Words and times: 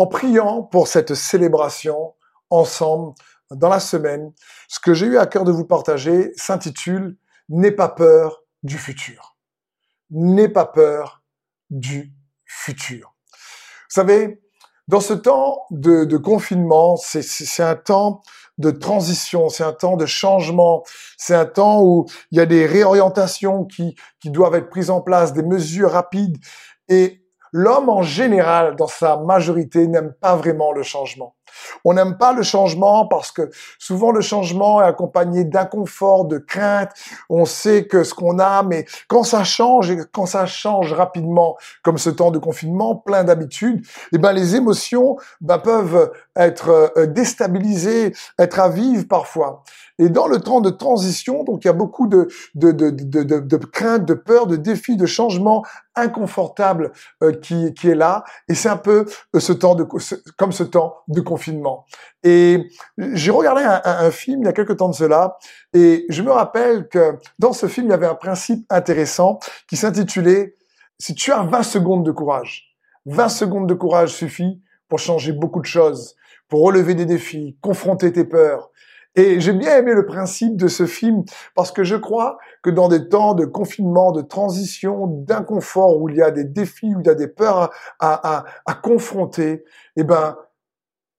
en 0.00 0.06
priant 0.06 0.62
pour 0.62 0.88
cette 0.88 1.14
célébration 1.14 2.14
ensemble 2.48 3.12
dans 3.50 3.68
la 3.68 3.80
semaine, 3.80 4.32
ce 4.66 4.80
que 4.80 4.94
j'ai 4.94 5.04
eu 5.04 5.18
à 5.18 5.26
cœur 5.26 5.44
de 5.44 5.52
vous 5.52 5.66
partager 5.66 6.32
s'intitule 6.36 7.18
N'aie 7.50 7.70
pas 7.72 7.90
peur 7.90 8.44
du 8.62 8.78
futur. 8.78 9.36
N'aie 10.08 10.48
pas 10.48 10.64
peur 10.64 11.22
du 11.68 12.14
futur. 12.46 13.14
Vous 13.26 13.94
savez, 13.94 14.40
dans 14.88 15.00
ce 15.00 15.12
temps 15.12 15.66
de, 15.70 16.16
confinement, 16.16 16.96
c'est 16.96 17.62
un 17.62 17.76
temps 17.76 18.22
de 18.56 18.70
transition, 18.70 19.50
c'est 19.50 19.64
un 19.64 19.74
temps 19.74 19.98
de 19.98 20.06
changement, 20.06 20.82
c'est 21.18 21.34
un 21.34 21.44
temps 21.44 21.82
où 21.82 22.06
il 22.30 22.38
y 22.38 22.40
a 22.40 22.46
des 22.46 22.64
réorientations 22.64 23.66
qui, 23.66 23.96
qui 24.18 24.30
doivent 24.30 24.54
être 24.54 24.70
prises 24.70 24.88
en 24.88 25.02
place, 25.02 25.34
des 25.34 25.42
mesures 25.42 25.90
rapides. 25.90 26.38
Et 26.88 27.20
l'homme 27.52 27.88
en 27.88 28.02
général, 28.02 28.76
dans 28.76 28.86
sa 28.86 29.16
majorité, 29.16 29.86
n'aime 29.86 30.12
pas 30.20 30.36
vraiment 30.36 30.72
le 30.72 30.82
changement. 30.82 31.34
On 31.84 31.94
n'aime 31.94 32.16
pas 32.16 32.32
le 32.32 32.42
changement 32.42 33.06
parce 33.06 33.32
que 33.32 33.50
souvent 33.78 34.12
le 34.12 34.20
changement 34.20 34.82
est 34.82 34.86
accompagné 34.86 35.44
d'inconfort, 35.44 36.24
de 36.24 36.38
crainte. 36.38 36.90
On 37.28 37.44
sait 37.44 37.86
que 37.86 38.04
ce 38.04 38.14
qu'on 38.14 38.38
a, 38.38 38.62
mais 38.62 38.86
quand 39.08 39.22
ça 39.22 39.44
change 39.44 39.90
et 39.90 39.98
quand 40.12 40.26
ça 40.26 40.46
change 40.46 40.92
rapidement, 40.92 41.56
comme 41.82 41.98
ce 41.98 42.10
temps 42.10 42.30
de 42.30 42.38
confinement, 42.38 42.96
plein 42.96 43.24
d'habitudes, 43.24 43.84
eh 44.12 44.18
ben 44.18 44.32
les 44.32 44.56
émotions 44.56 45.16
ben, 45.40 45.58
peuvent 45.58 46.12
être 46.36 46.92
euh, 46.96 47.06
déstabilisées, 47.06 48.12
être 48.38 48.60
à 48.60 48.68
vivre 48.68 49.06
parfois. 49.08 49.62
Et 50.00 50.08
dans 50.08 50.26
le 50.26 50.40
temps 50.40 50.62
de 50.62 50.70
transition, 50.70 51.44
donc 51.44 51.62
il 51.62 51.68
y 51.68 51.70
a 51.70 51.74
beaucoup 51.74 52.06
de, 52.06 52.26
de, 52.54 52.72
de, 52.72 52.88
de, 52.88 53.22
de, 53.22 53.38
de 53.38 53.56
crainte, 53.58 54.06
de 54.06 54.14
peur, 54.14 54.46
de 54.46 54.56
défis, 54.56 54.96
de 54.96 55.04
changements 55.04 55.62
inconfortables 55.94 56.92
euh, 57.22 57.32
qui, 57.32 57.74
qui 57.74 57.90
est 57.90 57.94
là. 57.94 58.24
Et 58.48 58.54
c'est 58.54 58.70
un 58.70 58.78
peu 58.78 59.04
euh, 59.36 59.40
ce 59.40 59.52
temps 59.52 59.74
de, 59.74 59.86
comme 60.38 60.52
ce 60.52 60.64
temps 60.64 60.96
de 61.08 61.20
confinement. 61.20 61.84
Et 62.22 62.66
j'ai 62.96 63.30
regardé 63.30 63.62
un, 63.62 63.82
un, 63.84 64.10
film 64.10 64.40
il 64.40 64.46
y 64.46 64.48
a 64.48 64.54
quelques 64.54 64.78
temps 64.78 64.88
de 64.88 64.94
cela, 64.94 65.36
et 65.74 66.06
je 66.08 66.22
me 66.22 66.32
rappelle 66.32 66.88
que 66.88 67.18
dans 67.38 67.52
ce 67.52 67.66
film, 67.66 67.88
il 67.88 67.90
y 67.90 67.94
avait 67.94 68.06
un 68.06 68.14
principe 68.14 68.64
intéressant 68.70 69.38
qui 69.68 69.76
s'intitulait 69.76 70.54
Si 70.98 71.14
tu 71.14 71.30
as 71.30 71.42
20 71.42 71.62
secondes 71.62 72.06
de 72.06 72.10
courage, 72.10 72.74
20 73.04 73.28
secondes 73.28 73.68
de 73.68 73.74
courage 73.74 74.14
suffit 74.14 74.62
pour 74.88 74.98
changer 74.98 75.32
beaucoup 75.32 75.60
de 75.60 75.66
choses, 75.66 76.16
pour 76.48 76.62
relever 76.62 76.94
des 76.94 77.06
défis, 77.06 77.58
confronter 77.60 78.10
tes 78.12 78.24
peurs, 78.24 78.70
et 79.16 79.40
j'ai 79.40 79.52
bien 79.52 79.76
aimé 79.76 79.92
le 79.92 80.06
principe 80.06 80.56
de 80.56 80.68
ce 80.68 80.86
film 80.86 81.24
parce 81.54 81.72
que 81.72 81.82
je 81.82 81.96
crois 81.96 82.38
que 82.62 82.70
dans 82.70 82.88
des 82.88 83.08
temps 83.08 83.34
de 83.34 83.44
confinement, 83.44 84.12
de 84.12 84.22
transition, 84.22 85.06
d'inconfort, 85.08 86.00
où 86.00 86.08
il 86.08 86.16
y 86.16 86.22
a 86.22 86.30
des 86.30 86.44
défis, 86.44 86.94
où 86.94 87.00
il 87.00 87.06
y 87.06 87.10
a 87.10 87.14
des 87.14 87.26
peurs 87.26 87.70
à, 87.98 88.38
à, 88.38 88.44
à 88.66 88.74
confronter, 88.74 89.64
eh 89.96 90.04
ben, 90.04 90.36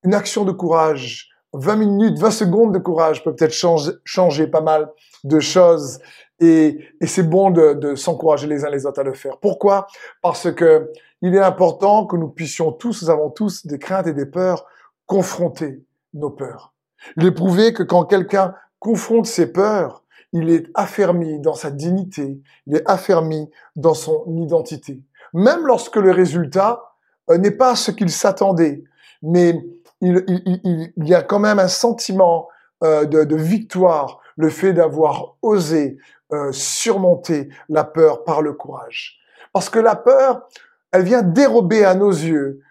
une 0.04 0.14
action 0.14 0.46
de 0.46 0.52
courage, 0.52 1.30
20 1.54 1.76
minutes, 1.76 2.18
20 2.18 2.32
secondes 2.32 2.74
de 2.74 2.80
courage 2.80 3.24
peut 3.24 3.36
peut-être 3.36 3.54
changer, 3.54 3.92
changer 4.06 4.48
pas 4.48 4.62
mal 4.62 4.90
de 5.26 5.40
choses. 5.40 6.00
Et, 6.40 6.80
et 7.02 7.08
c'est 7.08 7.30
bon 7.30 7.52
de, 7.52 7.74
de 7.74 7.96
s'encourager 7.96 8.48
les 8.48 8.64
uns 8.64 8.70
les 8.70 8.86
autres 8.86 9.02
à 9.02 9.04
le 9.04 9.14
faire. 9.14 9.38
Pourquoi? 9.38 9.88
Parce 10.22 10.52
que 10.52 10.92
il 11.22 11.36
est 11.36 11.40
important 11.40 12.08
que 12.08 12.16
nous 12.16 12.30
puissions 12.30 12.72
tous, 12.72 13.04
nous 13.04 13.10
avons 13.10 13.30
tous 13.30 13.68
des 13.68 13.78
craintes 13.78 14.08
et 14.08 14.14
des 14.14 14.26
peurs, 14.26 14.66
confronter 15.06 15.84
nos 16.14 16.32
peurs. 16.32 16.74
Il 17.18 17.26
est 17.26 17.32
prouvé 17.32 17.74
que 17.74 17.84
quand 17.84 18.06
quelqu'un 18.06 18.54
confronte 18.80 19.26
ses 19.26 19.52
peurs, 19.52 20.04
il 20.34 20.50
est 20.50 20.68
affermi 20.74 21.40
dans 21.40 21.54
sa 21.54 21.70
dignité, 21.72 22.40
il 22.68 22.76
est 22.76 22.90
affermi 22.90 23.50
dans 23.76 23.94
son 23.94 24.26
identité. 24.38 25.02
Même 25.34 25.66
lorsque 25.66 25.98
le 25.98 26.12
résultat 26.12 26.84
euh, 27.30 27.38
n'est 27.38 27.52
pas 27.52 27.76
ce 27.76 27.92
qu'il 27.92 28.10
s'attendait, 28.10 28.84
mais 29.22 29.56
il, 30.02 30.92
y 30.98 31.14
a 31.14 31.22
quand 31.22 31.40
même 31.40 31.60
un 31.60 31.68
sentiment 31.68 32.48
euh, 32.84 33.06
de, 33.06 33.36
victoire, 33.36 34.20
le 34.36 34.50
fait 34.50 34.74
d'avoir 34.74 35.36
osé 35.42 35.98
euh, 36.34 36.52
surmonter 36.52 37.50
la 37.70 37.84
peur 37.84 38.24
par 38.24 38.42
le 38.42 38.54
courage. 38.54 39.20
Parce 39.54 39.70
que 39.70 39.80
la 39.80 39.96
peur, 39.96 40.48
elle 40.92 41.04
vient 41.04 41.22
dérober 41.22 41.86
à 41.86 41.94
nos 41.94 42.12
yeux 42.12 42.62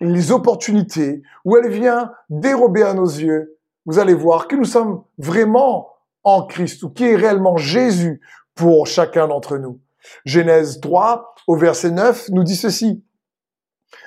les 0.00 0.30
opportunités, 0.30 1.20
ou 1.44 1.56
elle 1.56 1.68
vient 1.68 2.12
dérober 2.30 2.84
à 2.84 2.94
nos 2.94 3.08
yeux 3.08 3.57
vous 3.88 3.98
allez 3.98 4.12
voir 4.12 4.48
que 4.48 4.54
nous 4.54 4.66
sommes 4.66 5.02
vraiment 5.16 5.90
en 6.22 6.44
Christ, 6.44 6.82
ou 6.82 6.90
qui 6.90 7.04
est 7.04 7.16
réellement 7.16 7.56
Jésus 7.56 8.20
pour 8.54 8.86
chacun 8.86 9.26
d'entre 9.26 9.56
nous. 9.56 9.80
Genèse 10.26 10.78
3, 10.80 11.34
au 11.46 11.56
verset 11.56 11.90
9, 11.90 12.28
nous 12.32 12.44
dit 12.44 12.54
ceci. 12.54 13.02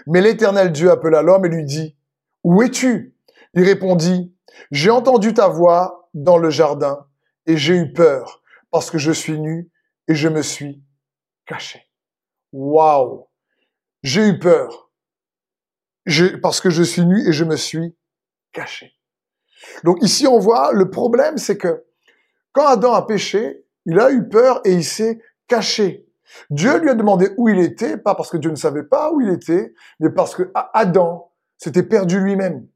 Mais 0.05 0.21
l'Éternel 0.21 0.71
Dieu 0.71 0.91
appela 0.91 1.23
l'homme 1.23 1.45
et 1.45 1.49
lui 1.49 1.65
dit, 1.65 1.97
Où 2.43 2.61
es-tu? 2.61 3.15
Il 3.55 3.63
répondit, 3.63 4.31
J'ai 4.69 4.91
entendu 4.91 5.33
ta 5.33 5.47
voix 5.47 6.07
dans 6.13 6.37
le 6.37 6.51
jardin, 6.51 7.07
et 7.47 7.57
j'ai 7.57 7.75
eu 7.75 7.91
peur, 7.91 8.43
parce 8.69 8.91
que 8.91 8.99
je 8.99 9.11
suis 9.11 9.39
nu, 9.39 9.71
et 10.07 10.13
je 10.13 10.29
me 10.29 10.43
suis 10.43 10.83
caché. 11.47 11.89
Waouh 12.51 13.25
J'ai 14.03 14.27
eu 14.27 14.37
peur, 14.37 14.91
parce 16.43 16.61
que 16.61 16.69
je 16.69 16.83
suis 16.83 17.03
nu, 17.03 17.27
et 17.27 17.33
je 17.33 17.45
me 17.45 17.55
suis 17.55 17.95
caché. 18.51 18.95
Donc 19.83 19.97
ici, 20.01 20.27
on 20.27 20.39
voit, 20.39 20.71
le 20.73 20.89
problème, 20.89 21.37
c'est 21.37 21.57
que 21.57 21.83
quand 22.53 22.67
Adam 22.67 22.93
a 22.93 23.05
péché, 23.05 23.65
il 23.85 23.99
a 23.99 24.11
eu 24.11 24.27
peur 24.27 24.61
et 24.65 24.73
il 24.73 24.83
s'est 24.83 25.19
caché. 25.47 26.05
Dieu 26.49 26.79
lui 26.79 26.89
a 26.89 26.95
demandé 26.95 27.31
où 27.37 27.49
il 27.49 27.59
était, 27.59 27.97
pas 27.97 28.15
parce 28.15 28.29
que 28.29 28.37
Dieu 28.37 28.51
ne 28.51 28.55
savait 28.55 28.83
pas 28.83 29.11
où 29.11 29.21
il 29.21 29.29
était, 29.29 29.73
mais 29.99 30.09
parce 30.09 30.35
que 30.35 30.51
Adam 30.73 31.31
s'était 31.57 31.83
perdu 31.83 32.19
lui-même. 32.19 32.67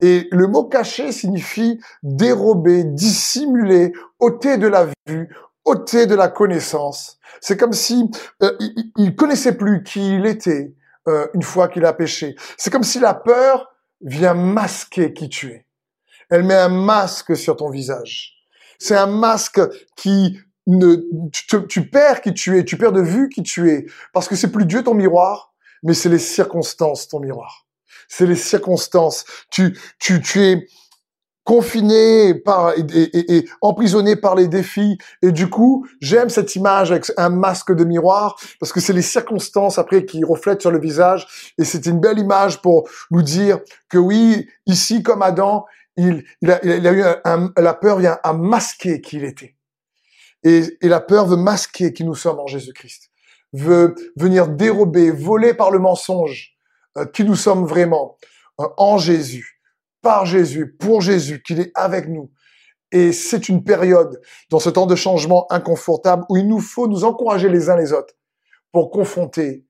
Et 0.00 0.28
le 0.32 0.46
mot 0.46 0.64
caché 0.64 1.12
signifie 1.12 1.80
dérober, 2.02 2.84
dissimuler, 2.84 3.92
ôter 4.18 4.58
de 4.58 4.66
la 4.66 4.88
vue, 5.06 5.28
ôter 5.64 6.06
de 6.06 6.14
la 6.14 6.28
connaissance. 6.28 7.18
C'est 7.40 7.56
comme 7.56 7.72
si 7.72 8.10
euh, 8.42 8.52
il, 8.96 9.14
connaissait 9.16 9.56
plus 9.56 9.82
qui 9.82 10.16
il 10.16 10.26
était 10.26 10.74
euh, 11.08 11.26
une 11.34 11.42
fois 11.42 11.68
qu'il 11.68 11.84
a 11.84 11.92
péché. 11.92 12.34
C'est 12.56 12.70
comme 12.70 12.82
si 12.82 12.98
la 12.98 13.14
peur 13.14 13.72
vient 14.00 14.34
masquer 14.34 15.12
qui 15.12 15.28
tu 15.28 15.50
es. 15.52 15.66
Elle 16.32 16.44
met 16.44 16.54
un 16.54 16.70
masque 16.70 17.36
sur 17.36 17.56
ton 17.56 17.68
visage. 17.68 18.32
C'est 18.78 18.96
un 18.96 19.06
masque 19.06 19.60
qui 19.96 20.38
ne, 20.66 20.96
tu, 21.30 21.66
tu, 21.66 21.90
perds 21.90 22.22
qui 22.22 22.32
tu 22.32 22.58
es, 22.58 22.64
tu 22.64 22.78
perds 22.78 22.92
de 22.92 23.02
vue 23.02 23.28
qui 23.28 23.42
tu 23.42 23.70
es, 23.70 23.84
parce 24.14 24.28
que 24.28 24.34
c'est 24.34 24.50
plus 24.50 24.64
Dieu 24.64 24.82
ton 24.82 24.94
miroir, 24.94 25.52
mais 25.82 25.92
c'est 25.92 26.08
les 26.08 26.18
circonstances 26.18 27.06
ton 27.06 27.20
miroir. 27.20 27.66
C'est 28.08 28.24
les 28.24 28.36
circonstances. 28.36 29.26
Tu, 29.50 29.78
tu, 29.98 30.22
tu 30.22 30.42
es 30.42 30.66
confiné 31.44 32.34
par 32.34 32.72
et, 32.78 32.80
et, 32.80 33.36
et, 33.36 33.48
emprisonné 33.60 34.16
par 34.16 34.34
les 34.34 34.46
défis 34.48 34.96
et 35.22 35.32
du 35.32 35.50
coup 35.50 35.86
j'aime 36.00 36.28
cette 36.28 36.54
image 36.54 36.92
avec 36.92 37.10
un 37.16 37.30
masque 37.30 37.74
de 37.74 37.82
miroir 37.84 38.36
parce 38.60 38.72
que 38.72 38.78
c'est 38.78 38.92
les 38.92 39.02
circonstances 39.02 39.76
après 39.76 40.04
qui 40.04 40.22
reflètent 40.22 40.60
sur 40.60 40.70
le 40.70 40.78
visage 40.78 41.26
et 41.58 41.64
c'est 41.64 41.86
une 41.86 41.98
belle 41.98 42.20
image 42.20 42.62
pour 42.62 42.88
nous 43.10 43.22
dire 43.22 43.58
que 43.88 43.98
oui 43.98 44.48
ici 44.66 45.02
comme 45.02 45.22
Adam 45.22 45.64
il, 45.96 46.24
il, 46.40 46.50
a, 46.50 46.64
il 46.64 46.86
a 46.86 46.92
eu 46.92 47.02
un, 47.24 47.52
la 47.56 47.74
peur 47.74 47.98
vient 47.98 48.18
à 48.22 48.32
masquer 48.32 49.00
qui 49.00 49.16
il 49.16 49.24
était. 49.24 49.56
Et, 50.42 50.62
et 50.80 50.88
la 50.88 51.00
peur 51.00 51.26
veut 51.26 51.36
masquer 51.36 51.92
qui 51.92 52.04
nous 52.04 52.14
sommes 52.14 52.40
en 52.40 52.46
Jésus-Christ. 52.46 53.10
Veut 53.52 53.94
venir 54.16 54.48
dérober, 54.48 55.10
voler 55.10 55.54
par 55.54 55.70
le 55.70 55.78
mensonge 55.78 56.56
euh, 56.96 57.06
qui 57.06 57.24
nous 57.24 57.36
sommes 57.36 57.64
vraiment 57.64 58.16
euh, 58.60 58.66
en 58.76 58.98
Jésus, 58.98 59.60
par 60.00 60.26
Jésus, 60.26 60.74
pour 60.78 61.00
Jésus, 61.00 61.42
qu'il 61.42 61.60
est 61.60 61.70
avec 61.74 62.08
nous. 62.08 62.30
Et 62.90 63.12
c'est 63.12 63.48
une 63.48 63.64
période, 63.64 64.20
dans 64.50 64.58
ce 64.58 64.68
temps 64.68 64.86
de 64.86 64.96
changement 64.96 65.50
inconfortable, 65.50 66.24
où 66.28 66.36
il 66.36 66.46
nous 66.46 66.60
faut 66.60 66.86
nous 66.86 67.04
encourager 67.04 67.48
les 67.48 67.70
uns 67.70 67.76
les 67.76 67.92
autres 67.92 68.14
pour 68.72 68.90
confronter 68.90 69.66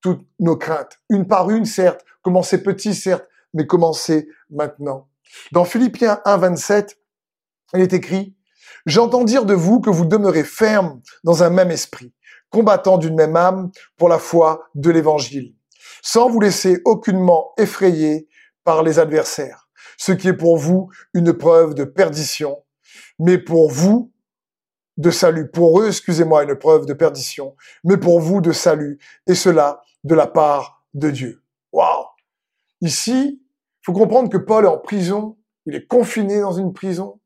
toutes 0.00 0.26
nos 0.40 0.56
craintes, 0.56 0.98
une 1.10 1.26
par 1.26 1.50
une, 1.50 1.64
certes, 1.64 2.04
commencer 2.22 2.62
petit, 2.62 2.94
certes, 2.94 3.28
mais 3.54 3.66
commencer 3.66 4.28
maintenant. 4.50 5.08
Dans 5.52 5.64
Philippiens 5.64 6.20
1, 6.24 6.36
27, 6.38 6.98
il 7.74 7.80
est 7.80 7.92
écrit, 7.92 8.36
J'entends 8.86 9.24
dire 9.24 9.44
de 9.44 9.54
vous 9.54 9.80
que 9.80 9.90
vous 9.90 10.04
demeurez 10.04 10.42
ferme 10.42 11.00
dans 11.22 11.42
un 11.44 11.50
même 11.50 11.70
esprit, 11.70 12.12
combattant 12.50 12.98
d'une 12.98 13.14
même 13.14 13.36
âme 13.36 13.70
pour 13.96 14.08
la 14.08 14.18
foi 14.18 14.68
de 14.74 14.90
l'évangile, 14.90 15.54
sans 16.02 16.28
vous 16.28 16.40
laisser 16.40 16.80
aucunement 16.84 17.52
effrayer 17.58 18.28
par 18.64 18.82
les 18.82 18.98
adversaires, 18.98 19.68
ce 19.96 20.12
qui 20.12 20.28
est 20.28 20.36
pour 20.36 20.58
vous 20.58 20.90
une 21.14 21.32
preuve 21.32 21.74
de 21.74 21.84
perdition, 21.84 22.64
mais 23.18 23.38
pour 23.38 23.70
vous 23.70 24.12
de 24.96 25.10
salut, 25.10 25.50
pour 25.50 25.80
eux, 25.80 25.88
excusez-moi, 25.88 26.42
une 26.42 26.56
preuve 26.56 26.84
de 26.84 26.92
perdition, 26.92 27.56
mais 27.84 27.96
pour 27.96 28.20
vous 28.20 28.40
de 28.40 28.52
salut, 28.52 28.98
et 29.26 29.34
cela 29.34 29.80
de 30.04 30.14
la 30.14 30.26
part 30.26 30.84
de 30.92 31.10
Dieu. 31.10 31.42
Waouh! 31.72 32.04
Ici, 32.80 33.41
faut 33.84 33.92
comprendre 33.92 34.30
que 34.30 34.38
Paul 34.38 34.64
est 34.64 34.68
en 34.68 34.78
prison, 34.78 35.36
il 35.66 35.74
est 35.74 35.86
confiné 35.86 36.40
dans 36.40 36.52
une 36.52 36.72
prison, 36.72 37.20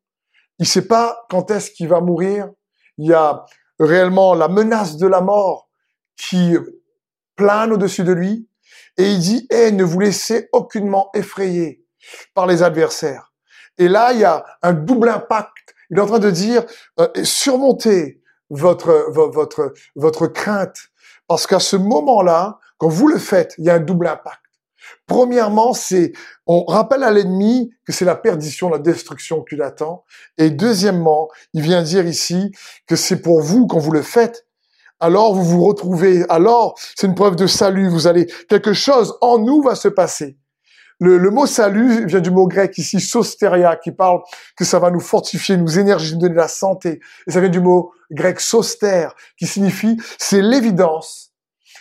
il 0.59 0.63
ne 0.63 0.67
sait 0.67 0.87
pas 0.87 1.27
quand 1.29 1.51
est-ce 1.51 1.71
qu'il 1.71 1.89
va 1.89 2.01
mourir, 2.01 2.51
il 2.99 3.09
y 3.09 3.13
a 3.13 3.45
réellement 3.79 4.35
la 4.35 4.49
menace 4.49 4.97
de 4.97 5.07
la 5.07 5.21
mort 5.21 5.69
qui 6.17 6.57
plane 7.37 7.73
au-dessus 7.73 8.05
de 8.05 8.13
lui, 8.13 8.49
Et 8.99 9.13
il 9.13 9.19
dit, 9.21 9.47
eh, 9.51 9.73
ne 9.73 9.85
vous 9.85 10.01
laissez 10.01 10.49
aucunement 10.53 11.11
effrayer 11.15 11.85
par 12.35 12.47
les 12.47 12.63
adversaires. 12.63 13.33
Et 13.77 13.89
là, 13.89 14.13
il 14.13 14.21
y 14.21 14.25
a 14.25 14.45
un 14.63 14.73
double 14.73 15.11
impact. 15.11 15.75
Il 15.91 15.99
est 15.99 16.01
en 16.01 16.07
train 16.07 16.19
de 16.19 16.31
dire, 16.31 16.65
euh, 16.99 17.09
surmontez 17.23 18.23
votre, 18.49 19.07
votre, 19.11 19.75
votre 19.95 20.27
crainte. 20.27 20.79
Parce 21.29 21.47
qu'à 21.47 21.61
ce 21.61 21.77
moment-là, 21.77 22.59
quand 22.79 22.89
vous 22.89 23.09
le 23.09 23.19
faites, 23.19 23.55
il 23.59 23.65
y 23.65 23.71
a 23.71 23.75
un 23.75 23.81
double 23.81 24.07
impact. 24.07 24.41
Premièrement, 25.07 25.73
c'est, 25.73 26.13
on 26.47 26.65
rappelle 26.65 27.03
à 27.03 27.11
l'ennemi 27.11 27.71
que 27.85 27.93
c'est 27.93 28.05
la 28.05 28.17
perdition, 28.17 28.69
la 28.69 28.79
destruction 28.79 29.43
qui 29.43 29.57
l'attend. 29.57 30.05
Et 30.39 30.51
deuxièmement, 30.51 31.29
il 31.53 31.63
vient 31.63 31.83
dire 31.83 32.07
ici 32.07 32.53
que 32.87 32.97
c'est 32.97 33.21
pour 33.21 33.41
vous 33.41 33.67
quand 33.67 33.79
vous 33.79 33.93
le 33.93 34.03
faites. 34.03 34.47
Alors 34.99 35.35
vous 35.35 35.45
vous 35.45 35.65
retrouvez, 35.65 36.25
alors 36.31 36.75
c'est 36.95 37.07
une 37.07 37.15
preuve 37.15 37.37
de 37.37 37.47
salut, 37.47 37.89
vous 37.89 38.07
allez, 38.07 38.27
quelque 38.49 38.73
chose 38.73 39.19
en 39.21 39.39
nous 39.39 39.63
va 39.63 39.75
se 39.75 39.89
passer. 39.89 40.39
Le, 40.99 41.19
le, 41.19 41.31
mot 41.31 41.45
salut 41.45 42.07
vient 42.07 42.21
du 42.21 42.31
mot 42.31 42.47
grec 42.47 42.79
ici, 42.79 43.01
sosteria, 43.01 43.77
qui 43.77 43.93
parle 43.93 44.23
que 44.57 44.65
ça 44.65 44.79
va 44.79 44.91
nous 44.91 45.01
fortifier, 45.01 45.59
nous 45.59 45.79
énergiser, 45.79 46.15
nous 46.15 46.23
donner 46.23 46.37
la 46.37 46.49
santé. 46.49 47.01
Et 47.27 47.31
ça 47.31 47.41
vient 47.41 47.51
du 47.51 47.61
mot 47.61 47.93
grec 48.11 48.41
soster, 48.41 49.09
qui 49.37 49.47
signifie 49.47 49.99
c'est 50.17 50.41
l'évidence 50.41 51.26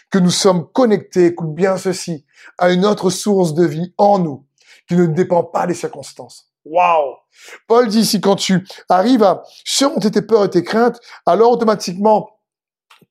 que 0.09 0.19
nous 0.19 0.31
sommes 0.31 0.67
connectés, 0.71 1.27
écoute 1.27 1.53
bien 1.53 1.77
ceci, 1.77 2.25
à 2.57 2.71
une 2.71 2.85
autre 2.85 3.09
source 3.09 3.53
de 3.53 3.65
vie 3.65 3.93
en 3.97 4.19
nous, 4.19 4.45
qui 4.87 4.95
ne 4.95 5.05
dépend 5.07 5.43
pas 5.43 5.67
des 5.67 5.73
circonstances. 5.73 6.51
Waouh 6.65 7.15
Paul 7.67 7.87
dit 7.87 7.99
ici, 7.99 8.21
quand 8.21 8.35
tu 8.35 8.65
arrives 8.89 9.23
à 9.23 9.43
surmonter 9.63 10.09
tes 10.09 10.21
peurs 10.21 10.45
et 10.45 10.49
tes 10.49 10.63
craintes, 10.63 10.99
alors 11.25 11.51
automatiquement, 11.51 12.39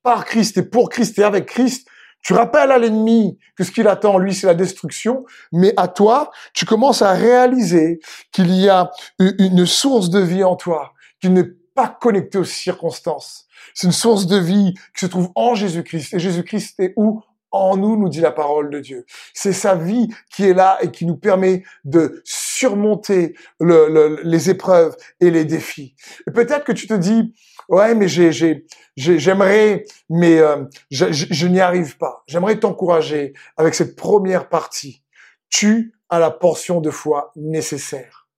par 0.03 0.25
Christ 0.25 0.57
et 0.59 0.63
pour 0.63 0.89
Christ 0.89 1.19
et 1.19 1.25
avec 1.25 1.47
Christ, 1.47 1.87
tu 2.23 2.33
rappelles 2.33 2.73
à 2.73 2.79
l'ennemi 2.79 3.39
que 3.55 3.65
ce 3.65 3.71
qu'il 3.71 3.87
attend, 3.87 4.19
lui, 4.19 4.35
c'est 4.35 4.47
la 4.47 4.55
destruction, 4.55 5.25
mais 5.53 5.75
à 5.77 5.89
toi, 5.89 6.31
tu 6.55 6.65
commences 6.65 7.03
à 7.03 7.13
réaliser 7.13 8.01
qu'il 8.33 8.55
y 8.55 8.69
a 8.69 8.91
une 9.19 9.67
source 9.67 10.09
de 10.09 10.21
vie 10.21 10.43
en 10.43 10.57
toi, 10.57 10.95
qui 11.21 11.29
n'est 11.29 11.51
pas 11.75 11.89
connectée 11.89 12.39
aux 12.39 12.45
circonstances. 12.45 13.47
C'est 13.75 13.87
une 13.87 13.93
source 13.93 14.27
de 14.27 14.37
vie 14.37 14.75
qui 14.95 15.01
se 15.01 15.07
trouve 15.07 15.31
en 15.35 15.55
Jésus-Christ. 15.55 16.15
Et 16.15 16.19
Jésus-Christ 16.19 16.81
est 16.81 16.93
où? 16.97 17.23
En 17.51 17.77
nous, 17.77 17.97
nous 17.97 18.09
dit 18.09 18.21
la 18.21 18.33
parole 18.33 18.69
de 18.69 18.81
Dieu. 18.81 19.07
C'est 19.33 19.53
sa 19.53 19.77
vie 19.77 20.09
qui 20.29 20.45
est 20.45 20.55
là 20.55 20.77
et 20.83 20.91
qui 20.91 21.07
nous 21.07 21.17
permet 21.17 21.63
de 21.85 22.21
surmonter 22.25 23.37
les 23.61 24.51
épreuves 24.51 24.97
et 25.21 25.31
les 25.31 25.45
défis. 25.45 25.95
Peut-être 26.35 26.65
que 26.65 26.73
tu 26.73 26.89
te 26.89 26.95
dis, 26.95 27.33
ouais, 27.69 27.95
mais 27.95 28.09
j'ai, 28.09 28.67
j'aimerais, 28.97 29.85
mais 30.11 30.41
euh, 30.41 30.65
je 30.91 31.47
n'y 31.47 31.61
arrive 31.61 31.97
pas. 31.97 32.25
J'aimerais 32.27 32.59
t'encourager 32.59 33.35
avec 33.57 33.77
cette 33.77 33.95
première 33.95 34.49
partie. 34.49 35.05
Tu 35.49 35.95
as 36.09 36.19
la 36.19 36.33
portion 36.33 36.81
de 36.81 36.91
foi 36.91 37.31
nécessaire 37.37 38.29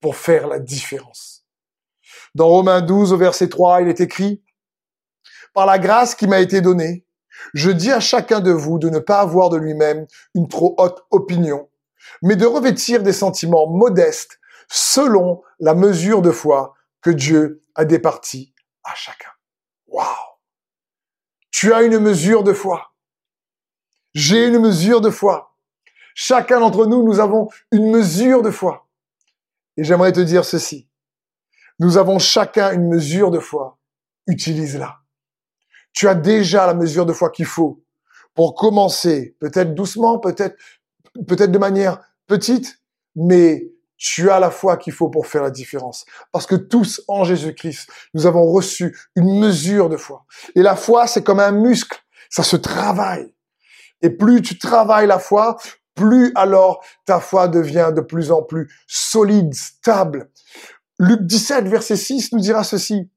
pour 0.00 0.16
faire 0.16 0.48
la 0.48 0.58
différence. 0.58 1.43
Dans 2.34 2.48
Romains 2.48 2.80
12, 2.80 3.12
au 3.12 3.16
verset 3.16 3.48
3, 3.48 3.82
il 3.82 3.88
est 3.88 4.00
écrit, 4.00 4.42
Par 5.52 5.66
la 5.66 5.78
grâce 5.78 6.14
qui 6.14 6.26
m'a 6.26 6.40
été 6.40 6.60
donnée, 6.60 7.06
je 7.52 7.70
dis 7.70 7.92
à 7.92 8.00
chacun 8.00 8.40
de 8.40 8.52
vous 8.52 8.78
de 8.78 8.88
ne 8.88 8.98
pas 8.98 9.20
avoir 9.20 9.50
de 9.50 9.56
lui-même 9.56 10.06
une 10.34 10.48
trop 10.48 10.74
haute 10.78 11.04
opinion, 11.10 11.68
mais 12.22 12.36
de 12.36 12.46
revêtir 12.46 13.02
des 13.02 13.12
sentiments 13.12 13.68
modestes 13.68 14.38
selon 14.68 15.42
la 15.60 15.74
mesure 15.74 16.22
de 16.22 16.30
foi 16.30 16.74
que 17.02 17.10
Dieu 17.10 17.62
a 17.74 17.84
départie 17.84 18.54
à 18.82 18.94
chacun. 18.94 19.30
Waouh 19.86 20.06
Tu 21.50 21.72
as 21.72 21.82
une 21.82 21.98
mesure 21.98 22.42
de 22.42 22.52
foi. 22.52 22.92
J'ai 24.14 24.46
une 24.46 24.58
mesure 24.58 25.00
de 25.00 25.10
foi. 25.10 25.54
Chacun 26.14 26.60
d'entre 26.60 26.86
nous, 26.86 27.02
nous 27.02 27.18
avons 27.18 27.48
une 27.72 27.90
mesure 27.90 28.42
de 28.42 28.50
foi. 28.50 28.88
Et 29.76 29.84
j'aimerais 29.84 30.12
te 30.12 30.20
dire 30.20 30.44
ceci. 30.44 30.88
Nous 31.78 31.96
avons 31.96 32.18
chacun 32.18 32.72
une 32.72 32.88
mesure 32.88 33.30
de 33.30 33.38
foi. 33.38 33.78
Utilise-la 34.26 35.04
tu 35.94 36.08
as 36.08 36.14
déjà 36.14 36.66
la 36.66 36.74
mesure 36.74 37.06
de 37.06 37.14
foi 37.14 37.30
qu'il 37.30 37.46
faut 37.46 37.82
pour 38.34 38.54
commencer, 38.56 39.36
peut-être 39.40 39.74
doucement, 39.74 40.18
peut-être 40.18 40.56
peut-être 41.26 41.52
de 41.52 41.58
manière 41.58 42.00
petite, 42.26 42.80
mais 43.14 43.70
tu 43.96 44.28
as 44.28 44.40
la 44.40 44.50
foi 44.50 44.76
qu'il 44.76 44.92
faut 44.92 45.08
pour 45.08 45.28
faire 45.28 45.44
la 45.44 45.52
différence. 45.52 46.04
Parce 46.32 46.46
que 46.46 46.56
tous, 46.56 47.00
en 47.06 47.22
Jésus-Christ, 47.22 47.88
nous 48.12 48.26
avons 48.26 48.44
reçu 48.50 48.98
une 49.14 49.38
mesure 49.38 49.88
de 49.88 49.96
foi. 49.96 50.26
Et 50.56 50.62
la 50.62 50.74
foi, 50.74 51.06
c'est 51.06 51.22
comme 51.22 51.38
un 51.38 51.52
muscle. 51.52 51.96
Ça 52.28 52.42
se 52.42 52.56
travaille. 52.56 53.32
Et 54.02 54.10
plus 54.10 54.42
tu 54.42 54.58
travailles 54.58 55.06
la 55.06 55.20
foi, 55.20 55.56
plus 55.94 56.32
alors 56.34 56.84
ta 57.06 57.20
foi 57.20 57.46
devient 57.46 57.92
de 57.94 58.00
plus 58.00 58.32
en 58.32 58.42
plus 58.42 58.68
solide, 58.88 59.54
stable. 59.54 60.28
Luc 60.98 61.22
17, 61.22 61.66
verset 61.66 61.96
6 61.96 62.32
nous 62.32 62.40
dira 62.40 62.64
ceci. 62.64 63.10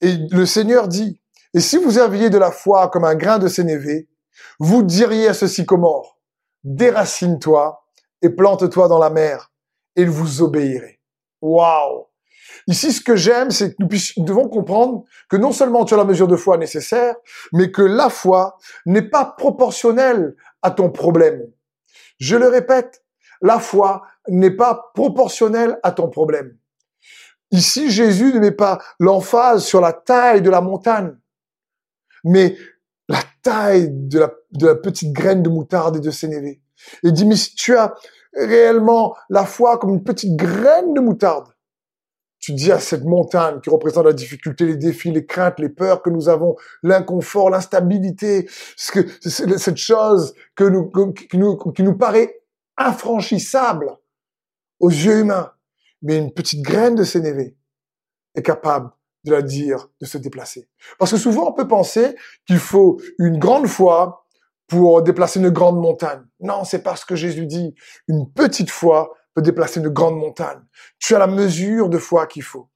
Et 0.00 0.16
le 0.30 0.46
Seigneur 0.46 0.88
dit, 0.88 1.20
et 1.54 1.60
si 1.60 1.76
vous 1.76 1.98
aviez 1.98 2.30
de 2.30 2.38
la 2.38 2.50
foi 2.50 2.88
comme 2.88 3.04
un 3.04 3.14
grain 3.14 3.38
de 3.38 3.48
sénévé, 3.48 4.08
vous 4.58 4.82
diriez 4.82 5.28
à 5.28 5.34
ce 5.34 5.46
sycomore, 5.46 6.18
déracine-toi 6.64 7.84
et 8.22 8.30
plante-toi 8.30 8.88
dans 8.88 8.98
la 8.98 9.10
mer, 9.10 9.52
et 9.96 10.04
vous 10.04 10.42
obéirait. 10.42 11.00
Waouh! 11.40 12.06
Ici, 12.68 12.92
ce 12.92 13.00
que 13.00 13.16
j'aime, 13.16 13.50
c'est 13.50 13.70
que 13.70 13.76
nous, 13.80 13.88
devons 14.24 14.48
comprendre 14.48 15.04
que 15.28 15.36
non 15.36 15.52
seulement 15.52 15.84
tu 15.84 15.94
as 15.94 15.96
la 15.96 16.04
mesure 16.04 16.28
de 16.28 16.36
foi 16.36 16.56
nécessaire, 16.58 17.16
mais 17.52 17.70
que 17.70 17.82
la 17.82 18.08
foi 18.08 18.58
n'est 18.86 19.08
pas 19.08 19.24
proportionnelle 19.24 20.36
à 20.62 20.70
ton 20.70 20.90
problème. 20.90 21.42
Je 22.18 22.36
le 22.36 22.48
répète, 22.48 23.04
la 23.40 23.58
foi 23.58 24.02
n'est 24.28 24.50
pas 24.50 24.90
proportionnelle 24.94 25.78
à 25.82 25.92
ton 25.92 26.08
problème. 26.08 26.56
Ici, 27.50 27.90
Jésus 27.90 28.32
ne 28.32 28.38
met 28.38 28.50
pas 28.50 28.80
l'emphase 28.98 29.64
sur 29.64 29.80
la 29.80 29.92
taille 29.92 30.40
de 30.40 30.50
la 30.50 30.62
montagne, 30.62 31.14
mais 32.24 32.56
la 33.08 33.22
taille 33.42 33.88
de 33.90 34.18
la, 34.18 34.74
petite 34.74 35.12
graine 35.12 35.42
de 35.42 35.50
moutarde 35.50 35.96
et 35.96 36.00
de 36.00 36.10
sénévé. 36.10 36.62
Et 37.04 37.12
dit, 37.12 37.26
mais 37.26 37.36
si 37.36 37.54
tu 37.54 37.76
as 37.76 37.94
réellement 38.34 39.14
la 39.28 39.44
foi 39.44 39.78
comme 39.78 39.90
une 39.90 40.02
petite 40.02 40.34
graine 40.36 40.94
de 40.94 41.00
moutarde, 41.00 41.48
tu 42.38 42.54
dis 42.54 42.72
à 42.72 42.80
cette 42.80 43.04
montagne 43.04 43.60
qui 43.60 43.70
représente 43.70 44.06
la 44.06 44.14
difficulté, 44.14 44.64
les 44.66 44.76
défis, 44.76 45.12
les 45.12 45.26
craintes, 45.26 45.60
les 45.60 45.68
peurs 45.68 46.02
que 46.02 46.10
nous 46.10 46.28
avons, 46.28 46.56
l'inconfort, 46.82 47.50
l'instabilité, 47.50 48.48
ce 48.76 48.90
que, 48.90 49.06
cette 49.20 49.76
chose 49.76 50.34
que 50.56 50.64
nous, 50.64 50.90
qui, 51.12 51.36
nous, 51.36 51.56
qui 51.56 51.82
nous 51.82 51.96
paraît 51.96 52.42
infranchissable 52.78 53.92
aux 54.82 54.90
yeux 54.90 55.20
humains. 55.20 55.52
Mais 56.02 56.18
une 56.18 56.34
petite 56.34 56.62
graine 56.62 56.96
de 56.96 57.04
sénévé 57.04 57.56
est 58.34 58.42
capable 58.42 58.90
de 59.24 59.32
la 59.32 59.40
dire 59.40 59.88
de 60.00 60.06
se 60.06 60.18
déplacer. 60.18 60.68
Parce 60.98 61.12
que 61.12 61.16
souvent, 61.16 61.48
on 61.48 61.52
peut 61.52 61.68
penser 61.68 62.16
qu'il 62.46 62.58
faut 62.58 63.00
une 63.18 63.38
grande 63.38 63.68
foi 63.68 64.26
pour 64.66 65.02
déplacer 65.02 65.38
une 65.38 65.50
grande 65.50 65.78
montagne. 65.78 66.22
Non, 66.40 66.64
c'est 66.64 66.82
parce 66.82 67.04
que 67.04 67.14
Jésus 67.14 67.46
dit, 67.46 67.74
une 68.08 68.30
petite 68.32 68.70
foi 68.70 69.14
peut 69.34 69.42
déplacer 69.42 69.80
une 69.80 69.88
grande 69.88 70.16
montagne. 70.16 70.60
Tu 70.98 71.14
as 71.14 71.18
la 71.18 71.28
mesure 71.28 71.88
de 71.88 71.98
foi 71.98 72.26
qu'il 72.26 72.42
faut. 72.42 72.68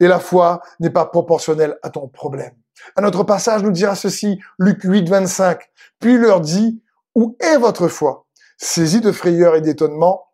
Et 0.00 0.06
la 0.06 0.20
foi 0.20 0.60
n'est 0.78 0.90
pas 0.90 1.06
proportionnelle 1.06 1.76
à 1.82 1.90
ton 1.90 2.06
problème. 2.08 2.54
Un 2.96 3.04
autre 3.04 3.24
passage 3.24 3.64
nous 3.64 3.72
dira 3.72 3.96
ceci, 3.96 4.38
Luc 4.58 4.84
8, 4.84 5.08
25. 5.08 5.60
Puis 5.98 6.14
il 6.14 6.20
leur 6.20 6.40
dit, 6.40 6.80
où 7.16 7.36
est 7.40 7.56
votre 7.56 7.88
foi? 7.88 8.26
Saisis 8.56 9.00
de 9.00 9.10
frayeur 9.10 9.56
et 9.56 9.60
d'étonnement, 9.60 10.27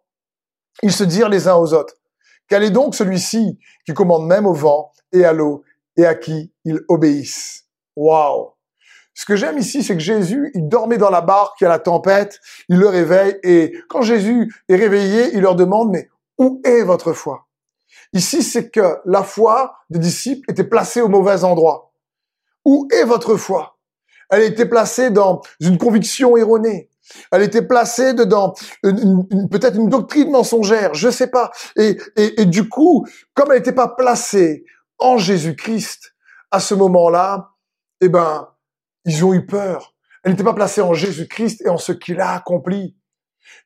ils 0.83 0.93
se 0.93 1.05
dirent 1.05 1.29
les 1.29 1.49
uns 1.49 1.55
aux 1.55 1.73
autres, 1.75 1.95
quel 2.49 2.63
est 2.63 2.71
donc 2.71 2.95
celui-ci 2.95 3.59
qui 3.87 3.95
commande 3.95 4.27
même 4.27 4.47
au 4.47 4.53
vent 4.53 4.93
et 5.13 5.25
à 5.25 5.33
l'eau 5.33 5.65
et 5.97 6.07
à 6.07 6.15
qui 6.15 6.53
ils 6.65 6.81
obéissent? 6.89 7.65
Waouh! 7.97 8.51
Ce 9.15 9.25
que 9.25 9.37
j'aime 9.37 9.59
ici, 9.59 9.85
c'est 9.85 9.95
que 9.95 10.03
Jésus, 10.03 10.51
il 10.55 10.69
dormait 10.69 10.99
dans 10.99 11.11
la 11.11 11.21
barque, 11.21 11.61
il 11.61 11.67
a 11.67 11.71
la 11.71 11.79
tempête, 11.79 12.41
il 12.69 12.79
le 12.79 12.89
réveille 12.89 13.39
et 13.45 13.73
quand 13.89 14.03
Jésus 14.03 14.53
est 14.69 14.77
réveillé, 14.77 15.35
il 15.35 15.41
leur 15.41 15.55
demande 15.55 15.93
mais 15.93 16.09
où 16.37 16.61
est 16.65 16.83
votre 16.83 17.13
foi? 17.13 17.47
Ici, 18.13 18.43
c'est 18.43 18.71
que 18.71 18.99
la 19.05 19.23
foi 19.23 19.77
des 19.91 20.01
disciples 20.01 20.51
était 20.51 20.65
placée 20.65 21.01
au 21.01 21.09
mauvais 21.09 21.45
endroit. 21.45 21.93
Où 22.65 22.89
est 22.93 23.05
votre 23.05 23.37
foi? 23.37 23.79
Elle 24.31 24.43
était 24.43 24.67
placée 24.67 25.11
dans 25.11 25.43
une 25.61 25.79
conviction 25.79 26.37
erronée. 26.37 26.91
Elle 27.31 27.43
était 27.43 27.63
placée 27.67 28.15
dedans 28.15 28.55
peut-être 28.83 29.77
une 29.77 29.89
doctrine 29.89 30.31
mensongère, 30.31 30.95
je 30.95 31.11
sais 31.11 31.29
pas. 31.29 31.51
Et, 31.77 31.99
et, 32.17 32.43
et 32.43 32.47
du 32.47 32.69
coup, 32.69 33.07
comme 33.35 33.51
elle 33.51 33.59
n'était 33.59 33.73
pas 33.73 33.89
placée 33.89 34.65
en 34.99 35.19
Jésus-Christ, 35.19 36.15
à 36.51 36.61
ce 36.61 36.75
moment-là, 36.75 37.51
eh 38.01 38.09
ben, 38.09 38.49
ils 39.05 39.25
ont 39.25 39.35
eu 39.35 39.45
peur. 39.45 39.95
Elle 40.23 40.33
n'était 40.33 40.45
pas 40.45 40.55
placée 40.55 40.81
en 40.81 40.95
Jésus-Christ 40.95 41.63
et 41.63 41.69
en 41.69 41.79
ce 41.79 41.93
qu'il 41.93 42.21
a 42.21 42.33
accompli. 42.33 42.97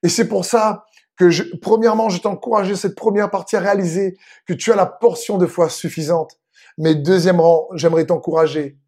Et 0.02 0.08
c'est 0.08 0.26
pour 0.26 0.44
ça 0.44 0.84
que, 1.16 1.30
je, 1.30 1.44
premièrement, 1.60 2.08
je 2.08 2.20
t'encourage 2.20 2.72
cette 2.74 2.94
première 2.94 3.30
partie 3.30 3.56
à 3.56 3.60
réaliser 3.60 4.16
que 4.46 4.54
tu 4.54 4.72
as 4.72 4.76
la 4.76 4.86
portion 4.86 5.38
de 5.38 5.46
foi 5.46 5.68
suffisante. 5.68 6.38
Mais 6.78 6.94
deuxièmement, 6.94 7.68
j'aimerais 7.74 8.06
t'encourager 8.06 8.78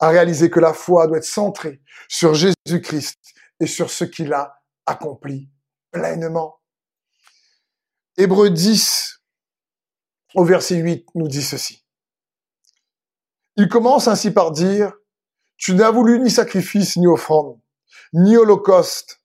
à 0.00 0.08
réaliser 0.08 0.50
que 0.50 0.60
la 0.60 0.72
foi 0.72 1.06
doit 1.06 1.18
être 1.18 1.24
centrée 1.24 1.80
sur 2.08 2.34
Jésus-Christ 2.34 3.18
et 3.60 3.66
sur 3.66 3.90
ce 3.90 4.04
qu'il 4.04 4.32
a 4.32 4.62
accompli 4.86 5.50
pleinement. 5.90 6.60
Hébreu 8.16 8.50
10, 8.50 9.22
au 10.34 10.44
verset 10.44 10.76
8, 10.76 11.06
nous 11.14 11.28
dit 11.28 11.42
ceci. 11.42 11.84
Il 13.56 13.68
commence 13.68 14.08
ainsi 14.08 14.30
par 14.30 14.52
dire, 14.52 14.92
tu 15.56 15.74
n'as 15.74 15.90
voulu 15.90 16.20
ni 16.20 16.30
sacrifice 16.30 16.96
ni 16.96 17.06
offrande, 17.06 17.60
ni 18.12 18.36
holocauste, 18.36 19.20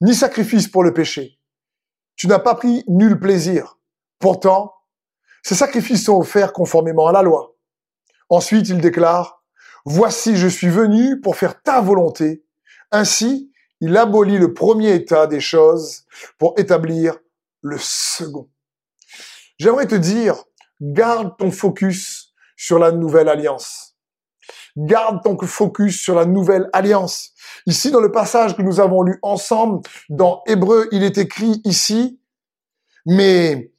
ni 0.00 0.14
sacrifice 0.14 0.68
pour 0.68 0.84
le 0.84 0.92
péché. 0.92 1.38
Tu 2.16 2.26
n'as 2.26 2.38
pas 2.38 2.54
pris 2.54 2.84
nul 2.88 3.18
plaisir. 3.18 3.78
Pourtant, 4.18 4.74
ces 5.42 5.54
sacrifices 5.54 6.04
sont 6.04 6.18
offerts 6.18 6.52
conformément 6.52 7.06
à 7.06 7.12
la 7.12 7.22
loi. 7.22 7.56
Ensuite, 8.28 8.68
il 8.68 8.80
déclare, 8.80 9.40
Voici, 9.84 10.36
je 10.36 10.46
suis 10.46 10.68
venu 10.68 11.20
pour 11.20 11.36
faire 11.36 11.62
ta 11.62 11.80
volonté. 11.80 12.44
Ainsi, 12.90 13.49
il 13.80 13.96
abolit 13.96 14.38
le 14.38 14.52
premier 14.52 14.94
état 14.94 15.26
des 15.26 15.40
choses 15.40 16.04
pour 16.38 16.54
établir 16.58 17.18
le 17.62 17.76
second. 17.78 18.48
J'aimerais 19.58 19.86
te 19.86 19.94
dire, 19.94 20.44
garde 20.80 21.36
ton 21.38 21.50
focus 21.50 22.32
sur 22.56 22.78
la 22.78 22.92
nouvelle 22.92 23.28
alliance. 23.28 23.96
Garde 24.76 25.22
ton 25.22 25.38
focus 25.46 26.00
sur 26.00 26.14
la 26.14 26.24
nouvelle 26.24 26.68
alliance. 26.72 27.32
Ici, 27.66 27.90
dans 27.90 28.00
le 28.00 28.12
passage 28.12 28.56
que 28.56 28.62
nous 28.62 28.80
avons 28.80 29.02
lu 29.02 29.18
ensemble, 29.22 29.80
dans 30.08 30.42
Hébreu, 30.46 30.88
il 30.92 31.02
est 31.02 31.18
écrit 31.18 31.60
ici, 31.64 32.20
mais 33.06 33.72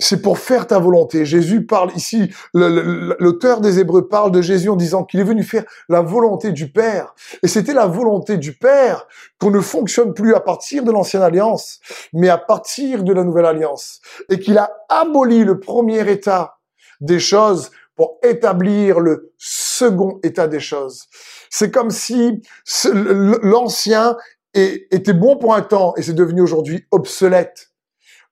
c'est 0.00 0.22
pour 0.22 0.38
faire 0.38 0.66
ta 0.66 0.78
volonté. 0.78 1.24
Jésus 1.24 1.66
parle 1.66 1.92
ici, 1.94 2.30
l'auteur 2.52 3.60
des 3.60 3.78
Hébreux 3.78 4.08
parle 4.08 4.32
de 4.32 4.42
Jésus 4.42 4.68
en 4.68 4.76
disant 4.76 5.04
qu'il 5.04 5.20
est 5.20 5.24
venu 5.24 5.42
faire 5.42 5.64
la 5.88 6.02
volonté 6.02 6.52
du 6.52 6.70
Père. 6.70 7.14
Et 7.42 7.48
c'était 7.48 7.74
la 7.74 7.86
volonté 7.86 8.36
du 8.36 8.56
Père 8.56 9.06
qu'on 9.38 9.50
ne 9.50 9.60
fonctionne 9.60 10.12
plus 10.12 10.34
à 10.34 10.40
partir 10.40 10.82
de 10.82 10.90
l'ancienne 10.90 11.22
alliance, 11.22 11.80
mais 12.12 12.28
à 12.28 12.38
partir 12.38 13.04
de 13.04 13.12
la 13.12 13.24
nouvelle 13.24 13.46
alliance. 13.46 14.00
Et 14.30 14.38
qu'il 14.38 14.58
a 14.58 14.70
aboli 14.88 15.44
le 15.44 15.60
premier 15.60 16.10
état 16.10 16.58
des 17.00 17.20
choses 17.20 17.70
pour 17.96 18.18
établir 18.24 18.98
le 18.98 19.32
second 19.38 20.18
état 20.24 20.48
des 20.48 20.60
choses. 20.60 21.04
C'est 21.50 21.70
comme 21.70 21.90
si 21.90 22.42
l'ancien 22.82 24.16
était 24.54 25.12
bon 25.12 25.36
pour 25.36 25.54
un 25.54 25.62
temps 25.62 25.94
et 25.96 26.02
c'est 26.02 26.14
devenu 26.14 26.40
aujourd'hui 26.40 26.84
obsolète. 26.90 27.73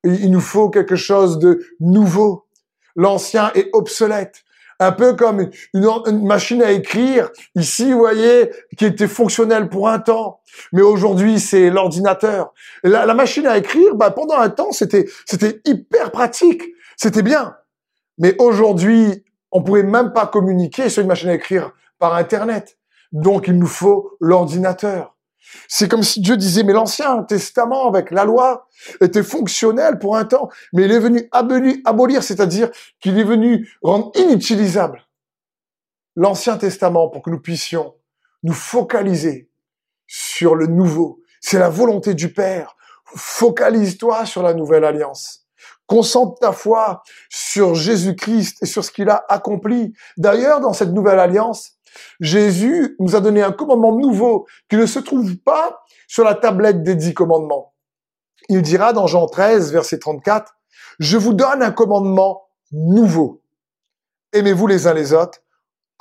Il 0.05 0.31
nous 0.31 0.41
faut 0.41 0.69
quelque 0.71 0.97
chose 0.97 1.39
de 1.39 1.65
nouveau. 1.81 2.47
L'ancien 2.97 3.51
est 3.55 3.71
obsolète. 3.73 4.45
Un 4.81 4.91
peu 4.91 5.15
comme 5.15 5.49
une, 5.75 6.27
machine 6.27 6.61
à 6.61 6.73
écrire, 6.73 7.31
ici, 7.55 7.93
vous 7.93 7.99
voyez, 7.99 8.51
qui 8.77 8.85
était 8.85 9.07
fonctionnelle 9.07 9.69
pour 9.69 9.89
un 9.89 10.01
temps. 10.01 10.41
Mais 10.73 10.83
aujourd'hui, 10.83 11.39
c'est 11.39 11.71
l'ordinateur. 11.71 12.53
La, 12.83 13.15
machine 13.15 13.47
à 13.47 13.59
écrire, 13.59 13.95
bah, 13.95 14.11
pendant 14.11 14.37
un 14.37 14.51
temps, 14.51 14.73
c'était, 14.73 15.07
c'était 15.25 15.61
hyper 15.65 16.11
pratique. 16.11 16.63
C'était 16.97 17.23
bien. 17.23 17.55
Mais 18.19 18.35
aujourd'hui, 18.39 19.25
on 19.53 19.63
pouvait 19.63 19.85
même 19.85 20.13
pas 20.13 20.27
communiquer 20.27 20.89
sur 20.89 21.03
une 21.03 21.09
machine 21.09 21.29
à 21.29 21.35
écrire 21.35 21.73
par 21.99 22.15
Internet. 22.15 22.77
Donc, 23.13 23.47
il 23.47 23.59
nous 23.59 23.67
faut 23.67 24.17
l'ordinateur. 24.21 25.12
C'est 25.69 25.89
comme 25.89 26.03
si 26.03 26.21
Dieu 26.21 26.37
disait, 26.37 26.63
mais 26.63 26.73
l'Ancien 26.73 27.23
Testament 27.25 27.89
avec 27.89 28.11
la 28.11 28.25
loi 28.25 28.69
était 29.01 29.23
fonctionnel 29.23 29.99
pour 29.99 30.17
un 30.17 30.25
temps, 30.25 30.49
mais 30.73 30.85
il 30.85 30.93
est 30.93 30.99
venu 30.99 31.29
abolir, 31.33 32.23
c'est-à-dire 32.23 32.71
qu'il 33.01 33.19
est 33.19 33.25
venu 33.25 33.69
rendre 33.83 34.13
inutilisable 34.15 35.03
l'Ancien 36.17 36.57
Testament 36.57 37.09
pour 37.09 37.23
que 37.23 37.31
nous 37.31 37.41
puissions 37.41 37.95
nous 38.43 38.53
focaliser 38.53 39.51
sur 40.07 40.55
le 40.55 40.67
nouveau. 40.67 41.21
C'est 41.41 41.59
la 41.59 41.69
volonté 41.69 42.15
du 42.15 42.33
Père. 42.33 42.77
Focalise-toi 43.05 44.27
sur 44.27 44.43
la 44.43 44.55
nouvelle 44.55 44.85
alliance. 44.85 45.47
Concentre 45.87 46.39
ta 46.41 46.53
foi 46.53 47.03
sur 47.29 47.75
Jésus-Christ 47.75 48.63
et 48.63 48.67
sur 48.67 48.85
ce 48.85 48.91
qu'il 48.91 49.11
a 49.11 49.25
accompli. 49.29 49.93
D'ailleurs, 50.17 50.61
dans 50.61 50.73
cette 50.73 50.93
nouvelle 50.93 51.19
alliance, 51.19 51.73
Jésus 52.21 52.97
nous 53.01 53.17
a 53.17 53.21
donné 53.21 53.43
un 53.43 53.53
commandement 53.53 53.97
nouveau 53.97 54.47
qui 54.69 54.77
ne 54.77 54.87
se 54.87 54.99
trouve 54.99 55.37
pas 55.39 55.83
sur 56.09 56.25
la 56.25 56.35
tablette 56.35 56.83
des 56.83 56.95
dix 56.95 57.15
commandements. 57.15 57.75
Il 58.49 58.63
dira 58.63 58.93
dans 58.93 59.07
Jean 59.07 59.27
13, 59.27 59.73
verset 59.73 59.99
34, 59.99 60.55
Je 60.99 61.17
vous 61.17 61.33
donne 61.33 61.63
un 61.63 61.71
commandement 61.71 62.49
nouveau. 62.73 63.43
Aimez-vous 64.33 64.67
les 64.67 64.87
uns 64.87 64.95
les 64.95 65.13
autres 65.13 65.43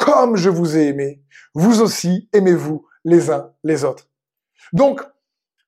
comme 0.02 0.36
je 0.36 0.50
vous 0.50 0.78
ai 0.78 0.88
aimé. 0.88 1.22
Vous 1.54 1.82
aussi, 1.82 2.28
aimez-vous 2.34 2.86
les 3.06 3.30
uns 3.30 3.52
les 3.64 3.84
autres. 3.84 4.08
Donc, 4.74 5.02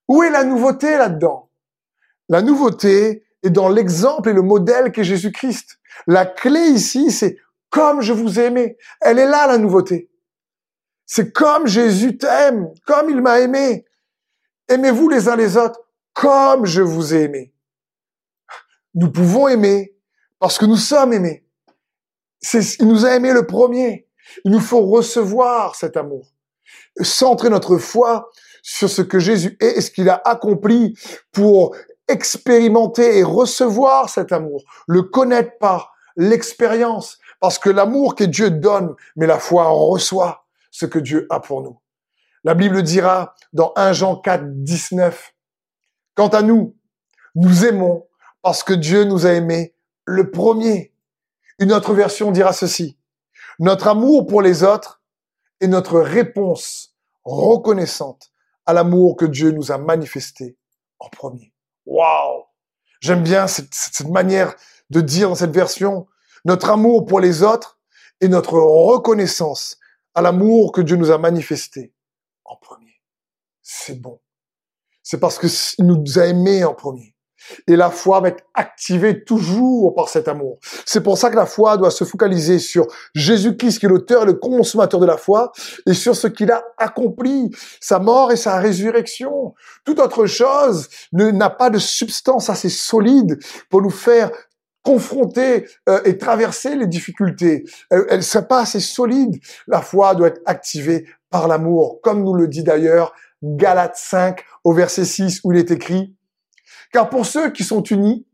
où 0.08 0.24
est 0.24 0.30
la 0.30 0.42
nouveauté 0.42 0.96
là-dedans? 0.96 1.50
La 2.28 2.42
nouveauté 2.42 3.24
est 3.44 3.50
dans 3.50 3.68
l'exemple 3.68 4.30
et 4.30 4.32
le 4.32 4.42
modèle 4.42 4.90
qu'est 4.90 5.04
Jésus-Christ. 5.04 5.78
La 6.08 6.26
clé 6.26 6.60
ici, 6.68 7.12
c'est 7.12 7.36
comme 7.70 8.00
je 8.00 8.12
vous 8.12 8.40
ai 8.40 8.46
aimé. 8.46 8.76
Elle 9.00 9.20
est 9.20 9.28
là, 9.28 9.46
la 9.46 9.58
nouveauté. 9.58 10.10
C'est 11.06 11.32
comme 11.32 11.66
Jésus 11.66 12.16
t'aime, 12.16 12.72
comme 12.86 13.10
il 13.10 13.20
m'a 13.20 13.40
aimé. 13.40 13.84
Aimez-vous 14.68 15.08
les 15.08 15.28
uns 15.28 15.36
les 15.36 15.56
autres 15.56 15.80
comme 16.14 16.64
je 16.64 16.80
vous 16.80 17.14
ai 17.14 17.22
aimé. 17.24 17.52
Nous 18.94 19.10
pouvons 19.10 19.48
aimer 19.48 19.94
parce 20.38 20.58
que 20.58 20.64
nous 20.64 20.76
sommes 20.76 21.12
aimés. 21.12 21.44
il 22.52 22.86
nous 22.86 23.04
a 23.04 23.10
aimés 23.10 23.32
le 23.32 23.46
premier. 23.46 24.08
Il 24.44 24.52
nous 24.52 24.60
faut 24.60 24.86
recevoir 24.86 25.74
cet 25.74 25.96
amour. 25.96 26.32
Centrer 27.00 27.50
notre 27.50 27.76
foi 27.76 28.30
sur 28.62 28.88
ce 28.88 29.02
que 29.02 29.18
Jésus 29.18 29.56
est 29.60 29.76
et 29.76 29.80
ce 29.80 29.90
qu'il 29.90 30.08
a 30.08 30.22
accompli 30.24 30.96
pour 31.32 31.76
expérimenter 32.08 33.18
et 33.18 33.22
recevoir 33.22 34.08
cet 34.08 34.32
amour. 34.32 34.62
Le 34.86 35.02
connaître 35.02 35.58
par 35.58 35.92
l'expérience. 36.16 37.18
Parce 37.40 37.58
que 37.58 37.70
l'amour 37.70 38.14
que 38.14 38.24
Dieu 38.24 38.50
donne, 38.50 38.94
mais 39.16 39.26
la 39.26 39.38
foi 39.38 39.66
reçoit 39.66 40.43
ce 40.74 40.86
que 40.86 40.98
Dieu 40.98 41.28
a 41.30 41.38
pour 41.38 41.62
nous. 41.62 41.78
La 42.42 42.54
Bible 42.54 42.82
dira 42.82 43.36
dans 43.52 43.72
1 43.76 43.92
Jean 43.92 44.16
4, 44.16 44.42
19, 44.44 45.32
Quant 46.16 46.28
à 46.28 46.42
nous, 46.42 46.76
nous 47.36 47.64
aimons 47.64 48.08
parce 48.42 48.64
que 48.64 48.72
Dieu 48.72 49.04
nous 49.04 49.24
a 49.24 49.30
aimés 49.30 49.76
le 50.04 50.32
premier. 50.32 50.92
Une 51.60 51.72
autre 51.72 51.94
version 51.94 52.32
dira 52.32 52.52
ceci. 52.52 52.98
Notre 53.60 53.86
amour 53.86 54.26
pour 54.26 54.42
les 54.42 54.64
autres 54.64 55.00
est 55.60 55.68
notre 55.68 56.00
réponse 56.00 56.96
reconnaissante 57.22 58.32
à 58.66 58.72
l'amour 58.72 59.14
que 59.16 59.26
Dieu 59.26 59.52
nous 59.52 59.70
a 59.70 59.78
manifesté 59.78 60.56
en 60.98 61.08
premier. 61.08 61.54
Waouh! 61.86 62.46
J'aime 62.98 63.22
bien 63.22 63.46
cette, 63.46 63.72
cette, 63.72 64.08
manière 64.08 64.56
de 64.90 65.00
dire 65.00 65.28
dans 65.28 65.36
cette 65.36 65.54
version, 65.54 66.08
notre 66.44 66.70
amour 66.70 67.06
pour 67.06 67.20
les 67.20 67.44
autres 67.44 67.78
est 68.20 68.28
notre 68.28 68.58
reconnaissance 68.58 69.78
à 70.14 70.22
l'amour 70.22 70.72
que 70.72 70.80
Dieu 70.80 70.96
nous 70.96 71.10
a 71.10 71.18
manifesté 71.18 71.92
en 72.44 72.56
premier. 72.56 73.00
C'est 73.62 74.00
bon. 74.00 74.20
C'est 75.02 75.18
parce 75.18 75.38
qu'il 75.38 75.86
nous 75.86 76.18
a 76.18 76.26
aimés 76.26 76.64
en 76.64 76.74
premier. 76.74 77.14
Et 77.66 77.76
la 77.76 77.90
foi 77.90 78.20
va 78.20 78.28
être 78.28 78.44
activée 78.54 79.22
toujours 79.24 79.94
par 79.94 80.08
cet 80.08 80.28
amour. 80.28 80.58
C'est 80.86 81.02
pour 81.02 81.18
ça 81.18 81.28
que 81.28 81.36
la 81.36 81.44
foi 81.44 81.76
doit 81.76 81.90
se 81.90 82.04
focaliser 82.04 82.58
sur 82.58 82.86
Jésus-Christ 83.14 83.80
qui 83.80 83.86
est 83.86 83.88
l'auteur 83.88 84.22
et 84.22 84.26
le 84.26 84.34
consommateur 84.34 84.98
de 84.98 85.04
la 85.04 85.18
foi 85.18 85.52
et 85.86 85.92
sur 85.92 86.16
ce 86.16 86.26
qu'il 86.26 86.50
a 86.50 86.64
accompli, 86.78 87.50
sa 87.80 87.98
mort 87.98 88.32
et 88.32 88.36
sa 88.36 88.58
résurrection. 88.58 89.54
Toute 89.84 89.98
autre 89.98 90.24
chose 90.24 90.88
n'a 91.12 91.50
pas 91.50 91.68
de 91.68 91.78
substance 91.78 92.48
assez 92.48 92.70
solide 92.70 93.38
pour 93.68 93.82
nous 93.82 93.90
faire 93.90 94.30
confronter 94.84 95.66
euh, 95.88 96.00
et 96.04 96.16
traverser 96.18 96.76
les 96.76 96.86
difficultés. 96.86 97.64
Elle 97.90 98.18
ne 98.18 98.40
pas 98.40 98.60
assez 98.60 98.80
solide. 98.80 99.40
La 99.66 99.80
foi 99.82 100.14
doit 100.14 100.28
être 100.28 100.42
activée 100.46 101.08
par 101.30 101.48
l'amour, 101.48 102.00
comme 102.02 102.22
nous 102.22 102.34
le 102.34 102.46
dit 102.46 102.62
d'ailleurs 102.62 103.12
Galates 103.42 103.96
5 103.96 104.44
au 104.62 104.72
verset 104.72 105.04
6 105.04 105.40
où 105.42 105.52
il 105.52 105.58
est 105.58 105.70
écrit, 105.70 106.14
car 106.92 107.10
pour 107.10 107.26
ceux 107.26 107.50
qui 107.50 107.64
sont 107.64 107.82
unis 107.82 108.26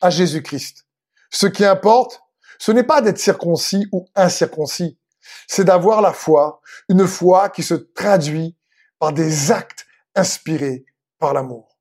à 0.00 0.10
Jésus-Christ, 0.10 0.86
ce 1.30 1.46
qui 1.46 1.64
importe, 1.64 2.20
ce 2.58 2.72
n'est 2.72 2.84
pas 2.84 3.00
d'être 3.00 3.18
circoncis 3.18 3.86
ou 3.92 4.06
incirconcis, 4.14 4.98
c'est 5.46 5.64
d'avoir 5.64 6.02
la 6.02 6.12
foi, 6.12 6.60
une 6.88 7.06
foi 7.06 7.48
qui 7.48 7.62
se 7.62 7.74
traduit 7.74 8.56
par 8.98 9.12
des 9.12 9.52
actes 9.52 9.86
inspirés 10.14 10.84
par 11.18 11.32
l'amour. 11.32 11.78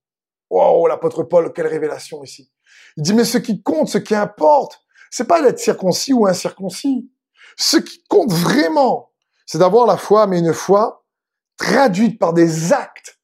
Wow, 0.50 0.88
l'apôtre 0.88 1.24
Paul, 1.24 1.52
quelle 1.54 1.68
révélation 1.68 2.24
ici. 2.24 2.52
Il 3.00 3.04
dit, 3.04 3.14
mais 3.14 3.24
ce 3.24 3.38
qui 3.38 3.64
compte, 3.64 3.88
ce 3.88 3.98
qui 3.98 4.14
importe, 4.14 4.82
c'est 5.10 5.24
pas 5.24 5.42
d'être 5.42 5.58
circoncis 5.58 6.12
ou 6.12 6.28
incirconcis. 6.28 7.10
Ce 7.56 7.78
qui 7.78 8.04
compte 8.10 8.30
vraiment, 8.30 9.14
c'est 9.46 9.58
d'avoir 9.58 9.88
la 9.88 9.96
foi, 9.96 10.28
mais 10.28 10.40
une 10.40 10.54
foi 10.54 11.06
traduite 11.56 12.20
par 12.20 12.34
des 12.34 12.74
actes 12.74 13.18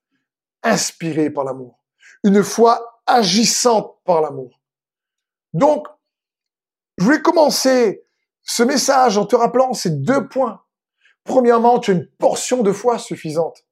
inspirés 0.63 1.29
par 1.29 1.43
l'amour. 1.43 1.83
Une 2.23 2.41
foi 2.41 3.01
agissante 3.05 3.97
par 4.05 4.21
l'amour. 4.21 4.61
Donc, 5.51 5.87
je 6.97 7.03
voulais 7.03 7.21
commencer 7.21 8.07
ce 8.43 8.63
message 8.63 9.17
en 9.17 9.25
te 9.25 9.35
rappelant 9.35 9.73
ces 9.73 9.89
deux 9.89 10.29
points. 10.29 10.63
Premièrement, 11.25 11.79
tu 11.79 11.91
as 11.91 11.95
une 11.95 12.07
portion 12.17 12.63
de 12.63 12.71
foi 12.71 12.97
suffisante. 12.97 13.65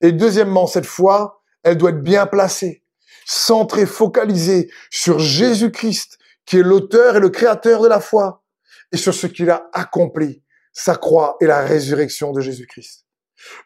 Et 0.00 0.12
deuxièmement, 0.12 0.68
cette 0.68 0.86
foi, 0.86 1.42
elle 1.64 1.78
doit 1.78 1.90
être 1.90 2.02
bien 2.04 2.28
placée, 2.28 2.85
centrée, 3.26 3.86
focalisée 3.86 4.70
sur 4.90 5.18
Jésus-Christ, 5.18 6.18
qui 6.46 6.58
est 6.58 6.62
l'auteur 6.62 7.16
et 7.16 7.20
le 7.20 7.28
créateur 7.28 7.82
de 7.82 7.88
la 7.88 8.00
foi, 8.00 8.44
et 8.92 8.96
sur 8.96 9.12
ce 9.12 9.26
qu'il 9.26 9.50
a 9.50 9.68
accompli, 9.72 10.42
sa 10.72 10.94
croix 10.94 11.36
et 11.40 11.46
la 11.46 11.60
résurrection 11.62 12.32
de 12.32 12.40
Jésus-Christ. 12.40 13.04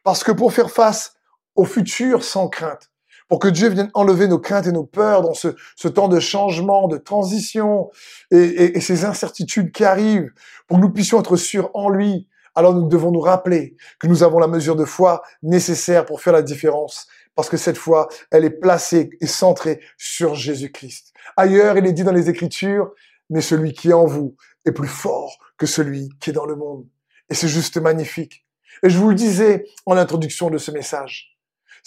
Parce 0.03 0.25
que 0.25 0.33
pour 0.33 0.53
faire 0.53 0.71
face 0.71 1.15
au 1.55 1.65
futur 1.65 2.25
sans 2.25 2.49
crainte, 2.49 2.91
pour 3.29 3.39
que 3.39 3.49
Dieu 3.49 3.69
vienne 3.69 3.91
enlever 3.95 4.27
nos 4.27 4.41
craintes 4.41 4.67
et 4.67 4.73
nos 4.73 4.85
peurs 4.85 5.23
dans 5.23 5.35
ce, 5.35 5.49
ce 5.77 5.89
temps 5.89 6.09
de 6.09 6.19
changement, 6.19 6.89
de 6.89 6.97
transition 6.97 7.91
et, 8.31 8.77
et 8.77 8.81
ces 8.81 9.05
incertitudes 9.05 9.73
qui 9.73 9.85
arrivent, 9.85 10.33
pour 10.67 10.79
que 10.79 10.83
nous 10.83 10.91
puissions 10.91 11.21
être 11.21 11.37
sûrs 11.37 11.71
en 11.75 11.91
lui, 11.91 12.29
alors 12.55 12.75
nous 12.75 12.89
devons 12.89 13.13
nous 13.13 13.21
rappeler 13.21 13.77
que 14.01 14.07
nous 14.07 14.23
avons 14.23 14.39
la 14.39 14.49
mesure 14.49 14.75
de 14.75 14.85
foi 14.85 15.23
nécessaire 15.43 16.07
pour 16.07 16.21
faire 16.21 16.33
la 16.33 16.43
différence, 16.43 17.07
parce 17.35 17.49
que 17.49 17.57
cette 17.57 17.79
foi, 17.79 18.09
elle 18.31 18.45
est 18.45 18.51
placée 18.51 19.11
et 19.21 19.27
centrée 19.27 19.81
sur 19.97 20.35
Jésus-Christ. 20.35 21.13
Ailleurs, 21.37 21.79
il 21.79 21.87
est 21.87 21.93
dit 21.93 22.05
dans 22.05 22.13
les 22.13 22.29
Écritures, 22.29 22.91
mais 23.31 23.41
celui 23.41 23.73
qui 23.73 23.91
est 23.91 23.95
en 23.95 24.07
vous 24.07 24.37
est 24.65 24.73
plus 24.73 24.89
fort 24.89 25.39
que 25.57 25.67
celui 25.67 26.09
qui 26.21 26.31
est 26.31 26.35
dans 26.35 26.47
le 26.47 26.57
monde. 26.57 26.87
Et 27.31 27.35
c'est 27.35 27.49
juste 27.49 27.77
magnifique. 27.77 28.45
Et 28.83 28.91
je 28.91 28.99
vous 28.99 29.09
le 29.09 29.15
disais 29.15 29.65
en 29.87 29.97
introduction 29.97 30.51
de 30.51 30.59
ce 30.59 30.71
message. 30.71 31.37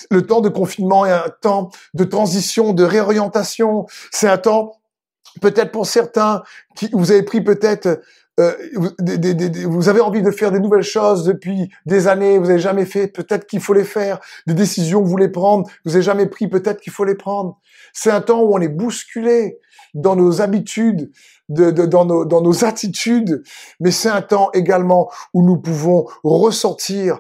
Le 0.10 0.26
temps 0.26 0.42
de 0.42 0.50
confinement 0.50 1.06
est 1.06 1.12
un 1.12 1.30
temps 1.42 1.70
de 1.94 2.04
transition, 2.04 2.74
de 2.74 2.84
réorientation. 2.84 3.86
C'est 4.12 4.28
un 4.28 4.38
temps, 4.38 4.82
peut-être 5.42 5.72
pour 5.72 5.86
certains, 5.86 6.44
qui 6.76 6.90
vous 6.94 7.12
avez 7.12 7.24
pris 7.24 7.42
peut-être 7.42 8.02
euh, 8.40 8.54
vous, 8.76 9.90
avez 9.90 10.00
envie 10.00 10.24
de 10.24 10.32
faire 10.32 10.52
des 10.52 10.60
nouvelles 10.60 10.82
choses 10.82 11.24
depuis 11.24 11.70
des 11.86 12.08
années, 12.08 12.40
vous 12.40 12.48
n'avez 12.48 12.60
jamais 12.60 12.86
fait, 12.86 13.08
peut-être 13.08 13.46
qu'il 13.46 13.60
faut 13.60 13.74
les 13.74 13.84
faire. 13.84 14.20
Des 14.48 14.56
décisions 14.56 15.02
vous 15.02 15.10
voulez 15.10 15.30
prendre, 15.30 15.70
vous 15.86 15.92
n'avez 15.92 16.04
jamais 16.04 16.26
pris, 16.26 16.48
peut-être 16.48 16.82
qu'il 16.82 16.94
faut 16.94 17.06
les 17.06 17.16
prendre. 17.16 17.60
C'est 17.94 18.10
un 18.10 18.22
temps 18.22 18.42
où 18.42 18.56
on 18.56 18.60
est 18.60 18.70
bousculé 18.70 19.60
dans 19.94 20.16
nos 20.16 20.42
habitudes, 20.42 21.12
de, 21.50 21.72
dans, 21.72 22.06
nos, 22.06 22.26
dans 22.26 22.42
nos 22.42 22.64
attitudes, 22.64 23.44
mais 23.80 23.92
c'est 23.92 24.10
un 24.10 24.22
temps 24.22 24.50
également 24.54 25.12
où 25.34 25.46
nous 25.46 25.58
pouvons 25.58 26.08
ressortir 26.24 27.20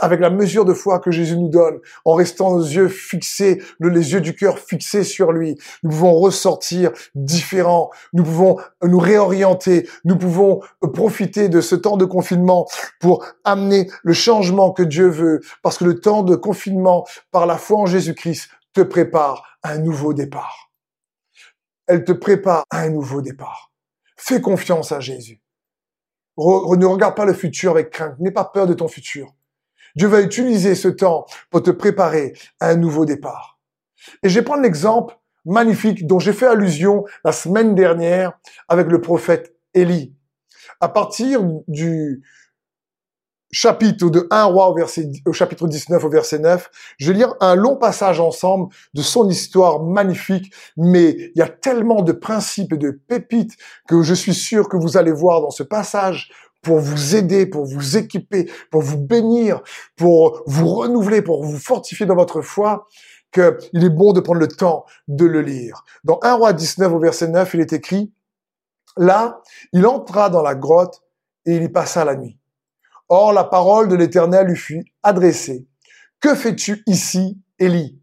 avec 0.00 0.20
la 0.20 0.30
mesure 0.30 0.64
de 0.64 0.72
foi 0.72 0.98
que 1.00 1.10
Jésus 1.10 1.36
nous 1.36 1.48
donne, 1.48 1.78
en 2.04 2.14
restant 2.14 2.56
nos 2.56 2.62
yeux 2.62 2.88
fixés, 2.88 3.62
les 3.80 4.12
yeux 4.12 4.20
du 4.20 4.34
cœur 4.34 4.58
fixés 4.58 5.04
sur 5.04 5.32
lui. 5.32 5.58
Nous 5.82 5.90
pouvons 5.90 6.14
ressortir 6.14 6.92
différents, 7.14 7.90
nous 8.12 8.22
pouvons 8.22 8.56
nous 8.82 8.98
réorienter, 8.98 9.88
nous 10.04 10.16
pouvons 10.16 10.60
profiter 10.94 11.48
de 11.48 11.60
ce 11.60 11.74
temps 11.74 11.96
de 11.96 12.04
confinement 12.04 12.66
pour 13.00 13.24
amener 13.44 13.90
le 14.02 14.12
changement 14.12 14.72
que 14.72 14.82
Dieu 14.82 15.08
veut, 15.08 15.40
parce 15.62 15.78
que 15.78 15.84
le 15.84 16.00
temps 16.00 16.22
de 16.22 16.36
confinement, 16.36 17.06
par 17.32 17.46
la 17.46 17.58
foi 17.58 17.78
en 17.78 17.86
Jésus-Christ, 17.86 18.48
te 18.72 18.80
prépare 18.82 19.58
à 19.62 19.70
un 19.70 19.78
nouveau 19.78 20.12
départ 20.12 20.65
elle 21.86 22.04
te 22.04 22.12
prépare 22.12 22.64
à 22.70 22.80
un 22.80 22.90
nouveau 22.90 23.22
départ. 23.22 23.72
Fais 24.16 24.40
confiance 24.40 24.92
à 24.92 25.00
Jésus. 25.00 25.40
ne 26.38 26.86
regarde 26.86 27.16
pas 27.16 27.24
le 27.24 27.34
futur 27.34 27.72
avec 27.72 27.90
crainte. 27.90 28.18
N'aie 28.18 28.30
pas 28.30 28.44
peur 28.44 28.66
de 28.66 28.74
ton 28.74 28.88
futur. 28.88 29.34
Dieu 29.94 30.08
va 30.08 30.20
utiliser 30.20 30.74
ce 30.74 30.88
temps 30.88 31.26
pour 31.50 31.62
te 31.62 31.70
préparer 31.70 32.34
à 32.60 32.68
un 32.68 32.76
nouveau 32.76 33.04
départ. 33.04 33.58
Et 34.22 34.28
je 34.28 34.38
vais 34.38 34.44
prendre 34.44 34.62
l'exemple 34.62 35.18
magnifique 35.44 36.06
dont 36.06 36.18
j'ai 36.18 36.32
fait 36.32 36.46
allusion 36.46 37.04
la 37.24 37.32
semaine 37.32 37.74
dernière 37.74 38.38
avec 38.68 38.88
le 38.88 39.00
prophète 39.00 39.56
Élie. 39.74 40.14
À 40.80 40.88
partir 40.88 41.42
du, 41.68 42.22
chapitre 43.56 44.10
de 44.10 44.26
1 44.30 44.44
roi 44.44 44.68
au, 44.68 44.74
verset, 44.74 45.10
au 45.24 45.32
chapitre 45.32 45.66
19 45.66 46.04
au 46.04 46.10
verset 46.10 46.40
9, 46.40 46.70
je 46.98 47.10
vais 47.10 47.16
lire 47.16 47.34
un 47.40 47.54
long 47.54 47.76
passage 47.76 48.20
ensemble 48.20 48.68
de 48.92 49.00
son 49.00 49.30
histoire 49.30 49.82
magnifique, 49.82 50.52
mais 50.76 51.16
il 51.34 51.38
y 51.38 51.40
a 51.40 51.48
tellement 51.48 52.02
de 52.02 52.12
principes 52.12 52.74
et 52.74 52.76
de 52.76 52.90
pépites 52.90 53.56
que 53.88 54.02
je 54.02 54.12
suis 54.12 54.34
sûr 54.34 54.68
que 54.68 54.76
vous 54.76 54.98
allez 54.98 55.10
voir 55.10 55.40
dans 55.40 55.50
ce 55.50 55.62
passage 55.62 56.30
pour 56.60 56.80
vous 56.80 57.16
aider, 57.16 57.46
pour 57.46 57.64
vous 57.64 57.96
équiper, 57.96 58.50
pour 58.70 58.82
vous 58.82 58.98
bénir, 58.98 59.62
pour 59.96 60.42
vous 60.46 60.68
renouveler, 60.68 61.22
pour 61.22 61.42
vous 61.42 61.58
fortifier 61.58 62.04
dans 62.04 62.14
votre 62.14 62.42
foi, 62.42 62.86
qu'il 63.32 63.84
est 63.84 63.88
bon 63.88 64.12
de 64.12 64.20
prendre 64.20 64.40
le 64.40 64.48
temps 64.48 64.84
de 65.08 65.24
le 65.24 65.40
lire. 65.40 65.82
Dans 66.04 66.18
1 66.22 66.34
roi 66.34 66.52
19 66.52 66.92
au 66.92 66.98
verset 66.98 67.28
9, 67.28 67.54
il 67.54 67.60
est 67.60 67.72
écrit, 67.72 68.12
Là, 68.98 69.40
il 69.72 69.86
entra 69.86 70.28
dans 70.28 70.42
la 70.42 70.54
grotte 70.54 71.02
et 71.46 71.56
il 71.56 71.62
y 71.62 71.68
passa 71.70 72.04
la 72.04 72.16
nuit. 72.16 72.38
Or 73.08 73.32
la 73.32 73.44
parole 73.44 73.88
de 73.88 73.94
l'Éternel 73.94 74.46
lui 74.46 74.56
fut 74.56 74.84
adressée. 75.02 75.66
Que 76.20 76.34
fais-tu 76.34 76.82
ici, 76.86 77.38
Élie? 77.58 78.00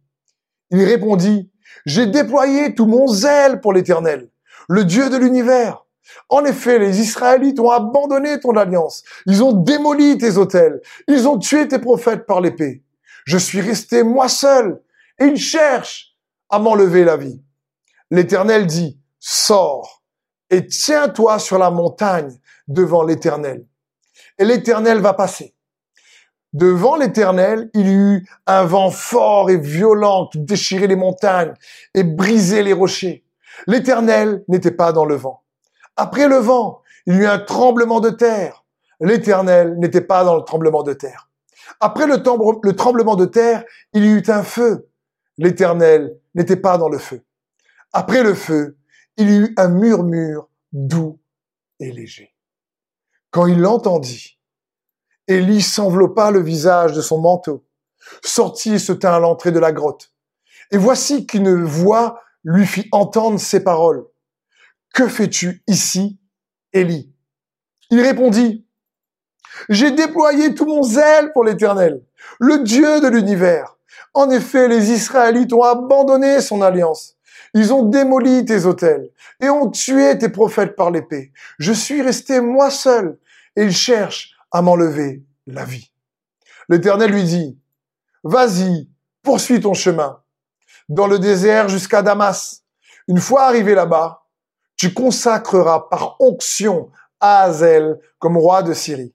Il 0.72 0.84
répondit, 0.84 1.52
J'ai 1.86 2.08
déployé 2.08 2.74
tout 2.74 2.86
mon 2.86 3.08
zèle 3.08 3.60
pour 3.60 3.74
l'Éternel, 3.74 4.30
le 4.70 4.86
Dieu 4.86 5.10
de 5.10 5.18
l'univers. 5.18 5.86
En 6.30 6.46
effet, 6.46 6.80
les 6.80 7.02
Israélites 7.02 7.60
ont 7.60 7.70
abandonné 7.70 8.40
ton 8.40 8.56
alliance. 8.56 9.04
Ils 9.26 9.44
ont 9.44 9.54
démoli 9.54 10.18
tes 10.18 10.38
autels. 10.38 10.82
Ils 11.08 11.28
ont 11.28 11.38
tué 11.38 11.68
tes 11.68 11.80
prophètes 11.80 12.26
par 12.26 12.42
l'épée. 12.42 12.84
Je 13.26 13.38
suis 13.38 13.62
resté 13.62 14.04
moi 14.04 14.28
seul 14.28 14.82
et 15.20 15.26
ils 15.26 15.38
cherchent 15.38 16.16
à 16.50 16.60
m'enlever 16.60 17.04
la 17.04 17.18
vie. 17.18 17.42
L'Éternel 18.12 18.68
dit, 18.68 19.00
sors 19.20 20.04
et 20.50 20.68
tiens-toi 20.68 21.40
sur 21.40 21.58
la 21.58 21.72
montagne 21.72 22.38
devant 22.68 23.04
l'Éternel 23.04 23.66
et 24.38 24.46
l'Éternel 24.46 25.00
va 25.00 25.14
passer. 25.14 25.56
Devant 26.54 26.96
l'Éternel, 26.96 27.70
il 27.74 27.88
y 27.88 27.94
eut 27.94 28.28
un 28.46 28.64
vent 28.64 28.92
fort 28.92 29.50
et 29.50 29.58
violent 29.58 30.28
qui 30.28 30.40
déchirait 30.40 30.88
les 30.88 30.96
montagnes 30.96 31.54
et 31.96 32.04
brisait 32.04 32.62
les 32.62 32.74
rochers. 32.74 33.24
L'Éternel 33.66 34.44
n'était 34.48 34.72
pas 34.72 34.92
dans 34.92 35.06
le 35.06 35.16
vent. 35.16 35.42
Après 35.96 36.28
le 36.28 36.38
vent, 36.38 36.82
il 37.06 37.16
y 37.16 37.18
eut 37.20 37.28
un 37.28 37.40
tremblement 37.40 38.00
de 38.00 38.12
terre. 38.12 38.64
L'Éternel 39.00 39.78
n'était 39.80 40.02
pas 40.02 40.24
dans 40.24 40.36
le 40.36 40.44
tremblement 40.44 40.84
de 40.84 40.94
terre. 40.94 41.30
Après 41.80 42.06
le, 42.06 42.18
le 42.64 42.76
tremblement 42.76 43.16
de 43.16 43.26
terre, 43.26 43.64
il 43.94 44.06
y 44.06 44.10
eut 44.10 44.24
un 44.28 44.44
feu. 44.44 44.88
L'Éternel 45.38 46.16
n'était 46.36 46.56
pas 46.56 46.78
dans 46.78 46.90
le 46.90 47.00
feu. 47.00 47.24
Après 47.92 48.24
le 48.24 48.34
feu, 48.36 48.78
il 49.18 49.30
y 49.30 49.38
eut 49.38 49.54
un 49.58 49.70
murmure 49.70 50.50
doux 50.72 51.20
et 51.80 51.92
léger. 51.92 52.33
Quand 53.34 53.48
il 53.48 53.60
l'entendit, 53.60 54.38
Élie 55.28 55.64
s'enveloppa 55.64 56.30
le 56.30 56.40
visage 56.40 56.94
de 56.94 57.02
son 57.02 57.20
manteau, 57.20 57.66
sortit 58.24 58.76
et 58.76 58.80
se 58.80 58.94
tint 58.94 59.12
à 59.12 59.18
l'entrée 59.18 59.52
de 59.52 59.58
la 59.58 59.72
grotte. 59.72 60.14
Et 60.70 60.78
voici 60.78 61.26
qu'une 61.26 61.64
voix 61.64 62.22
lui 62.44 62.68
fit 62.68 62.88
entendre 62.92 63.40
ces 63.40 63.64
paroles. 63.64 64.06
Que 64.94 65.08
fais-tu 65.08 65.64
ici, 65.66 66.20
Élie? 66.74 67.12
Il 67.90 68.02
répondit, 68.02 68.68
J'ai 69.68 69.90
déployé 69.90 70.54
tout 70.54 70.68
mon 70.68 70.84
zèle 70.84 71.32
pour 71.34 71.44
l'Éternel, 71.44 72.04
le 72.40 72.60
Dieu 72.60 73.02
de 73.02 73.08
l'univers. 73.08 73.78
En 74.14 74.30
effet, 74.30 74.68
les 74.68 74.92
Israélites 74.92 75.54
ont 75.54 75.64
abandonné 75.64 76.40
son 76.40 76.62
alliance. 76.62 77.16
Ils 77.56 77.74
ont 77.74 77.84
démoli 77.84 78.46
tes 78.46 78.66
autels 78.66 79.10
et 79.40 79.50
ont 79.50 79.72
tué 79.72 80.20
tes 80.20 80.30
prophètes 80.30 80.76
par 80.76 80.92
l'épée. 80.92 81.32
Je 81.58 81.74
suis 81.74 82.04
resté 82.04 82.40
moi 82.40 82.70
seul 82.70 83.18
et 83.56 83.64
il 83.64 83.76
cherche 83.76 84.36
à 84.52 84.62
m'enlever 84.62 85.24
la 85.48 85.66
vie. 85.66 85.92
L'Éternel 86.70 87.12
lui 87.12 87.24
dit, 87.24 87.60
vas-y, 88.24 88.90
poursuis 89.22 89.60
ton 89.60 89.74
chemin 89.74 90.22
dans 90.90 91.08
le 91.08 91.20
désert 91.20 91.70
jusqu'à 91.70 92.02
Damas. 92.02 92.64
Une 93.08 93.20
fois 93.20 93.44
arrivé 93.44 93.74
là-bas, 93.76 94.24
tu 94.76 94.94
consacreras 94.94 95.88
par 95.90 96.18
onction 96.20 96.90
Ahazel 97.20 98.00
comme 98.20 98.38
roi 98.38 98.64
de 98.64 98.74
Syrie. 98.74 99.14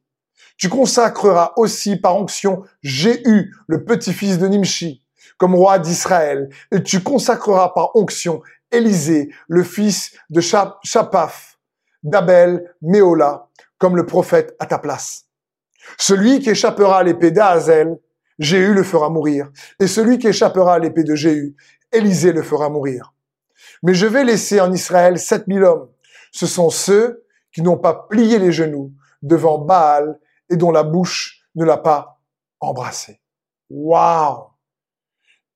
Tu 0.56 0.68
consacreras 0.68 1.52
aussi 1.56 1.96
par 1.96 2.16
onction 2.16 2.64
Jéhu, 2.82 3.54
le 3.66 3.84
petit-fils 3.84 4.38
de 4.38 4.48
Nimshi, 4.48 5.04
comme 5.36 5.54
roi 5.54 5.78
d'Israël. 5.78 6.48
Et 6.72 6.82
tu 6.82 7.02
consacreras 7.02 7.70
par 7.70 7.94
onction 7.94 8.42
Élisée, 8.70 9.30
le 9.46 9.62
fils 9.62 10.14
de 10.28 10.40
Chapaf, 10.40 11.58
d'Abel, 12.02 12.74
Méola, 12.82 13.48
comme 13.78 13.96
le 13.96 14.06
prophète 14.06 14.54
à 14.58 14.66
ta 14.66 14.78
place. 14.78 15.26
Celui 15.96 16.40
qui 16.40 16.50
échappera 16.50 16.98
à 16.98 17.02
l'épée 17.02 17.30
d'Ahazel, 17.30 17.98
Jéhu 18.38 18.74
le 18.74 18.82
fera 18.82 19.08
mourir. 19.08 19.50
Et 19.80 19.86
celui 19.86 20.18
qui 20.18 20.28
échappera 20.28 20.74
à 20.74 20.78
l'épée 20.78 21.04
de 21.04 21.14
Jéhu, 21.14 21.56
Élisée 21.90 22.32
le 22.32 22.42
fera 22.42 22.68
mourir. 22.68 23.14
Mais 23.82 23.94
je 23.94 24.06
vais 24.06 24.24
laisser 24.24 24.60
en 24.60 24.72
Israël 24.72 25.18
sept 25.18 25.46
mille 25.46 25.64
hommes. 25.64 25.88
Ce 26.32 26.46
sont 26.46 26.70
ceux 26.70 27.24
qui 27.52 27.62
n'ont 27.62 27.78
pas 27.78 28.06
plié 28.08 28.38
les 28.38 28.52
genoux 28.52 28.92
devant 29.22 29.58
Baal 29.58 30.18
et 30.50 30.56
dont 30.56 30.70
la 30.70 30.82
bouche 30.82 31.42
ne 31.54 31.64
l'a 31.64 31.78
pas 31.78 32.20
embrassé. 32.60 33.20
Waouh 33.70 34.48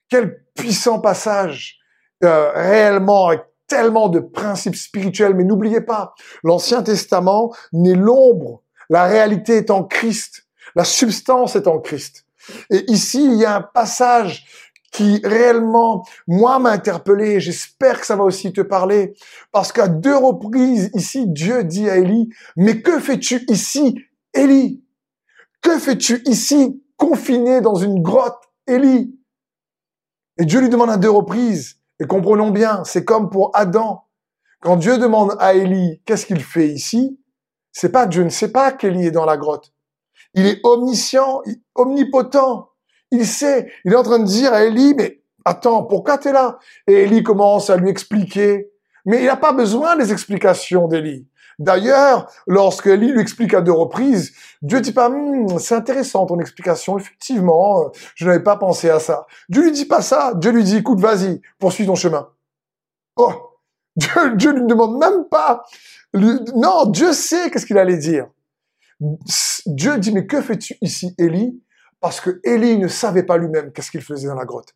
Quel 0.08 0.44
puissant 0.54 1.00
passage 1.00 1.78
euh, 2.24 2.52
réellement 2.52 3.30
tellement 3.72 4.10
de 4.10 4.20
principes 4.20 4.76
spirituels, 4.76 5.34
mais 5.34 5.44
n'oubliez 5.44 5.80
pas, 5.80 6.14
l'Ancien 6.44 6.82
Testament 6.82 7.54
n'est 7.72 7.94
l'ombre, 7.94 8.62
la 8.90 9.04
réalité 9.04 9.56
est 9.56 9.70
en 9.70 9.82
Christ, 9.82 10.46
la 10.74 10.84
substance 10.84 11.56
est 11.56 11.66
en 11.66 11.78
Christ. 11.78 12.26
Et 12.68 12.84
ici, 12.92 13.24
il 13.24 13.36
y 13.36 13.46
a 13.46 13.56
un 13.56 13.62
passage 13.62 14.44
qui 14.92 15.22
réellement, 15.24 16.04
moi, 16.26 16.58
m'a 16.58 16.68
interpellé. 16.68 17.40
J'espère 17.40 17.98
que 17.98 18.04
ça 18.04 18.14
va 18.14 18.24
aussi 18.24 18.52
te 18.52 18.60
parler. 18.60 19.14
Parce 19.50 19.72
qu'à 19.72 19.88
deux 19.88 20.16
reprises, 20.16 20.90
ici, 20.92 21.26
Dieu 21.26 21.64
dit 21.64 21.88
à 21.88 21.96
Élie, 21.96 22.28
mais 22.56 22.82
que 22.82 23.00
fais-tu 23.00 23.42
ici, 23.48 23.98
Élie? 24.34 24.84
Que 25.62 25.78
fais-tu 25.78 26.20
ici, 26.26 26.84
confiné 26.98 27.62
dans 27.62 27.76
une 27.76 28.02
grotte, 28.02 28.42
Élie? 28.66 29.18
Et 30.36 30.44
Dieu 30.44 30.60
lui 30.60 30.68
demande 30.68 30.90
à 30.90 30.98
deux 30.98 31.10
reprises. 31.10 31.78
Et 32.00 32.06
comprenons 32.06 32.50
bien, 32.50 32.82
c'est 32.84 33.04
comme 33.04 33.30
pour 33.30 33.50
Adam. 33.54 34.04
Quand 34.60 34.76
Dieu 34.76 34.98
demande 34.98 35.36
à 35.38 35.54
Élie, 35.54 36.00
qu'est-ce 36.04 36.26
qu'il 36.26 36.42
fait 36.42 36.68
ici? 36.68 37.18
C'est 37.72 37.90
pas 37.90 38.06
Dieu 38.06 38.22
ne 38.22 38.28
sait 38.28 38.52
pas 38.52 38.72
qu'Élie 38.72 39.06
est 39.06 39.10
dans 39.12 39.24
la 39.24 39.36
grotte. 39.36 39.72
Il 40.34 40.46
est 40.46 40.60
omniscient, 40.64 41.42
omnipotent. 41.74 42.70
Il 43.10 43.26
sait, 43.26 43.70
il 43.84 43.92
est 43.92 43.96
en 43.96 44.02
train 44.02 44.18
de 44.18 44.24
dire 44.24 44.52
à 44.52 44.64
Élie, 44.64 44.94
mais 44.94 45.22
attends, 45.44 45.82
pourquoi 45.84 46.18
tu 46.18 46.28
es 46.28 46.32
là? 46.32 46.58
Et 46.86 47.02
Élie 47.02 47.22
commence 47.22 47.70
à 47.70 47.76
lui 47.76 47.90
expliquer. 47.90 48.70
Mais 49.04 49.20
il 49.20 49.26
n'a 49.26 49.36
pas 49.36 49.52
besoin 49.52 49.96
des 49.96 50.12
explications 50.12 50.86
d'Élie. 50.86 51.26
D'ailleurs, 51.62 52.28
lorsque 52.48 52.88
Élie 52.88 53.12
lui 53.12 53.20
explique 53.20 53.54
à 53.54 53.60
deux 53.60 53.72
reprises, 53.72 54.32
Dieu 54.62 54.80
dit 54.80 54.90
pas, 54.90 55.08
hum, 55.08 55.60
c'est 55.60 55.76
intéressant 55.76 56.26
ton 56.26 56.40
explication, 56.40 56.98
effectivement, 56.98 57.92
je 58.16 58.26
n'avais 58.26 58.42
pas 58.42 58.56
pensé 58.56 58.90
à 58.90 58.98
ça. 58.98 59.26
Dieu 59.48 59.62
lui 59.62 59.70
dit 59.70 59.84
pas 59.84 60.02
ça. 60.02 60.32
Dieu 60.34 60.50
lui 60.50 60.64
dit, 60.64 60.78
écoute, 60.78 60.98
vas-y, 60.98 61.40
poursuis 61.60 61.86
ton 61.86 61.94
chemin. 61.94 62.28
Oh, 63.14 63.32
Dieu, 63.96 64.36
Dieu 64.36 64.52
lui 64.52 64.66
demande 64.66 64.98
même 64.98 65.28
pas. 65.30 65.62
Non, 66.14 66.86
Dieu 66.86 67.12
sait 67.12 67.48
qu'est-ce 67.50 67.66
qu'il 67.66 67.78
allait 67.78 67.96
dire. 67.96 68.26
Dieu 69.66 69.98
dit, 69.98 70.10
mais 70.10 70.26
que 70.26 70.42
fais-tu 70.42 70.76
ici, 70.80 71.14
Élie? 71.16 71.62
Parce 72.00 72.20
que 72.20 72.40
Élie 72.42 72.76
ne 72.76 72.88
savait 72.88 73.22
pas 73.22 73.36
lui-même 73.36 73.72
qu'est-ce 73.72 73.92
qu'il 73.92 74.02
faisait 74.02 74.26
dans 74.26 74.34
la 74.34 74.44
grotte. 74.46 74.74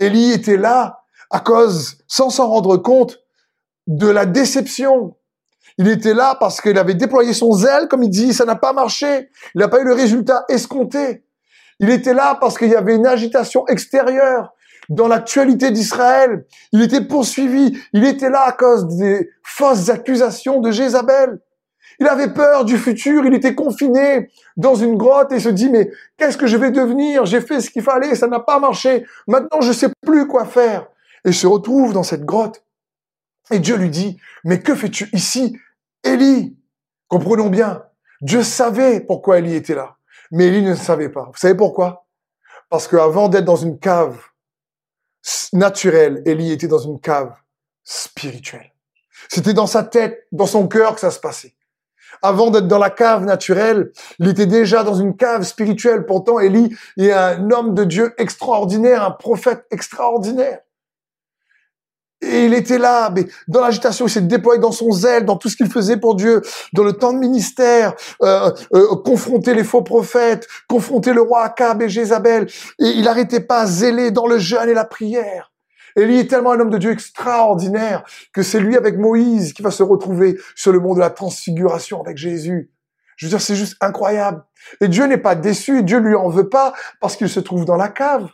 Élie 0.00 0.32
était 0.32 0.56
là 0.56 1.04
à 1.30 1.38
cause, 1.38 1.98
sans 2.08 2.30
s'en 2.30 2.48
rendre 2.48 2.76
compte, 2.76 3.20
de 3.86 4.08
la 4.08 4.26
déception. 4.26 5.16
Il 5.78 5.88
était 5.88 6.14
là 6.14 6.36
parce 6.38 6.60
qu'il 6.60 6.76
avait 6.76 6.94
déployé 6.94 7.32
son 7.32 7.52
zèle, 7.52 7.86
comme 7.88 8.02
il 8.02 8.10
dit, 8.10 8.34
ça 8.34 8.44
n'a 8.44 8.56
pas 8.56 8.72
marché. 8.72 9.30
Il 9.54 9.60
n'a 9.60 9.68
pas 9.68 9.80
eu 9.80 9.84
le 9.84 9.94
résultat 9.94 10.44
escompté. 10.48 11.24
Il 11.78 11.88
était 11.90 12.14
là 12.14 12.36
parce 12.40 12.58
qu'il 12.58 12.68
y 12.68 12.74
avait 12.74 12.96
une 12.96 13.06
agitation 13.06 13.66
extérieure 13.68 14.52
dans 14.88 15.06
l'actualité 15.06 15.70
d'Israël. 15.70 16.44
Il 16.72 16.82
était 16.82 17.02
poursuivi. 17.02 17.78
Il 17.92 18.04
était 18.04 18.30
là 18.30 18.42
à 18.46 18.52
cause 18.52 18.88
des 18.96 19.30
fausses 19.44 19.88
accusations 19.88 20.60
de 20.60 20.72
Jézabel. 20.72 21.38
Il 22.00 22.06
avait 22.06 22.32
peur 22.32 22.64
du 22.64 22.78
futur, 22.78 23.26
il 23.26 23.34
était 23.34 23.56
confiné 23.56 24.30
dans 24.56 24.76
une 24.76 24.96
grotte 24.96 25.32
et 25.32 25.40
se 25.40 25.48
dit, 25.48 25.68
mais 25.68 25.90
qu'est-ce 26.16 26.36
que 26.38 26.46
je 26.46 26.56
vais 26.56 26.70
devenir? 26.70 27.26
J'ai 27.26 27.40
fait 27.40 27.60
ce 27.60 27.70
qu'il 27.70 27.82
fallait, 27.82 28.14
ça 28.14 28.28
n'a 28.28 28.38
pas 28.38 28.60
marché. 28.60 29.04
Maintenant, 29.26 29.60
je 29.60 29.72
sais 29.72 29.88
plus 30.06 30.28
quoi 30.28 30.44
faire. 30.44 30.86
Et 31.24 31.32
se 31.32 31.48
retrouve 31.48 31.92
dans 31.92 32.04
cette 32.04 32.24
grotte. 32.24 32.62
Et 33.50 33.58
Dieu 33.58 33.76
lui 33.76 33.90
dit, 33.90 34.18
mais 34.44 34.60
que 34.60 34.74
fais-tu 34.74 35.08
ici? 35.12 35.56
Élie 36.04 36.56
Comprenons 37.08 37.48
bien, 37.48 37.84
Dieu 38.20 38.42
savait 38.42 39.00
pourquoi 39.00 39.38
Élie 39.38 39.54
était 39.54 39.74
là. 39.74 39.96
Mais 40.30 40.46
Élie 40.46 40.62
ne 40.62 40.74
savait 40.74 41.08
pas. 41.08 41.24
Vous 41.24 41.38
savez 41.38 41.54
pourquoi? 41.54 42.06
Parce 42.68 42.86
qu'avant 42.86 43.28
d'être 43.28 43.46
dans 43.46 43.56
une 43.56 43.78
cave 43.78 44.22
naturelle, 45.54 46.22
Élie 46.26 46.52
était 46.52 46.68
dans 46.68 46.78
une 46.78 47.00
cave 47.00 47.34
spirituelle. 47.82 48.72
C'était 49.28 49.54
dans 49.54 49.66
sa 49.66 49.82
tête, 49.82 50.26
dans 50.32 50.46
son 50.46 50.68
cœur 50.68 50.94
que 50.94 51.00
ça 51.00 51.10
se 51.10 51.18
passait. 51.18 51.54
Avant 52.20 52.50
d'être 52.50 52.68
dans 52.68 52.78
la 52.78 52.90
cave 52.90 53.24
naturelle, 53.24 53.92
il 54.18 54.28
était 54.28 54.46
déjà 54.46 54.82
dans 54.82 54.94
une 54.94 55.16
cave 55.16 55.44
spirituelle. 55.44 56.04
Pourtant, 56.04 56.40
Élie 56.40 56.76
est 56.96 57.12
un 57.12 57.50
homme 57.50 57.74
de 57.74 57.84
Dieu 57.84 58.14
extraordinaire, 58.18 59.02
un 59.02 59.10
prophète 59.12 59.66
extraordinaire. 59.70 60.60
Et 62.20 62.46
il 62.46 62.54
était 62.54 62.78
là, 62.78 63.10
mais 63.14 63.26
dans 63.46 63.60
l'agitation, 63.60 64.06
il 64.06 64.10
s'est 64.10 64.20
déployé 64.20 64.60
dans 64.60 64.72
son 64.72 64.90
zèle, 64.90 65.24
dans 65.24 65.36
tout 65.36 65.48
ce 65.48 65.56
qu'il 65.56 65.70
faisait 65.70 65.98
pour 65.98 66.16
Dieu, 66.16 66.42
dans 66.72 66.82
le 66.82 66.92
temps 66.92 67.12
de 67.12 67.18
ministère, 67.18 67.94
euh, 68.22 68.50
euh, 68.74 68.96
confronter 69.04 69.54
les 69.54 69.62
faux 69.62 69.82
prophètes, 69.82 70.48
confronter 70.68 71.12
le 71.12 71.22
roi 71.22 71.44
Akab 71.44 71.80
et 71.80 71.88
Jézabel. 71.88 72.48
Et 72.80 72.88
il 72.88 73.04
n'arrêtait 73.04 73.40
pas 73.40 73.66
zélé 73.66 74.10
dans 74.10 74.26
le 74.26 74.38
jeûne 74.38 74.68
et 74.68 74.74
la 74.74 74.84
prière. 74.84 75.52
Élie 75.96 76.18
est 76.18 76.30
tellement 76.30 76.52
un 76.52 76.60
homme 76.60 76.70
de 76.70 76.78
Dieu 76.78 76.90
extraordinaire 76.90 78.04
que 78.32 78.42
c'est 78.42 78.60
lui 78.60 78.76
avec 78.76 78.98
Moïse 78.98 79.52
qui 79.52 79.62
va 79.62 79.70
se 79.70 79.82
retrouver 79.82 80.38
sur 80.54 80.72
le 80.72 80.80
mont 80.80 80.94
de 80.94 81.00
la 81.00 81.10
transfiguration 81.10 82.00
avec 82.00 82.16
Jésus. 82.16 82.70
Je 83.16 83.26
veux 83.26 83.30
dire, 83.30 83.40
c'est 83.40 83.56
juste 83.56 83.76
incroyable. 83.80 84.44
Et 84.80 84.88
Dieu 84.88 85.06
n'est 85.06 85.18
pas 85.18 85.34
déçu, 85.34 85.82
Dieu 85.82 85.98
lui 85.98 86.14
en 86.14 86.28
veut 86.28 86.48
pas 86.48 86.72
parce 87.00 87.16
qu'il 87.16 87.28
se 87.28 87.40
trouve 87.40 87.64
dans 87.64 87.76
la 87.76 87.88
cave. 87.88 88.28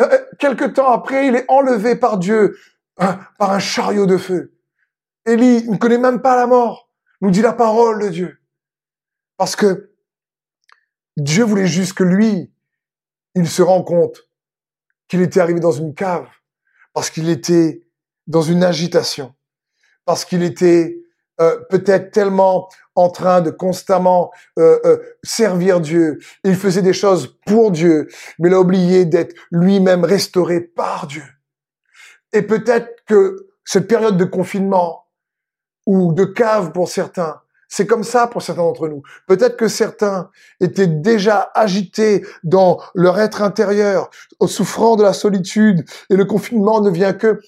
Euh, 0.00 0.08
euh, 0.12 0.18
quelque 0.38 0.64
temps 0.64 0.90
après, 0.90 1.28
il 1.28 1.36
est 1.36 1.44
enlevé 1.48 1.96
par 1.96 2.18
Dieu, 2.18 2.56
hein, 2.98 3.20
par 3.38 3.50
un 3.52 3.58
chariot 3.58 4.06
de 4.06 4.16
feu. 4.16 4.54
Élie 5.24 5.68
ne 5.68 5.76
connaît 5.76 5.98
même 5.98 6.20
pas 6.20 6.36
la 6.36 6.46
mort, 6.46 6.90
nous 7.20 7.30
dit 7.30 7.42
la 7.42 7.52
parole 7.52 8.02
de 8.02 8.08
Dieu. 8.08 8.38
Parce 9.36 9.56
que 9.56 9.92
Dieu 11.16 11.44
voulait 11.44 11.66
juste 11.66 11.94
que 11.94 12.04
lui, 12.04 12.52
il 13.34 13.48
se 13.48 13.62
rend 13.62 13.82
compte 13.82 14.28
qu'il 15.08 15.22
était 15.22 15.40
arrivé 15.40 15.60
dans 15.60 15.72
une 15.72 15.94
cave 15.94 16.28
parce 16.92 17.10
qu'il 17.10 17.28
était 17.28 17.82
dans 18.26 18.42
une 18.42 18.62
agitation, 18.62 19.34
parce 20.04 20.24
qu'il 20.24 20.42
était 20.42 20.98
euh, 21.40 21.58
peut-être 21.70 22.10
tellement 22.10 22.68
en 22.94 23.08
train 23.08 23.40
de 23.40 23.50
constamment 23.50 24.30
euh, 24.58 24.78
euh, 24.84 24.98
servir 25.22 25.80
Dieu. 25.80 26.18
Il 26.44 26.56
faisait 26.56 26.82
des 26.82 26.92
choses 26.92 27.38
pour 27.46 27.70
Dieu, 27.70 28.08
mais 28.38 28.48
il 28.48 28.54
a 28.54 28.60
oublié 28.60 29.06
d'être 29.06 29.34
lui-même 29.50 30.04
restauré 30.04 30.60
par 30.60 31.06
Dieu. 31.06 31.24
Et 32.32 32.42
peut-être 32.42 33.04
que 33.06 33.48
cette 33.64 33.88
période 33.88 34.16
de 34.16 34.24
confinement 34.24 35.06
ou 35.86 36.12
de 36.12 36.24
cave 36.24 36.72
pour 36.72 36.88
certains, 36.88 37.40
c'est 37.68 37.86
comme 37.86 38.04
ça 38.04 38.26
pour 38.26 38.42
certains 38.42 38.62
d'entre 38.62 38.88
nous. 38.88 39.02
Peut-être 39.26 39.56
que 39.56 39.68
certains 39.68 40.30
étaient 40.60 40.86
déjà 40.86 41.50
agités 41.54 42.24
dans 42.44 42.80
leur 42.94 43.18
être 43.18 43.40
intérieur, 43.40 44.10
souffrant 44.46 44.96
de 44.96 45.02
la 45.02 45.14
solitude, 45.14 45.84
et 46.10 46.16
le 46.16 46.26
confinement 46.26 46.82
ne 46.82 46.90
vient 46.90 47.14
que 47.14 47.40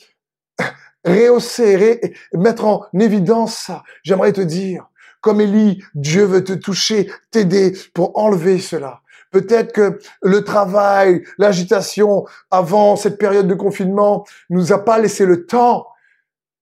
rehausser, 1.05 2.15
mettre 2.33 2.65
en 2.65 2.87
évidence 2.99 3.55
ça. 3.55 3.83
J'aimerais 4.03 4.33
te 4.33 4.41
dire, 4.41 4.89
comme 5.21 5.43
Élie, 5.43 5.85
Dieu 5.95 6.25
veut 6.25 6.43
te 6.43 6.55
toucher, 6.55 7.11
t'aider 7.31 7.77
pour 7.93 8.19
enlever 8.19 8.59
cela. 8.59 9.03
Peut-être 9.35 9.73
que 9.73 9.99
le 10.23 10.45
travail, 10.45 11.25
l'agitation 11.39 12.25
avant 12.53 12.95
cette 12.95 13.19
période 13.19 13.49
de 13.49 13.55
confinement 13.55 14.25
nous 14.49 14.73
a 14.73 14.85
pas 14.85 15.01
laissé 15.01 15.27
le 15.27 15.45
temps 15.45 15.89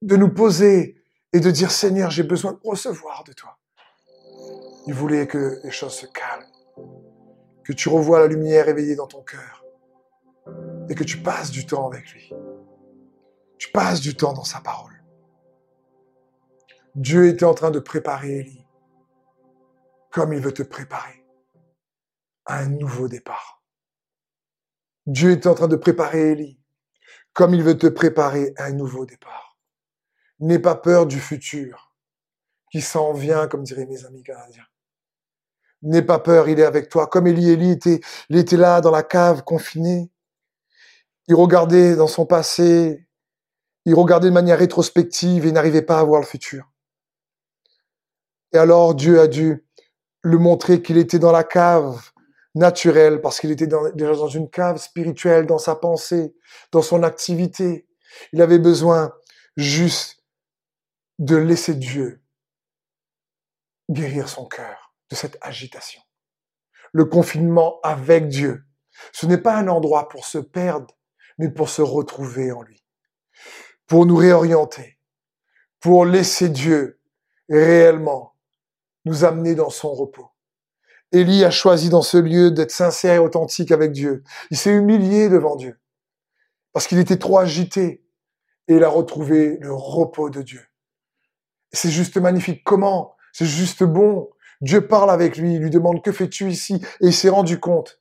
de 0.00 0.16
nous 0.16 0.32
poser 0.32 0.96
et 1.34 1.40
de 1.40 1.50
dire 1.50 1.70
Seigneur, 1.70 2.10
j'ai 2.10 2.22
besoin 2.22 2.52
de 2.52 2.60
recevoir 2.64 3.24
de 3.24 3.34
toi. 3.34 3.58
Il 4.86 4.94
voulait 4.94 5.26
que 5.26 5.60
les 5.62 5.70
choses 5.70 5.92
se 5.92 6.06
calment, 6.06 6.48
que 7.62 7.74
tu 7.74 7.90
revois 7.90 8.20
la 8.20 8.26
lumière 8.26 8.70
éveillée 8.70 8.96
dans 8.96 9.06
ton 9.06 9.20
cœur 9.20 9.66
et 10.88 10.94
que 10.94 11.04
tu 11.04 11.18
passes 11.18 11.50
du 11.50 11.66
temps 11.66 11.86
avec 11.86 12.10
lui. 12.14 12.32
Tu 13.58 13.70
passes 13.70 14.00
du 14.00 14.16
temps 14.16 14.32
dans 14.32 14.44
sa 14.44 14.60
parole. 14.60 15.04
Dieu 16.94 17.26
était 17.26 17.44
en 17.44 17.52
train 17.52 17.70
de 17.70 17.80
préparer 17.80 18.38
Élie 18.38 18.66
comme 20.10 20.32
il 20.32 20.40
veut 20.40 20.54
te 20.54 20.62
préparer 20.62 21.21
un 22.46 22.68
nouveau 22.68 23.08
départ. 23.08 23.62
Dieu 25.06 25.32
était 25.32 25.48
en 25.48 25.54
train 25.54 25.68
de 25.68 25.76
préparer 25.76 26.32
Élie 26.32 26.62
comme 27.32 27.54
il 27.54 27.62
veut 27.62 27.78
te 27.78 27.86
préparer 27.86 28.52
un 28.58 28.72
nouveau 28.72 29.06
départ. 29.06 29.56
N'aie 30.40 30.58
pas 30.58 30.74
peur 30.74 31.06
du 31.06 31.20
futur 31.20 31.94
qui 32.70 32.80
s'en 32.80 33.12
vient, 33.12 33.48
comme 33.48 33.62
diraient 33.62 33.86
mes 33.86 34.04
amis 34.04 34.22
canadiens. 34.22 34.66
N'aie 35.82 36.02
pas 36.02 36.18
peur, 36.18 36.48
il 36.48 36.60
est 36.60 36.64
avec 36.64 36.88
toi. 36.88 37.06
Comme 37.06 37.26
Élie, 37.26 37.50
Élie 37.50 37.70
était, 37.70 38.00
il 38.28 38.36
était 38.36 38.56
là 38.56 38.80
dans 38.80 38.90
la 38.90 39.02
cave, 39.02 39.42
confiné. 39.44 40.10
Il 41.28 41.34
regardait 41.34 41.96
dans 41.96 42.06
son 42.06 42.26
passé, 42.26 43.06
il 43.84 43.94
regardait 43.94 44.28
de 44.28 44.34
manière 44.34 44.58
rétrospective 44.58 45.46
et 45.46 45.52
n'arrivait 45.52 45.82
pas 45.82 46.00
à 46.00 46.04
voir 46.04 46.20
le 46.20 46.26
futur. 46.26 46.70
Et 48.52 48.58
alors 48.58 48.94
Dieu 48.94 49.20
a 49.20 49.26
dû 49.26 49.64
lui 50.24 50.38
montrer 50.38 50.82
qu'il 50.82 50.98
était 50.98 51.18
dans 51.18 51.32
la 51.32 51.44
cave 51.44 52.11
naturelle, 52.54 53.20
parce 53.20 53.40
qu'il 53.40 53.50
était 53.50 53.66
déjà 53.66 54.14
dans 54.14 54.28
une 54.28 54.50
cave 54.50 54.78
spirituelle, 54.78 55.46
dans 55.46 55.58
sa 55.58 55.74
pensée, 55.74 56.34
dans 56.70 56.82
son 56.82 57.02
activité. 57.02 57.86
Il 58.32 58.42
avait 58.42 58.58
besoin 58.58 59.14
juste 59.56 60.22
de 61.18 61.36
laisser 61.36 61.74
Dieu 61.74 62.22
guérir 63.90 64.28
son 64.28 64.46
cœur 64.46 64.94
de 65.10 65.16
cette 65.16 65.38
agitation. 65.40 66.00
Le 66.92 67.04
confinement 67.04 67.80
avec 67.82 68.28
Dieu, 68.28 68.64
ce 69.12 69.26
n'est 69.26 69.38
pas 69.38 69.56
un 69.56 69.68
endroit 69.68 70.08
pour 70.08 70.26
se 70.26 70.38
perdre, 70.38 70.94
mais 71.38 71.50
pour 71.50 71.70
se 71.70 71.82
retrouver 71.82 72.52
en 72.52 72.62
lui, 72.62 72.84
pour 73.86 74.04
nous 74.04 74.16
réorienter, 74.16 74.98
pour 75.80 76.04
laisser 76.04 76.50
Dieu 76.50 77.00
réellement 77.48 78.36
nous 79.04 79.24
amener 79.24 79.54
dans 79.54 79.70
son 79.70 79.92
repos 79.94 80.30
Élie 81.12 81.44
a 81.44 81.50
choisi 81.50 81.90
dans 81.90 82.02
ce 82.02 82.16
lieu 82.16 82.50
d'être 82.50 82.70
sincère 82.70 83.14
et 83.14 83.18
authentique 83.18 83.70
avec 83.70 83.92
Dieu. 83.92 84.24
Il 84.50 84.56
s'est 84.56 84.72
humilié 84.72 85.28
devant 85.28 85.56
Dieu 85.56 85.78
parce 86.72 86.86
qu'il 86.86 86.98
était 86.98 87.18
trop 87.18 87.38
agité 87.38 88.02
et 88.68 88.74
il 88.74 88.84
a 88.84 88.88
retrouvé 88.88 89.58
le 89.60 89.72
repos 89.72 90.30
de 90.30 90.42
Dieu. 90.42 90.62
C'est 91.72 91.90
juste 91.90 92.16
magnifique. 92.16 92.64
Comment? 92.64 93.14
C'est 93.32 93.46
juste 93.46 93.84
bon. 93.84 94.30
Dieu 94.60 94.86
parle 94.86 95.10
avec 95.10 95.36
lui, 95.36 95.58
lui 95.58 95.70
demande 95.70 96.02
que 96.02 96.12
fais-tu 96.12 96.50
ici? 96.50 96.74
Et 97.00 97.08
il 97.08 97.14
s'est 97.14 97.28
rendu 97.28 97.60
compte 97.60 98.00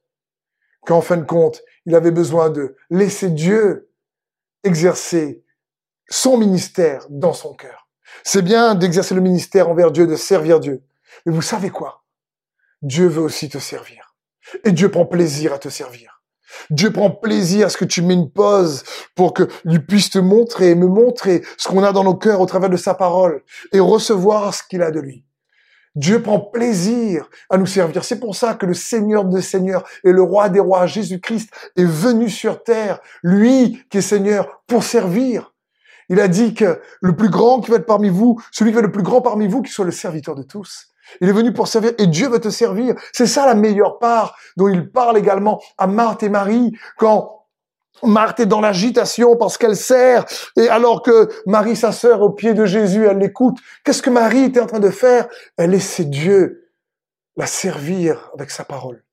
qu'en 0.86 1.02
fin 1.02 1.18
de 1.18 1.24
compte, 1.24 1.62
il 1.86 1.96
avait 1.96 2.12
besoin 2.12 2.50
de 2.50 2.76
laisser 2.90 3.30
Dieu 3.30 3.90
exercer 4.64 5.44
son 6.10 6.38
ministère 6.38 7.08
dans 7.10 7.34
son 7.34 7.54
cœur. 7.54 7.90
C'est 8.24 8.42
bien 8.42 8.76
d'exercer 8.76 9.16
le 9.16 9.22
ministère 9.22 9.70
envers 9.70 9.92
Dieu, 9.92 10.06
de 10.06 10.16
servir 10.16 10.60
Dieu. 10.60 10.84
Mais 11.26 11.34
vous 11.34 11.42
savez 11.42 11.70
quoi? 11.70 12.01
Dieu 12.82 13.08
veut 13.08 13.22
aussi 13.22 13.50
te 13.50 13.58
servir. 13.58 14.16
Et 14.66 14.72
Dieu 14.72 14.90
prend 14.90 15.06
plaisir 15.06 15.54
à 15.54 15.60
te 15.60 15.70
servir. 15.70 16.22
Dieu 16.70 16.92
prend 16.92 17.12
plaisir 17.12 17.68
à 17.68 17.70
ce 17.70 17.78
que 17.78 17.86
tu 17.86 18.02
mets 18.02 18.14
une 18.14 18.32
pause 18.32 18.84
pour 19.16 19.34
que 19.34 19.48
lui 19.64 19.80
puisse 19.80 20.10
te 20.10 20.20
montrer, 20.20 20.76
me 20.76 20.88
montrer 20.88 21.44
ce 21.58 21.68
qu'on 21.68 21.84
a 21.84 21.94
dans 21.94 22.04
nos 22.04 22.16
cœurs 22.16 22.42
au 22.42 22.46
travers 22.46 22.70
de 22.70 22.78
sa 22.78 22.94
parole 22.94 23.44
et 23.72 23.80
recevoir 23.80 24.54
ce 24.54 24.64
qu'il 24.70 24.82
a 24.82 24.92
de 24.92 25.00
lui. 25.00 25.26
Dieu 25.96 26.22
prend 26.22 26.40
plaisir 26.40 27.30
à 27.50 27.58
nous 27.58 27.66
servir. 27.66 28.06
C'est 28.06 28.20
pour 28.20 28.36
ça 28.36 28.54
que 28.54 28.66
le 28.66 28.74
Seigneur 28.74 29.26
des 29.26 29.42
Seigneurs 29.42 29.86
et 30.06 30.12
le 30.12 30.22
Roi 30.22 30.48
des 30.48 30.62
Rois, 30.62 30.86
Jésus-Christ, 30.88 31.50
est 31.76 31.86
venu 31.86 32.30
sur 32.30 32.64
terre, 32.64 33.00
lui 33.24 33.84
qui 33.90 33.98
est 33.98 34.02
Seigneur, 34.02 34.64
pour 34.68 34.84
servir. 34.84 35.54
Il 36.08 36.20
a 36.20 36.30
dit 36.30 36.54
que 36.54 36.82
le 37.02 37.16
plus 37.16 37.30
grand 37.30 37.60
qui 37.60 37.72
va 37.72 37.78
être 37.78 37.86
parmi 37.86 38.10
vous, 38.10 38.42
celui 38.52 38.72
qui 38.72 38.76
va 38.76 38.80
être 38.80 38.88
le 38.88 38.92
plus 38.92 39.04
grand 39.04 39.22
parmi 39.22 39.48
vous, 39.48 39.62
qui 39.62 39.72
soit 39.72 39.86
le 39.86 39.92
serviteur 39.92 40.36
de 40.36 40.44
tous. 40.44 40.91
Il 41.20 41.30
est 41.30 41.34
venu 41.34 41.54
pour 41.54 41.68
servir 41.68 41.92
et 41.98 42.08
Dieu 42.08 42.30
veut 42.30 42.40
te 42.40 42.50
servir. 42.50 42.96
C'est 43.12 43.28
ça 43.28 43.46
la 43.46 43.56
meilleure 43.56 44.00
part 44.00 44.36
dont 44.58 44.68
il 44.68 44.90
parle 44.90 45.18
également 45.18 45.62
à 45.78 45.88
Marthe 45.88 46.24
et 46.24 46.30
Marie 46.30 46.72
quand 46.98 47.42
Marthe 48.04 48.40
est 48.40 48.46
dans 48.46 48.62
l'agitation 48.62 49.36
parce 49.36 49.58
qu'elle 49.58 49.76
sert 49.76 50.26
et 50.58 50.70
alors 50.70 51.04
que 51.04 51.30
Marie, 51.46 51.76
sa 51.76 51.92
sœur, 51.92 52.22
au 52.22 52.32
pied 52.32 52.54
de 52.54 52.66
Jésus, 52.66 53.06
elle 53.06 53.20
l'écoute. 53.20 53.58
Qu'est-ce 53.84 54.02
que 54.02 54.10
Marie 54.10 54.46
était 54.46 54.60
en 54.60 54.66
train 54.66 54.80
de 54.80 54.90
faire? 54.90 55.28
Elle 55.58 55.72
laissait 55.72 56.06
Dieu 56.06 56.70
la 57.38 57.46
servir 57.46 58.32
avec 58.34 58.52
sa 58.52 58.64
parole. 58.64 59.04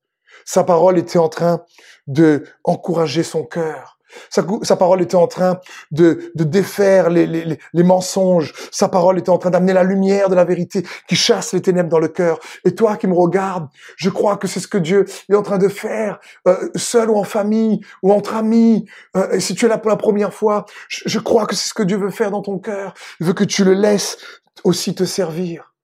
Sa 0.44 0.64
parole 0.64 0.98
était 0.98 1.18
en 1.18 1.28
train 1.28 1.62
de 2.06 2.44
encourager 2.64 3.22
son 3.22 3.44
cœur. 3.44 3.97
Sa, 4.30 4.76
parole 4.76 5.02
était 5.02 5.16
en 5.16 5.26
train 5.26 5.60
de, 5.90 6.32
défaire 6.34 7.10
les, 7.10 7.26
les, 7.26 7.82
mensonges. 7.82 8.52
Sa 8.70 8.88
parole 8.88 9.18
était 9.18 9.30
en 9.30 9.38
train 9.38 9.50
d'amener 9.50 9.72
la 9.72 9.84
lumière 9.84 10.28
de 10.28 10.34
la 10.34 10.44
vérité 10.44 10.84
qui 11.08 11.16
chasse 11.16 11.52
les 11.52 11.62
ténèbres 11.62 11.88
dans 11.88 11.98
le 11.98 12.08
cœur. 12.08 12.38
Et 12.64 12.74
toi 12.74 12.96
qui 12.96 13.06
me 13.06 13.14
regardes, 13.14 13.68
je 13.96 14.10
crois 14.10 14.36
que 14.36 14.46
c'est 14.46 14.60
ce 14.60 14.68
que 14.68 14.78
Dieu 14.78 15.06
est 15.28 15.34
en 15.34 15.42
train 15.42 15.58
de 15.58 15.68
faire, 15.68 16.18
euh, 16.46 16.68
seul 16.74 17.10
ou 17.10 17.16
en 17.16 17.24
famille 17.24 17.80
ou 18.02 18.12
entre 18.12 18.34
amis. 18.34 18.86
Euh, 19.16 19.32
et 19.32 19.40
si 19.40 19.54
tu 19.54 19.66
es 19.66 19.68
là 19.68 19.78
pour 19.78 19.90
la 19.90 19.96
première 19.96 20.32
fois, 20.32 20.64
je, 20.88 21.02
je 21.06 21.18
crois 21.18 21.46
que 21.46 21.54
c'est 21.54 21.68
ce 21.68 21.74
que 21.74 21.82
Dieu 21.82 21.96
veut 21.96 22.10
faire 22.10 22.30
dans 22.30 22.42
ton 22.42 22.58
cœur. 22.58 22.94
Il 23.20 23.26
veut 23.26 23.34
que 23.34 23.44
tu 23.44 23.64
le 23.64 23.74
laisses 23.74 24.18
aussi 24.64 24.94
te 24.94 25.04
servir. 25.04 25.74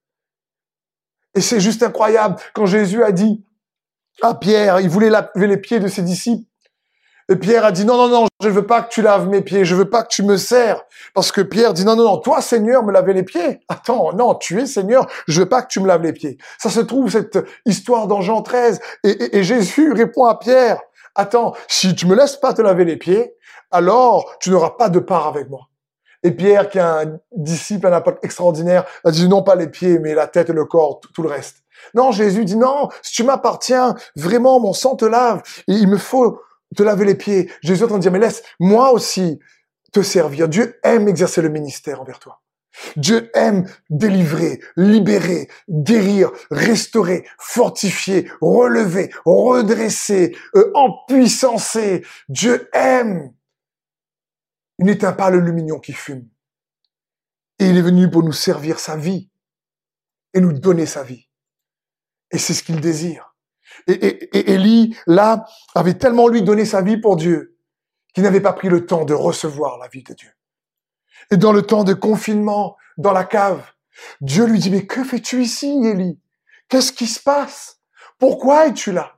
Et 1.35 1.41
c'est 1.41 1.59
juste 1.59 1.83
incroyable 1.83 2.37
quand 2.53 2.65
Jésus 2.65 3.03
a 3.03 3.11
dit 3.11 3.43
à 4.21 4.33
Pierre, 4.35 4.79
il 4.79 4.89
voulait 4.89 5.09
laver 5.09 5.47
les 5.47 5.57
pieds 5.57 5.79
de 5.79 5.87
ses 5.87 6.01
disciples. 6.01 6.45
Et 7.27 7.35
Pierre 7.37 7.65
a 7.65 7.71
dit, 7.71 7.85
non, 7.85 7.97
non, 7.97 8.07
non, 8.07 8.27
je 8.39 8.49
ne 8.49 8.53
veux 8.53 8.67
pas 8.67 8.83
que 8.83 8.89
tu 8.89 9.01
laves 9.01 9.27
mes 9.27 9.41
pieds, 9.41 9.65
je 9.65 9.73
veux 9.73 9.89
pas 9.89 10.03
que 10.03 10.09
tu 10.09 10.21
me 10.21 10.37
sers. 10.37 10.83
Parce 11.15 11.31
que 11.31 11.41
Pierre 11.41 11.73
dit, 11.73 11.83
non, 11.83 11.95
non, 11.95 12.03
non, 12.03 12.17
toi, 12.19 12.39
Seigneur, 12.39 12.83
me 12.83 12.91
laver 12.91 13.13
les 13.13 13.23
pieds. 13.23 13.61
Attends, 13.67 14.13
non, 14.13 14.35
tu 14.35 14.61
es 14.61 14.67
Seigneur, 14.67 15.07
je 15.27 15.41
veux 15.41 15.49
pas 15.49 15.63
que 15.63 15.67
tu 15.67 15.79
me 15.79 15.87
laves 15.87 16.03
les 16.03 16.13
pieds. 16.13 16.37
Ça 16.59 16.69
se 16.69 16.81
trouve, 16.81 17.09
cette 17.09 17.39
histoire 17.65 18.05
dans 18.05 18.21
Jean 18.21 18.43
13. 18.43 18.79
Et, 19.03 19.41
Jésus 19.41 19.91
répond 19.91 20.25
à 20.25 20.37
Pierre, 20.37 20.79
attends, 21.15 21.55
si 21.67 21.95
tu 21.95 22.05
me 22.05 22.15
laisses 22.15 22.35
pas 22.35 22.53
te 22.53 22.61
laver 22.61 22.85
les 22.85 22.97
pieds, 22.97 23.33
alors 23.71 24.37
tu 24.39 24.51
n'auras 24.51 24.71
pas 24.71 24.89
de 24.89 24.99
part 24.99 25.25
avec 25.25 25.49
moi. 25.49 25.61
Et 26.21 26.31
Pierre, 26.31 26.69
qui 26.69 26.77
est 26.77 26.81
un 26.81 27.19
disciple, 27.35 27.87
un 27.87 27.93
apôtre 27.93 28.19
extraordinaire, 28.21 28.85
a 29.03 29.09
dit 29.09 29.27
non 29.27 29.41
pas 29.41 29.55
les 29.55 29.67
pieds, 29.67 29.97
mais 29.97 30.13
la 30.13 30.27
tête 30.27 30.49
le 30.49 30.65
corps, 30.65 30.99
tout 31.13 31.21
le 31.23 31.29
reste. 31.29 31.57
Non, 31.93 32.11
Jésus 32.11 32.45
dit 32.45 32.55
non, 32.55 32.89
si 33.01 33.13
tu 33.13 33.23
m'appartiens, 33.23 33.95
vraiment, 34.15 34.59
mon 34.59 34.73
sang 34.73 34.95
te 34.95 35.05
lave. 35.05 35.41
Et 35.67 35.73
il 35.73 35.87
me 35.87 35.97
faut 35.97 36.39
te 36.75 36.83
laver 36.83 37.05
les 37.05 37.15
pieds. 37.15 37.49
Jésus 37.61 37.81
est 37.81 37.85
en 37.85 37.87
train 37.87 37.97
de 37.97 38.01
dire, 38.01 38.11
mais 38.11 38.19
laisse 38.19 38.43
moi 38.59 38.91
aussi 38.91 39.39
te 39.91 40.01
servir. 40.01 40.47
Dieu 40.49 40.79
aime 40.83 41.07
exercer 41.07 41.41
le 41.41 41.49
ministère 41.49 42.01
envers 42.01 42.19
toi. 42.19 42.41
Dieu 42.97 43.31
aime 43.33 43.69
délivrer, 43.89 44.59
libérer, 44.75 45.49
guérir, 45.69 46.31
restaurer, 46.51 47.25
fortifier, 47.39 48.29
relever, 48.41 49.11
redresser, 49.25 50.35
euh, 50.55 50.71
empuissancer. 50.73 52.05
Dieu 52.29 52.69
aime. 52.73 53.33
Il 54.79 54.85
n'éteint 54.85 55.13
pas 55.13 55.29
l'aluminium 55.29 55.79
qui 55.79 55.93
fume. 55.93 56.27
Et 57.59 57.69
il 57.69 57.77
est 57.77 57.81
venu 57.81 58.11
pour 58.11 58.23
nous 58.23 58.33
servir 58.33 58.79
sa 58.79 58.97
vie 58.97 59.29
et 60.33 60.41
nous 60.41 60.51
donner 60.51 60.85
sa 60.85 61.03
vie. 61.03 61.29
Et 62.31 62.37
c'est 62.37 62.53
ce 62.53 62.63
qu'il 62.63 62.81
désire. 62.81 63.34
Et, 63.87 63.93
et, 63.93 64.51
Élie, 64.53 64.95
là, 65.07 65.45
avait 65.73 65.95
tellement 65.95 66.27
lui 66.27 66.41
donné 66.41 66.65
sa 66.65 66.81
vie 66.81 66.97
pour 66.97 67.15
Dieu 67.15 67.57
qu'il 68.13 68.23
n'avait 68.23 68.41
pas 68.41 68.53
pris 68.53 68.69
le 68.69 68.85
temps 68.85 69.05
de 69.05 69.13
recevoir 69.13 69.77
la 69.77 69.87
vie 69.87 70.03
de 70.03 70.13
Dieu. 70.13 70.31
Et 71.31 71.37
dans 71.37 71.51
le 71.51 71.63
temps 71.63 71.83
de 71.83 71.93
confinement, 71.93 72.77
dans 72.97 73.11
la 73.11 73.25
cave, 73.25 73.63
Dieu 74.21 74.45
lui 74.45 74.59
dit, 74.59 74.69
mais 74.69 74.85
que 74.85 75.03
fais-tu 75.03 75.41
ici, 75.41 75.79
Élie? 75.83 76.19
Qu'est-ce 76.69 76.93
qui 76.93 77.07
se 77.07 77.19
passe? 77.19 77.79
Pourquoi 78.17 78.67
es-tu 78.67 78.91
là? 78.91 79.17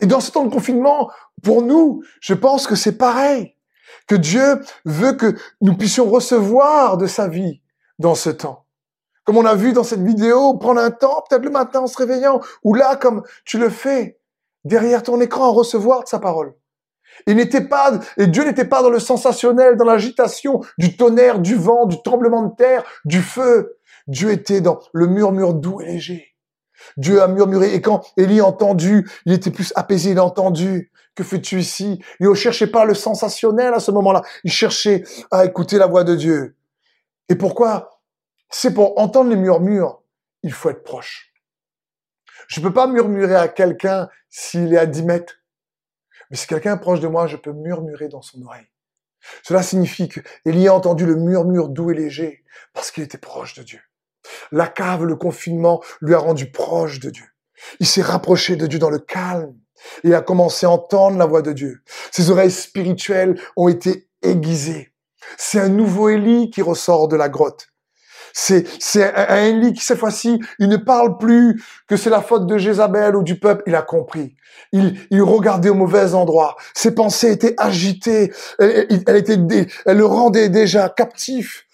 Et 0.00 0.06
dans 0.06 0.20
ce 0.20 0.30
temps 0.30 0.44
de 0.44 0.52
confinement, 0.52 1.10
pour 1.42 1.62
nous, 1.62 2.02
je 2.20 2.34
pense 2.34 2.66
que 2.66 2.76
c'est 2.76 2.96
pareil, 2.96 3.56
que 4.06 4.14
Dieu 4.14 4.60
veut 4.84 5.12
que 5.12 5.36
nous 5.60 5.76
puissions 5.76 6.08
recevoir 6.08 6.96
de 6.96 7.06
sa 7.06 7.28
vie 7.28 7.62
dans 7.98 8.14
ce 8.14 8.30
temps 8.30 8.67
comme 9.28 9.36
on 9.36 9.44
a 9.44 9.54
vu 9.54 9.74
dans 9.74 9.84
cette 9.84 10.02
vidéo, 10.02 10.54
prendre 10.54 10.80
un 10.80 10.90
temps, 10.90 11.22
peut-être 11.28 11.44
le 11.44 11.50
matin 11.50 11.80
en 11.80 11.86
se 11.86 11.98
réveillant, 11.98 12.40
ou 12.64 12.72
là, 12.72 12.96
comme 12.96 13.24
tu 13.44 13.58
le 13.58 13.68
fais, 13.68 14.18
derrière 14.64 15.02
ton 15.02 15.20
écran, 15.20 15.52
recevoir 15.52 16.04
de 16.04 16.08
sa 16.08 16.18
parole. 16.18 16.54
Il 17.26 17.36
n'était 17.36 17.60
pas, 17.60 18.00
et 18.16 18.26
Dieu 18.26 18.42
n'était 18.42 18.64
pas 18.64 18.80
dans 18.82 18.88
le 18.88 18.98
sensationnel, 18.98 19.76
dans 19.76 19.84
l'agitation 19.84 20.62
du 20.78 20.96
tonnerre, 20.96 21.40
du 21.40 21.56
vent, 21.56 21.84
du 21.84 22.00
tremblement 22.00 22.42
de 22.42 22.56
terre, 22.56 22.84
du 23.04 23.20
feu. 23.20 23.76
Dieu 24.06 24.30
était 24.30 24.62
dans 24.62 24.80
le 24.94 25.06
murmure 25.06 25.52
doux 25.52 25.82
et 25.82 25.84
léger. 25.84 26.34
Dieu 26.96 27.20
a 27.20 27.28
murmuré, 27.28 27.74
et 27.74 27.82
quand 27.82 28.06
Élie 28.16 28.40
entendu, 28.40 29.06
il 29.26 29.34
était 29.34 29.50
plus 29.50 29.74
apaisé, 29.76 30.12
il 30.12 30.18
a 30.18 30.24
entendu. 30.24 30.90
Que 31.14 31.22
fais-tu 31.22 31.60
ici? 31.60 32.02
Il 32.18 32.30
ne 32.30 32.32
cherchait 32.32 32.68
pas 32.68 32.86
le 32.86 32.94
sensationnel 32.94 33.74
à 33.74 33.80
ce 33.80 33.90
moment-là. 33.90 34.22
Il 34.42 34.50
cherchait 34.50 35.04
à 35.30 35.44
écouter 35.44 35.76
la 35.76 35.86
voix 35.86 36.02
de 36.02 36.14
Dieu. 36.14 36.56
Et 37.28 37.34
pourquoi? 37.34 37.97
C'est 38.50 38.72
pour 38.72 38.98
entendre 38.98 39.30
les 39.30 39.36
murmures, 39.36 40.02
il 40.42 40.52
faut 40.52 40.70
être 40.70 40.82
proche. 40.82 41.32
Je 42.48 42.60
ne 42.60 42.66
peux 42.66 42.72
pas 42.72 42.86
murmurer 42.86 43.36
à 43.36 43.48
quelqu'un 43.48 44.08
s'il 44.30 44.72
est 44.72 44.78
à 44.78 44.86
10 44.86 45.02
mètres. 45.02 45.34
Mais 46.30 46.36
si 46.36 46.46
quelqu'un 46.46 46.76
est 46.76 46.80
proche 46.80 47.00
de 47.00 47.08
moi, 47.08 47.26
je 47.26 47.36
peux 47.36 47.52
murmurer 47.52 48.08
dans 48.08 48.22
son 48.22 48.42
oreille. 48.42 48.68
Cela 49.42 49.62
signifie 49.62 50.08
qu'Élie 50.08 50.68
a 50.68 50.74
entendu 50.74 51.04
le 51.04 51.16
murmure 51.16 51.68
doux 51.68 51.90
et 51.90 51.94
léger 51.94 52.44
parce 52.72 52.90
qu'il 52.90 53.02
était 53.02 53.18
proche 53.18 53.54
de 53.54 53.62
Dieu. 53.62 53.80
La 54.52 54.66
cave, 54.66 55.04
le 55.04 55.16
confinement 55.16 55.82
lui 56.00 56.14
a 56.14 56.18
rendu 56.18 56.50
proche 56.50 57.00
de 57.00 57.10
Dieu. 57.10 57.26
Il 57.80 57.86
s'est 57.86 58.02
rapproché 58.02 58.56
de 58.56 58.66
Dieu 58.66 58.78
dans 58.78 58.90
le 58.90 58.98
calme 58.98 59.54
et 60.04 60.14
a 60.14 60.22
commencé 60.22 60.66
à 60.66 60.70
entendre 60.70 61.18
la 61.18 61.26
voix 61.26 61.42
de 61.42 61.52
Dieu. 61.52 61.82
Ses 62.10 62.30
oreilles 62.30 62.50
spirituelles 62.50 63.40
ont 63.56 63.68
été 63.68 64.08
aiguisées. 64.22 64.92
C'est 65.36 65.60
un 65.60 65.68
nouveau 65.68 66.08
Élie 66.08 66.50
qui 66.50 66.62
ressort 66.62 67.08
de 67.08 67.16
la 67.16 67.28
grotte. 67.28 67.68
C'est, 68.32 68.64
un 69.14 69.44
Élie 69.44 69.72
qui, 69.72 69.84
cette 69.84 69.98
fois-ci, 69.98 70.40
il 70.58 70.68
ne 70.68 70.76
parle 70.76 71.18
plus 71.18 71.62
que 71.86 71.96
c'est 71.96 72.10
la 72.10 72.20
faute 72.20 72.46
de 72.46 72.58
Jézabel 72.58 73.16
ou 73.16 73.22
du 73.22 73.38
peuple. 73.38 73.62
Il 73.66 73.74
a 73.74 73.82
compris. 73.82 74.34
Il, 74.72 74.98
il 75.10 75.22
regardait 75.22 75.68
au 75.68 75.74
mauvais 75.74 76.14
endroit. 76.14 76.56
Ses 76.74 76.94
pensées 76.94 77.32
étaient 77.32 77.54
agitées. 77.58 78.32
Elle, 78.58 79.16
était, 79.16 79.38
elle 79.86 79.96
le 79.96 80.06
rendait 80.06 80.48
déjà 80.48 80.88
captif. 80.88 81.64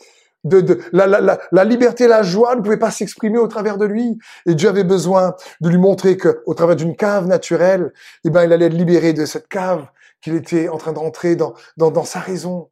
De, 0.44 0.60
de 0.60 0.78
la, 0.92 1.06
la, 1.06 1.22
la, 1.22 1.40
la, 1.52 1.64
liberté, 1.64 2.06
la 2.06 2.22
joie 2.22 2.54
ne 2.54 2.60
pouvaient 2.60 2.76
pas 2.76 2.90
s'exprimer 2.90 3.38
au 3.38 3.48
travers 3.48 3.78
de 3.78 3.86
lui. 3.86 4.18
Et 4.44 4.54
Dieu 4.54 4.68
avait 4.68 4.84
besoin 4.84 5.34
de 5.62 5.70
lui 5.70 5.78
montrer 5.78 6.18
que, 6.18 6.42
au 6.44 6.52
travers 6.52 6.76
d'une 6.76 6.94
cave 6.94 7.26
naturelle, 7.26 7.94
eh 8.24 8.30
ben, 8.30 8.44
il 8.44 8.52
allait 8.52 8.66
être 8.66 8.74
libéré 8.74 9.14
de 9.14 9.24
cette 9.24 9.48
cave 9.48 9.86
qu'il 10.20 10.34
était 10.34 10.68
en 10.68 10.76
train 10.76 10.92
d'entrer 10.92 11.34
dans, 11.34 11.54
dans, 11.78 11.90
dans 11.90 12.04
sa 12.04 12.20
raison. 12.20 12.68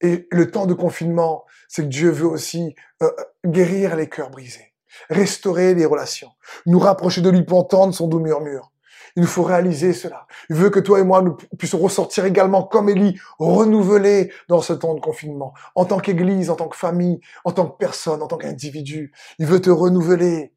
Et 0.00 0.26
le 0.30 0.50
temps 0.50 0.66
de 0.66 0.74
confinement, 0.74 1.45
c'est 1.68 1.82
que 1.82 1.88
Dieu 1.88 2.10
veut 2.10 2.26
aussi 2.26 2.74
euh, 3.02 3.10
guérir 3.44 3.96
les 3.96 4.08
cœurs 4.08 4.30
brisés, 4.30 4.74
restaurer 5.10 5.74
les 5.74 5.86
relations, 5.86 6.30
nous 6.66 6.78
rapprocher 6.78 7.20
de 7.20 7.30
lui 7.30 7.44
pour 7.44 7.58
entendre 7.58 7.94
son 7.94 8.08
doux 8.08 8.20
murmure. 8.20 8.72
Il 9.16 9.22
nous 9.22 9.28
faut 9.28 9.44
réaliser 9.44 9.94
cela. 9.94 10.26
Il 10.50 10.56
veut 10.56 10.68
que 10.68 10.78
toi 10.78 11.00
et 11.00 11.02
moi, 11.02 11.22
nous 11.22 11.36
puissions 11.58 11.78
ressortir 11.78 12.26
également 12.26 12.62
comme 12.62 12.90
Élie, 12.90 13.18
renouvelés 13.38 14.30
dans 14.48 14.60
ce 14.60 14.74
temps 14.74 14.94
de 14.94 15.00
confinement, 15.00 15.54
en 15.74 15.86
tant 15.86 15.98
qu'Église, 15.98 16.50
en 16.50 16.54
tant 16.54 16.68
que 16.68 16.76
famille, 16.76 17.20
en 17.44 17.52
tant 17.52 17.66
que 17.66 17.78
personne, 17.78 18.22
en 18.22 18.26
tant 18.26 18.36
qu'individu. 18.36 19.12
Il 19.38 19.46
veut 19.46 19.60
te 19.60 19.70
renouveler. 19.70 20.52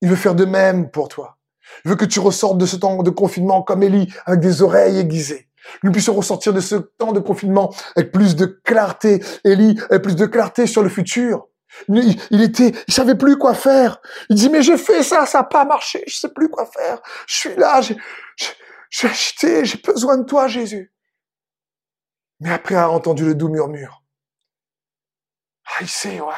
Il 0.00 0.08
veut 0.08 0.16
faire 0.16 0.34
de 0.34 0.44
même 0.44 0.90
pour 0.90 1.08
toi. 1.08 1.38
Il 1.84 1.90
veut 1.90 1.96
que 1.96 2.04
tu 2.04 2.18
ressortes 2.18 2.58
de 2.58 2.66
ce 2.66 2.76
temps 2.76 3.00
de 3.02 3.10
confinement 3.10 3.62
comme 3.62 3.84
Élie, 3.84 4.12
avec 4.26 4.40
des 4.40 4.60
oreilles 4.62 4.98
aiguisées. 4.98 5.48
Nous 5.82 5.92
puissions 5.92 6.14
ressortir 6.14 6.52
de 6.52 6.60
ce 6.60 6.76
temps 6.76 7.12
de 7.12 7.20
confinement 7.20 7.74
avec 7.96 8.12
plus 8.12 8.36
de 8.36 8.46
clarté. 8.46 9.22
Élie 9.44 9.78
avec 9.90 10.02
plus 10.02 10.16
de 10.16 10.26
clarté 10.26 10.66
sur 10.66 10.82
le 10.82 10.88
futur. 10.88 11.48
Il, 11.88 12.40
était, 12.40 12.72
il 12.86 12.94
savait 12.94 13.16
plus 13.16 13.36
quoi 13.36 13.54
faire. 13.54 14.00
Il 14.30 14.36
dit, 14.36 14.48
mais 14.48 14.62
j'ai 14.62 14.78
fait 14.78 15.02
ça, 15.02 15.26
ça 15.26 15.38
n'a 15.38 15.44
pas 15.44 15.64
marché, 15.64 16.04
je 16.06 16.14
sais 16.14 16.28
plus 16.28 16.48
quoi 16.48 16.66
faire. 16.66 17.00
Je 17.26 17.34
suis 17.34 17.56
là, 17.56 17.80
j'ai, 17.80 17.96
j'ai 18.90 19.08
acheté, 19.08 19.64
j'ai 19.64 19.78
besoin 19.78 20.18
de 20.18 20.24
toi, 20.24 20.46
Jésus. 20.46 20.92
Mais 22.40 22.52
après 22.52 22.74
avoir 22.74 22.92
entendu 22.92 23.24
le 23.24 23.34
doux 23.34 23.48
murmure, 23.48 24.02
ah, 25.66 25.78
il 25.80 25.88
sait, 25.88 26.20
ouais, 26.20 26.32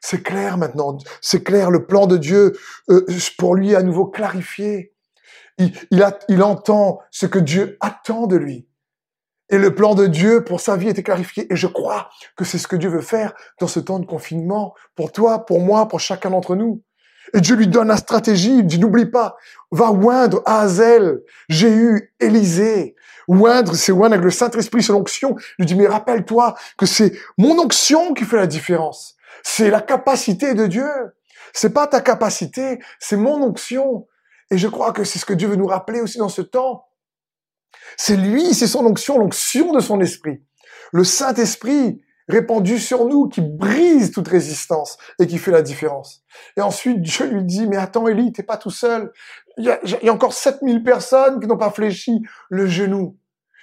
c'est 0.00 0.22
clair 0.22 0.58
maintenant, 0.58 0.98
c'est 1.20 1.42
clair, 1.42 1.70
le 1.70 1.86
plan 1.86 2.06
de 2.06 2.16
Dieu 2.16 2.58
euh, 2.90 3.06
pour 3.38 3.54
lui 3.54 3.74
à 3.74 3.82
nouveau 3.82 4.06
clarifié. 4.06 4.94
Il, 5.58 5.72
il, 5.90 6.02
a, 6.02 6.18
il 6.28 6.42
entend 6.42 7.00
ce 7.10 7.26
que 7.26 7.38
Dieu 7.38 7.76
attend 7.80 8.26
de 8.26 8.36
lui. 8.36 8.68
Et 9.48 9.58
le 9.58 9.74
plan 9.74 9.94
de 9.94 10.06
Dieu 10.06 10.42
pour 10.42 10.60
sa 10.60 10.76
vie 10.76 10.88
était 10.88 11.02
clarifié. 11.02 11.50
Et 11.52 11.56
je 11.56 11.66
crois 11.66 12.10
que 12.36 12.44
c'est 12.44 12.58
ce 12.58 12.66
que 12.66 12.76
Dieu 12.76 12.88
veut 12.88 13.00
faire 13.00 13.32
dans 13.60 13.68
ce 13.68 13.78
temps 13.78 14.00
de 14.00 14.06
confinement, 14.06 14.74
pour 14.96 15.12
toi, 15.12 15.46
pour 15.46 15.60
moi, 15.60 15.86
pour 15.86 16.00
chacun 16.00 16.30
d'entre 16.30 16.56
nous. 16.56 16.82
Et 17.32 17.40
Dieu 17.40 17.56
lui 17.56 17.68
donne 17.68 17.88
la 17.88 17.96
stratégie. 17.96 18.58
Il 18.58 18.66
dit, 18.66 18.78
n'oublie 18.78 19.06
pas, 19.06 19.36
va 19.70 19.92
oindre 19.92 20.42
Azel, 20.46 21.22
Jéhu, 21.48 22.12
Élisée. 22.20 22.96
Oindre, 23.28 23.74
c'est 23.74 23.92
oindre 23.92 24.14
avec 24.14 24.24
le 24.24 24.30
Saint-Esprit, 24.30 24.82
c'est 24.82 24.92
l'onction. 24.92 25.36
Il 25.58 25.62
lui 25.62 25.66
dit, 25.66 25.74
mais 25.74 25.86
rappelle-toi 25.88 26.56
que 26.76 26.86
c'est 26.86 27.12
mon 27.38 27.58
onction 27.58 28.14
qui 28.14 28.24
fait 28.24 28.36
la 28.36 28.46
différence. 28.46 29.16
C'est 29.42 29.70
la 29.70 29.80
capacité 29.80 30.54
de 30.54 30.66
Dieu. 30.66 30.88
C'est 31.52 31.72
pas 31.72 31.86
ta 31.86 32.00
capacité, 32.00 32.80
c'est 32.98 33.16
mon 33.16 33.42
onction. 33.42 34.06
Et 34.50 34.58
je 34.58 34.68
crois 34.68 34.92
que 34.92 35.04
c'est 35.04 35.18
ce 35.18 35.26
que 35.26 35.34
Dieu 35.34 35.48
veut 35.48 35.56
nous 35.56 35.66
rappeler 35.66 36.00
aussi 36.00 36.18
dans 36.18 36.28
ce 36.28 36.42
temps. 36.42 36.86
C'est 37.96 38.16
lui, 38.16 38.54
c'est 38.54 38.66
son 38.66 38.84
onction, 38.86 39.18
l'onction 39.18 39.72
de 39.72 39.80
son 39.80 40.00
esprit. 40.00 40.42
Le 40.92 41.04
Saint-Esprit 41.04 42.02
répandu 42.28 42.78
sur 42.78 43.06
nous 43.06 43.28
qui 43.28 43.40
brise 43.40 44.10
toute 44.10 44.28
résistance 44.28 44.98
et 45.20 45.26
qui 45.26 45.38
fait 45.38 45.52
la 45.52 45.62
différence. 45.62 46.24
Et 46.56 46.60
ensuite, 46.60 47.00
Dieu 47.00 47.26
lui 47.26 47.44
dit, 47.44 47.66
mais 47.66 47.76
attends, 47.76 48.08
Élie, 48.08 48.32
t'es 48.32 48.42
pas 48.42 48.56
tout 48.56 48.70
seul. 48.70 49.12
Il 49.58 49.64
y 49.64 49.70
a, 49.70 49.78
y 50.02 50.08
a 50.08 50.12
encore 50.12 50.32
7000 50.32 50.82
personnes 50.82 51.40
qui 51.40 51.46
n'ont 51.46 51.56
pas 51.56 51.70
fléchi 51.70 52.22
le 52.50 52.66
genou. 52.66 53.16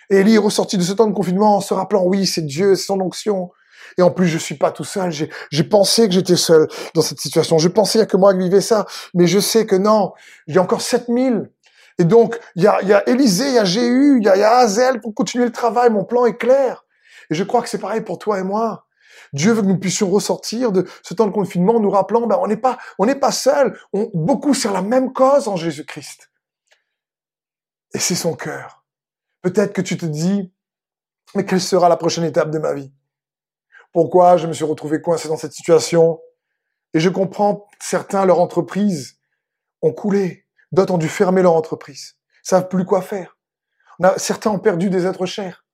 Et 0.10 0.18
Élie 0.18 0.36
est 0.36 0.40
ressorti 0.40 0.78
de 0.78 0.84
ce 0.84 0.94
temps 0.94 1.08
de 1.08 1.14
confinement 1.14 1.58
en 1.58 1.62
se 1.62 1.74
rappelant, 1.74 2.04
oui, 2.06 2.26
c'est 2.26 2.42
Dieu, 2.42 2.76
c'est 2.76 2.86
son 2.86 3.00
onction. 3.02 3.52
Et 3.98 4.02
en 4.02 4.12
plus, 4.12 4.28
je 4.28 4.38
suis 4.38 4.56
pas 4.56 4.72
tout 4.72 4.84
seul. 4.84 5.12
J'ai 5.12 5.64
pensé 5.64 6.08
que 6.08 6.14
j'étais 6.14 6.36
seul 6.36 6.68
dans 6.94 7.02
cette 7.02 7.20
situation. 7.20 7.58
Je 7.58 7.68
pensais 7.68 7.94
qu'il 7.94 8.00
y 8.00 8.04
a 8.04 8.08
que 8.08 8.18
moi 8.18 8.34
qui 8.34 8.40
vivais 8.40 8.62
ça. 8.62 8.86
Mais 9.14 9.28
je 9.28 9.40
sais 9.40 9.66
que 9.66 9.76
non. 9.76 10.14
Il 10.48 10.56
y 10.56 10.58
a 10.58 10.62
encore 10.62 10.82
7000. 10.82 11.50
Et 12.00 12.06
donc, 12.06 12.40
il 12.56 12.64
y 12.64 12.68
a, 12.68 12.82
il 12.82 12.88
y 12.88 12.94
a 12.94 13.08
Élisée, 13.08 13.50
il 13.50 13.54
y 13.54 13.60
a 13.60 13.66
Jéhu, 13.66 14.18
il 14.20 14.26
y 14.26 14.30
a, 14.30 14.36
il 14.36 14.40
y 14.40 14.44
a 14.44 14.58
Hazel 14.58 15.00
pour 15.00 15.14
continuer 15.14 15.46
le 15.46 15.52
travail. 15.52 15.90
Mon 15.90 16.04
plan 16.04 16.26
est 16.26 16.38
clair. 16.38 16.86
Et 17.30 17.36
je 17.36 17.44
crois 17.44 17.62
que 17.62 17.70
c'est 17.70 17.78
pareil 17.78 18.02
pour 18.02 18.18
toi 18.18 18.40
et 18.40 18.44
moi. 18.44 18.88
Dieu 19.32 19.52
veut 19.54 19.62
que 19.62 19.68
nous 19.68 19.80
puissions 19.80 20.10
ressortir 20.10 20.72
de 20.72 20.88
ce 21.02 21.14
temps 21.14 21.26
de 21.26 21.32
confinement, 21.32 21.80
nous 21.80 21.90
rappelant, 21.90 22.28
ben, 22.28 22.38
on 22.40 22.48
n'est 22.48 22.58
pas, 22.58 22.78
on 23.00 23.06
n'est 23.06 23.16
pas 23.16 23.32
seul. 23.32 23.78
Beaucoup 24.14 24.54
sur 24.54 24.72
la 24.72 24.82
même 24.82 25.12
cause 25.12 25.48
en 25.48 25.56
Jésus-Christ. 25.56 26.30
Et 27.94 28.00
c'est 28.00 28.16
son 28.16 28.36
cœur. 28.36 28.86
Peut-être 29.42 29.74
que 29.74 29.82
tu 29.82 29.98
te 29.98 30.06
dis, 30.06 30.52
mais 31.36 31.46
quelle 31.46 31.62
sera 31.62 31.90
la 31.90 31.98
prochaine 31.98 32.24
étape 32.24 32.52
de 32.52 32.60
ma 32.60 32.74
vie? 32.74 32.92
Pourquoi 33.94 34.38
je 34.38 34.48
me 34.48 34.54
suis 34.54 34.66
retrouvé 34.66 35.02
coincé 35.02 35.28
dans 35.28 35.38
cette 35.38 35.54
situation? 35.54 36.20
Et 36.94 37.00
je 37.00 37.10
comprends, 37.10 37.68
certains, 37.80 38.26
leur 38.26 38.40
entreprise 38.40 39.20
ont 39.82 39.94
coulé. 39.94 40.46
D'autres 40.72 40.96
ont 40.96 40.98
dû 40.98 41.08
fermer 41.08 41.44
leur 41.44 41.54
entreprise. 41.54 42.16
Savent 42.42 42.68
plus 42.68 42.86
quoi 42.86 43.02
faire. 43.02 43.38
Certains 44.18 44.50
ont 44.50 44.60
perdu 44.60 44.90
des 44.90 45.06
êtres 45.06 45.28
chers. 45.28 45.66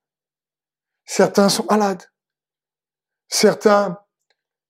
Certains 1.06 1.48
sont 1.48 1.64
malades. 1.68 2.04
Certains 3.28 3.98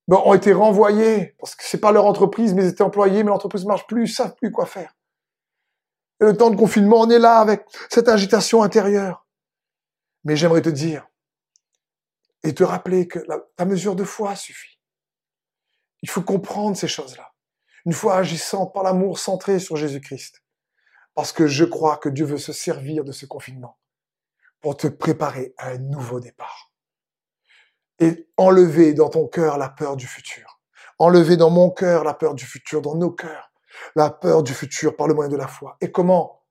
bon, 0.07 0.23
ont 0.25 0.35
été 0.35 0.53
renvoyés 0.53 1.35
parce 1.39 1.57
que 1.57 1.65
c'est 1.65 1.81
pas 1.81 1.93
leur 1.93 2.07
entreprise, 2.07 2.55
mais 2.55 2.65
ils 2.65 2.69
étaient 2.69 2.83
employés, 2.83 3.25
mais 3.25 3.31
l'entreprise 3.31 3.65
marche 3.65 3.87
plus, 3.87 4.05
ils 4.05 4.13
savent 4.13 4.35
plus 4.37 4.53
quoi 4.53 4.67
faire. 4.67 4.95
Et 6.21 6.25
le 6.25 6.37
temps 6.37 6.51
de 6.51 6.57
confinement, 6.57 7.01
on 7.01 7.11
est 7.11 7.19
là 7.19 7.39
avec 7.39 7.65
cette 7.91 8.09
agitation 8.09 8.63
intérieure. 8.63 9.27
Mais 10.25 10.37
j'aimerais 10.37 10.63
te 10.63 10.69
dire 10.69 11.09
et 12.43 12.55
te 12.55 12.65
rappeler 12.65 13.07
que 13.09 13.19
la, 13.29 13.39
ta 13.57 13.65
mesure 13.65 13.97
de 13.97 14.05
foi 14.05 14.35
suffit. 14.37 14.79
Il 16.03 16.09
faut 16.09 16.23
comprendre 16.23 16.77
ces 16.77 16.89
choses-là. 16.89 17.33
Une 17.87 17.93
fois 17.93 18.17
agissant 18.17 18.67
par 18.67 18.83
l'amour 18.83 19.19
centré 19.19 19.59
sur 19.59 19.77
Jésus-Christ. 19.77 20.43
Parce 21.15 21.33
que 21.33 21.47
je 21.47 21.65
crois 21.65 21.99
que 21.99 22.09
Dieu 22.09 22.25
veut 22.25 22.39
se 22.39 22.53
servir 22.53 23.05
de 23.05 23.13
ce 23.13 23.27
confinement 23.27 23.79
pour 24.61 24.77
te 24.77 24.87
préparer 24.87 25.55
à 25.59 25.71
un 25.71 25.79
nouveau 25.79 26.21
départ. 26.21 26.73
Et 27.99 28.31
enlever 28.37 28.95
dans 28.95 29.09
ton 29.09 29.27
cœur 29.27 29.59
la 29.59 29.69
peur 29.69 29.97
du 29.97 30.07
futur. 30.07 30.61
Enlever 30.99 31.37
dans 31.37 31.51
mon 31.51 31.71
cœur 31.71 32.05
la 32.05 32.15
peur 32.15 32.35
du 32.35 32.45
futur, 32.45 32.83
dans 32.83 32.95
nos 32.95 33.11
cœurs, 33.11 33.51
la 33.97 34.11
peur 34.11 34.43
du 34.43 34.55
futur 34.55 34.97
par 34.97 35.09
le 35.09 35.15
moyen 35.15 35.31
de 35.31 35.37
la 35.37 35.49
foi. 35.49 35.77
Et 35.81 35.91
comment? 35.91 36.43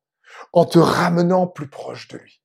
En 0.53 0.65
te 0.65 0.79
ramenant 0.79 1.47
plus 1.47 1.69
proche 1.69 2.07
de 2.07 2.17
lui. 2.17 2.41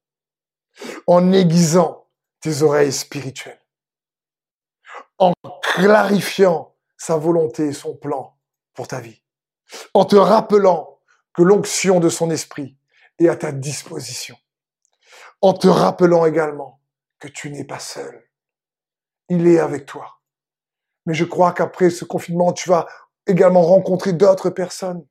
En 1.07 1.33
aiguisant 1.33 2.04
tes 2.45 2.61
oreilles 2.61 2.93
spirituelles. 2.93 3.59
En 5.17 5.33
clarifiant 5.63 6.77
sa 6.99 7.17
volonté 7.17 7.69
et 7.69 7.73
son 7.73 7.97
plan 7.97 8.37
pour 8.75 8.87
ta 8.87 9.01
vie. 9.01 9.23
En 9.95 10.05
te 10.05 10.17
rappelant 10.17 11.01
que 11.33 11.43
l'onction 11.43 12.01
de 12.01 12.11
son 12.11 12.31
esprit 12.31 12.77
est 13.19 13.29
à 13.29 13.37
ta 13.37 13.51
disposition 13.51 14.37
en 15.41 15.55
te 15.55 15.69
rappelant 15.69 16.27
également 16.27 16.83
que 17.19 17.29
tu 17.29 17.51
n'es 17.51 17.65
pas 17.65 17.79
seul. 17.79 18.29
Il 19.31 19.47
est 19.47 19.59
avec 19.59 19.87
toi. 19.87 20.21
Mais 21.07 21.15
je 21.15 21.25
crois 21.25 21.53
qu'après 21.53 21.89
ce 21.89 22.05
confinement, 22.05 22.53
tu 22.53 22.69
vas 22.69 22.87
également 23.27 23.63
rencontrer 23.63 24.13
d'autres 24.13 24.51
personnes. 24.51 25.07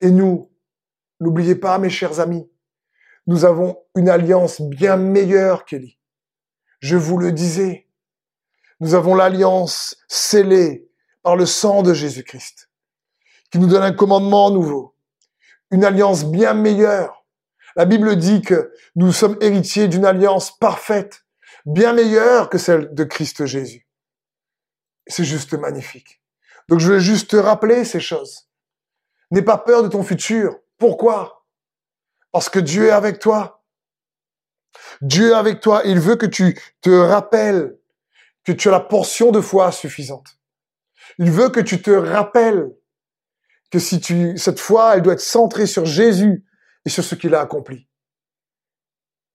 Et 0.00 0.10
nous, 0.10 0.52
n'oubliez 1.20 1.54
pas, 1.54 1.78
mes 1.78 1.90
chers 1.90 2.18
amis, 2.18 2.50
nous 3.26 3.44
avons 3.44 3.84
une 3.96 4.08
alliance 4.08 4.60
bien 4.60 4.96
meilleure 4.96 5.64
qu'Élie. 5.64 5.97
Je 6.80 6.96
vous 6.96 7.18
le 7.18 7.32
disais, 7.32 7.86
nous 8.80 8.94
avons 8.94 9.14
l'alliance 9.14 9.96
scellée 10.08 10.88
par 11.22 11.36
le 11.36 11.46
sang 11.46 11.82
de 11.82 11.94
Jésus-Christ, 11.94 12.70
qui 13.50 13.58
nous 13.58 13.66
donne 13.66 13.82
un 13.82 13.92
commandement 13.92 14.50
nouveau, 14.50 14.94
une 15.70 15.84
alliance 15.84 16.24
bien 16.24 16.54
meilleure 16.54 17.18
la 17.78 17.84
Bible 17.84 18.16
dit 18.16 18.42
que 18.42 18.72
nous 18.96 19.12
sommes 19.12 19.38
héritiers 19.40 19.86
d'une 19.86 20.04
alliance 20.04 20.58
parfaite, 20.58 21.24
bien 21.64 21.92
meilleure 21.92 22.50
que 22.50 22.58
celle 22.58 22.92
de 22.92 23.04
Christ 23.04 23.46
Jésus. 23.46 23.86
C'est 25.06 25.22
juste 25.22 25.54
magnifique. 25.54 26.20
Donc 26.68 26.80
je 26.80 26.92
veux 26.92 26.98
juste 26.98 27.30
te 27.30 27.36
rappeler 27.36 27.84
ces 27.84 28.00
choses. 28.00 28.48
N'aie 29.30 29.42
pas 29.42 29.58
peur 29.58 29.84
de 29.84 29.88
ton 29.88 30.02
futur. 30.02 30.58
Pourquoi? 30.76 31.46
Parce 32.32 32.48
que 32.48 32.58
Dieu 32.58 32.88
est 32.88 32.90
avec 32.90 33.20
toi. 33.20 33.57
Dieu 35.00 35.30
est 35.30 35.34
avec 35.34 35.60
toi. 35.60 35.82
Il 35.84 36.00
veut 36.00 36.16
que 36.16 36.26
tu 36.26 36.58
te 36.80 36.90
rappelles 36.90 37.78
que 38.44 38.52
tu 38.52 38.68
as 38.68 38.72
la 38.72 38.80
portion 38.80 39.30
de 39.30 39.40
foi 39.40 39.70
suffisante. 39.72 40.38
Il 41.18 41.30
veut 41.30 41.50
que 41.50 41.60
tu 41.60 41.82
te 41.82 41.90
rappelles 41.90 42.70
que 43.70 43.78
si 43.78 44.00
tu, 44.00 44.38
cette 44.38 44.60
foi, 44.60 44.96
elle 44.96 45.02
doit 45.02 45.12
être 45.14 45.20
centrée 45.20 45.66
sur 45.66 45.84
Jésus 45.84 46.46
et 46.84 46.88
sur 46.88 47.04
ce 47.04 47.14
qu'il 47.14 47.34
a 47.34 47.40
accompli. 47.40 47.88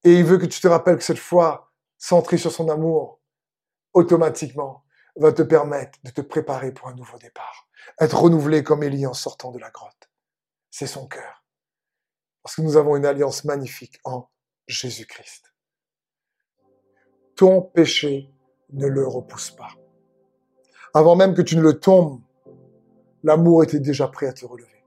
Et 0.03 0.15
il 0.15 0.25
veut 0.25 0.37
que 0.37 0.45
tu 0.45 0.59
te 0.59 0.67
rappelles 0.67 0.97
que 0.97 1.03
cette 1.03 1.19
foi, 1.19 1.71
centrée 1.97 2.37
sur 2.37 2.51
son 2.51 2.69
amour, 2.69 3.21
automatiquement, 3.93 4.83
va 5.15 5.31
te 5.31 5.43
permettre 5.43 5.99
de 6.03 6.09
te 6.09 6.21
préparer 6.21 6.71
pour 6.71 6.87
un 6.87 6.95
nouveau 6.95 7.17
départ. 7.19 7.69
Être 7.99 8.17
renouvelé 8.17 8.63
comme 8.63 8.83
Élie 8.83 9.05
en 9.05 9.13
sortant 9.13 9.51
de 9.51 9.59
la 9.59 9.69
grotte. 9.69 10.09
C'est 10.71 10.87
son 10.87 11.07
cœur. 11.07 11.43
Parce 12.41 12.55
que 12.55 12.61
nous 12.61 12.77
avons 12.77 12.95
une 12.95 13.05
alliance 13.05 13.43
magnifique 13.43 13.99
en 14.03 14.29
Jésus-Christ. 14.67 15.52
Ton 17.43 17.59
péché 17.59 18.29
ne 18.71 18.87
le 18.87 19.05
repousse 19.05 19.51
pas. 19.51 19.71
Avant 20.93 21.17
même 21.17 21.33
que 21.33 21.41
tu 21.41 21.57
ne 21.57 21.61
le 21.61 21.77
tombes, 21.77 22.21
l'amour 23.21 23.65
était 23.65 23.81
déjà 23.81 24.07
prêt 24.07 24.27
à 24.27 24.31
te 24.31 24.45
relever. 24.45 24.85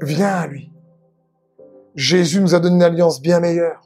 Viens 0.00 0.28
à 0.28 0.46
lui. 0.46 0.70
Jésus 1.96 2.40
nous 2.40 2.54
a 2.54 2.60
donné 2.60 2.76
une 2.76 2.82
alliance 2.84 3.20
bien 3.20 3.40
meilleure. 3.40 3.82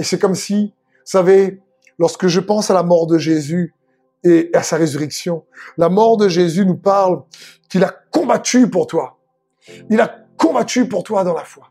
Et 0.00 0.02
c'est 0.02 0.18
comme 0.18 0.34
si, 0.34 0.74
vous 0.88 1.02
savez, 1.04 1.62
lorsque 2.00 2.26
je 2.26 2.40
pense 2.40 2.68
à 2.68 2.74
la 2.74 2.82
mort 2.82 3.06
de 3.06 3.16
Jésus 3.16 3.72
et 4.24 4.50
à 4.54 4.64
sa 4.64 4.76
résurrection, 4.76 5.44
la 5.76 5.88
mort 5.88 6.16
de 6.16 6.28
Jésus 6.28 6.66
nous 6.66 6.78
parle 6.78 7.22
qu'il 7.68 7.84
a 7.84 7.94
combattu 8.10 8.68
pour 8.68 8.88
toi. 8.88 9.20
Il 9.88 10.00
a 10.00 10.12
combattu 10.36 10.88
pour 10.88 11.04
toi 11.04 11.22
dans 11.22 11.34
la 11.34 11.44
foi. 11.44 11.70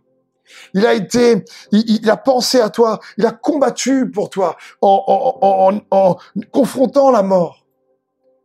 Il 0.73 0.85
a 0.85 0.93
été, 0.93 1.43
il, 1.71 2.09
a 2.09 2.17
pensé 2.17 2.59
à 2.59 2.69
toi, 2.69 2.99
il 3.17 3.25
a 3.25 3.31
combattu 3.31 4.09
pour 4.09 4.29
toi 4.29 4.57
en, 4.81 5.79
en 5.91 6.17
confrontant 6.51 7.11
la 7.11 7.23
mort. 7.23 7.65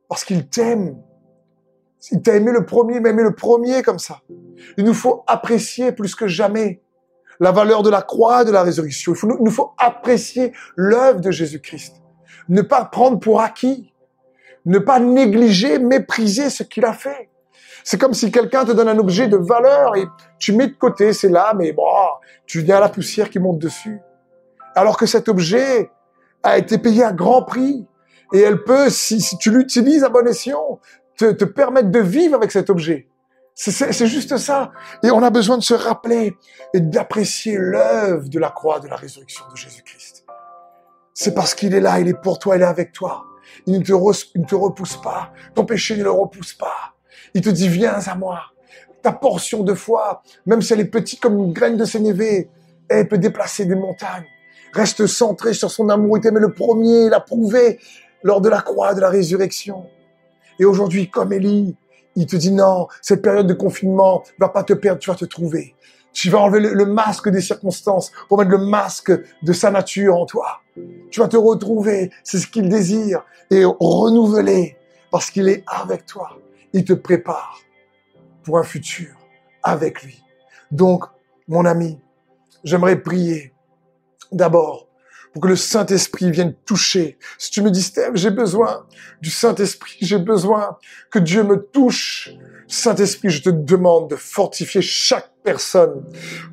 Parce 0.09 0.25
qu'il 0.25 0.47
t'aime. 0.49 0.97
Il 2.11 2.21
t'a 2.21 2.35
aimé 2.35 2.53
le 2.53 2.67
premier, 2.67 3.01
mais 3.01 3.11
aimé 3.11 3.23
le 3.23 3.35
premier 3.35 3.83
comme 3.83 3.99
ça. 3.99 4.21
Il 4.77 4.85
nous 4.85 4.95
faut 4.95 5.23
apprécier 5.27 5.93
plus 5.93 6.15
que 6.15 6.27
jamais 6.27 6.83
la 7.41 7.51
valeur 7.51 7.83
de 7.83 7.91
la 7.91 8.03
croix, 8.03 8.45
de 8.45 8.51
la 8.51 8.63
résurrection. 8.63 9.15
Il, 9.15 9.29
nous 9.41 9.51
faut 9.51 9.73
apprécier 9.79 10.53
l'œuvre 10.77 11.21
de 11.21 11.31
Jésus-Christ. 11.31 11.97
Ne 12.49 12.63
pas 12.63 12.85
prendre 12.85 13.19
pour 13.19 13.41
acquis. 13.41 13.93
Ne 14.65 14.79
pas 14.79 15.01
négliger, 15.01 15.79
mépriser 15.79 16.51
ce 16.51 16.63
qu'il 16.63 16.85
a 16.85 16.93
fait. 16.93 17.31
C'est 17.85 17.99
comme 17.99 18.15
si 18.15 18.31
quelqu'un 18.31 18.65
te 18.65 18.73
donne 18.73 18.89
un 18.89 18.99
objet 18.99 19.29
de 19.29 19.37
valeur 19.37 19.97
et 19.97 20.07
tu 20.39 20.53
mets 20.53 20.69
de 20.69 20.75
côté, 20.75 21.13
c'est 21.13 21.29
là, 21.29 21.53
mais 21.57 21.73
bon, 21.73 21.85
tu 22.47 22.61
viens 22.61 22.77
à 22.77 22.81
la 22.81 22.89
poussière 22.89 23.31
qui 23.31 23.39
monte 23.39 23.59
dessus. 23.59 24.01
Alors 24.75 24.97
que 24.97 25.07
cet 25.07 25.29
objet 25.29 25.91
a 26.43 26.59
été 26.59 26.79
payé 26.79 27.05
à 27.05 27.13
grand 27.13 27.43
prix 27.43 27.87
et 28.33 28.41
elle 28.41 28.63
peut, 28.65 28.89
si, 28.89 29.21
tu 29.39 29.51
l'utilises 29.51 30.05
à 30.05 30.09
bon 30.09 30.27
escient, 30.27 30.81
te, 31.17 31.33
te 31.33 31.45
permettre 31.45 31.91
de 31.91 32.01
vivre 32.01 32.37
avec 32.37 32.51
cet 32.53 32.71
objet. 32.71 33.09
C'est 33.55 34.07
juste 34.07 34.39
ça. 34.39 34.73
Et 35.03 35.11
on 35.11 35.23
a 35.23 35.31
besoin 35.31 35.59
de 35.59 35.63
se 35.63 35.75
rappeler 35.75 36.35
et 36.73 36.81
d'apprécier 36.81 37.57
l'œuvre 37.59 38.29
de 38.29 38.39
la 38.39 38.51
croix, 38.51 38.81
de 38.81 38.89
la 38.89 38.97
résurrection 38.97 39.45
de 39.51 39.57
Jésus-Christ. 39.57 40.25
C'est 41.13 41.35
parce 41.35 41.55
qu'il 41.55 41.75
est 41.75 41.81
là, 41.81 42.01
il 42.01 42.09
est 42.09 42.19
pour 42.19 42.39
toi, 42.39 42.57
il 42.57 42.63
est 42.63 42.67
avec 42.67 42.93
toi. 42.93 43.25
Il 43.67 43.79
ne 43.79 43.85
te, 43.85 43.93
il 44.35 44.41
ne 44.41 44.47
te 44.47 44.55
repousse 44.55 44.97
pas. 44.97 45.33
Ton 45.55 45.67
péché 45.67 45.97
ne 45.97 46.05
le 46.05 46.11
repousse 46.11 46.55
pas. 46.55 46.95
Il 47.35 47.43
te 47.43 47.51
dit, 47.51 47.69
viens 47.69 47.99
à 48.07 48.15
moi. 48.15 48.41
Ta 49.03 49.13
portion 49.13 49.63
de 49.63 49.75
foi, 49.75 50.23
même 50.47 50.63
si 50.63 50.73
elle 50.73 50.81
est 50.81 50.85
petite 50.85 51.21
comme 51.21 51.39
une 51.39 51.53
graine 51.53 51.77
de 51.77 51.85
sénévé, 51.85 52.49
elle 52.89 53.09
peut 53.09 53.19
déplacer 53.19 53.65
des 53.65 53.75
montagnes. 53.75 54.27
Reste 54.73 55.07
centré 55.07 55.55
sur 55.55 55.71
son 55.71 55.89
amour. 55.89 56.19
Il 56.19 56.21
t'aimait 56.21 56.41
le 56.41 56.53
premier, 56.53 57.05
il 57.05 57.11
l'a 57.11 57.21
prouvé 57.21 57.79
lors 58.23 58.41
de 58.41 58.49
la 58.49 58.61
croix, 58.61 58.95
de 58.95 59.01
la 59.01 59.09
résurrection. 59.09 59.87
Et 60.59 60.65
aujourd'hui, 60.65 61.11
comme 61.11 61.33
Élie, 61.33 61.75
il 62.15 62.27
te 62.27 62.37
dit 62.37 62.53
non, 62.53 62.89
cette 63.01 63.23
période 63.23 63.47
de 63.47 63.55
confinement 63.55 64.23
va 64.39 64.49
pas 64.49 64.65
te 64.65 64.73
perdre, 64.73 65.01
tu 65.01 65.11
vas 65.11 65.17
te 65.17 65.25
trouver. 65.25 65.75
Tu 66.13 66.29
vas 66.29 66.41
enlever 66.41 66.61
le, 66.61 66.85
masque 66.85 67.31
des 67.31 67.41
circonstances 67.41 68.13
pour 68.29 68.39
mettre 68.39 68.51
le 68.51 68.59
masque 68.59 69.13
de 69.43 69.53
sa 69.53 69.71
nature 69.71 70.17
en 70.17 70.27
toi. 70.27 70.61
Tu 71.11 71.21
vas 71.21 71.29
te 71.29 71.39
retrouver, 71.39 72.11
c'est 72.23 72.39
ce 72.39 72.47
qu'il 72.47 72.69
désire, 72.69 73.25
et 73.51 73.65
renouveler, 73.65 74.77
parce 75.11 75.31
qu'il 75.31 75.49
est 75.49 75.65
avec 75.67 76.05
toi. 76.05 76.37
Il 76.73 76.85
te 76.85 76.93
prépare 76.93 77.61
pour 78.43 78.59
un 78.59 78.65
futur 78.65 79.11
avec 79.63 80.03
lui. 80.03 80.23
Donc, 80.71 81.05
mon 81.49 81.65
ami, 81.65 81.99
j'aimerais 82.65 83.01
prier 83.01 83.53
d'abord 84.31 84.89
pour 85.33 85.43
que 85.43 85.49
le 85.49 85.57
Saint-Esprit 85.57 86.31
vienne 86.31 86.55
toucher. 86.67 87.19
Si 87.39 87.51
tu 87.51 87.63
me 87.63 87.71
dis, 87.71 87.83
Steve, 87.83 88.13
j'ai 88.15 88.31
besoin 88.31 88.87
du 89.21 89.31
Saint-Esprit, 89.31 89.97
j'ai 90.01 90.19
besoin 90.19 90.79
que 91.11 91.19
Dieu 91.19 91.43
me 91.43 91.57
touche. 91.57 92.31
Saint-Esprit, 92.69 93.31
je 93.31 93.43
te 93.43 93.51
demande 93.51 94.11
de 94.11 94.17
fortifier 94.17 94.83
chaque 94.83 95.31
personne. 95.43 96.05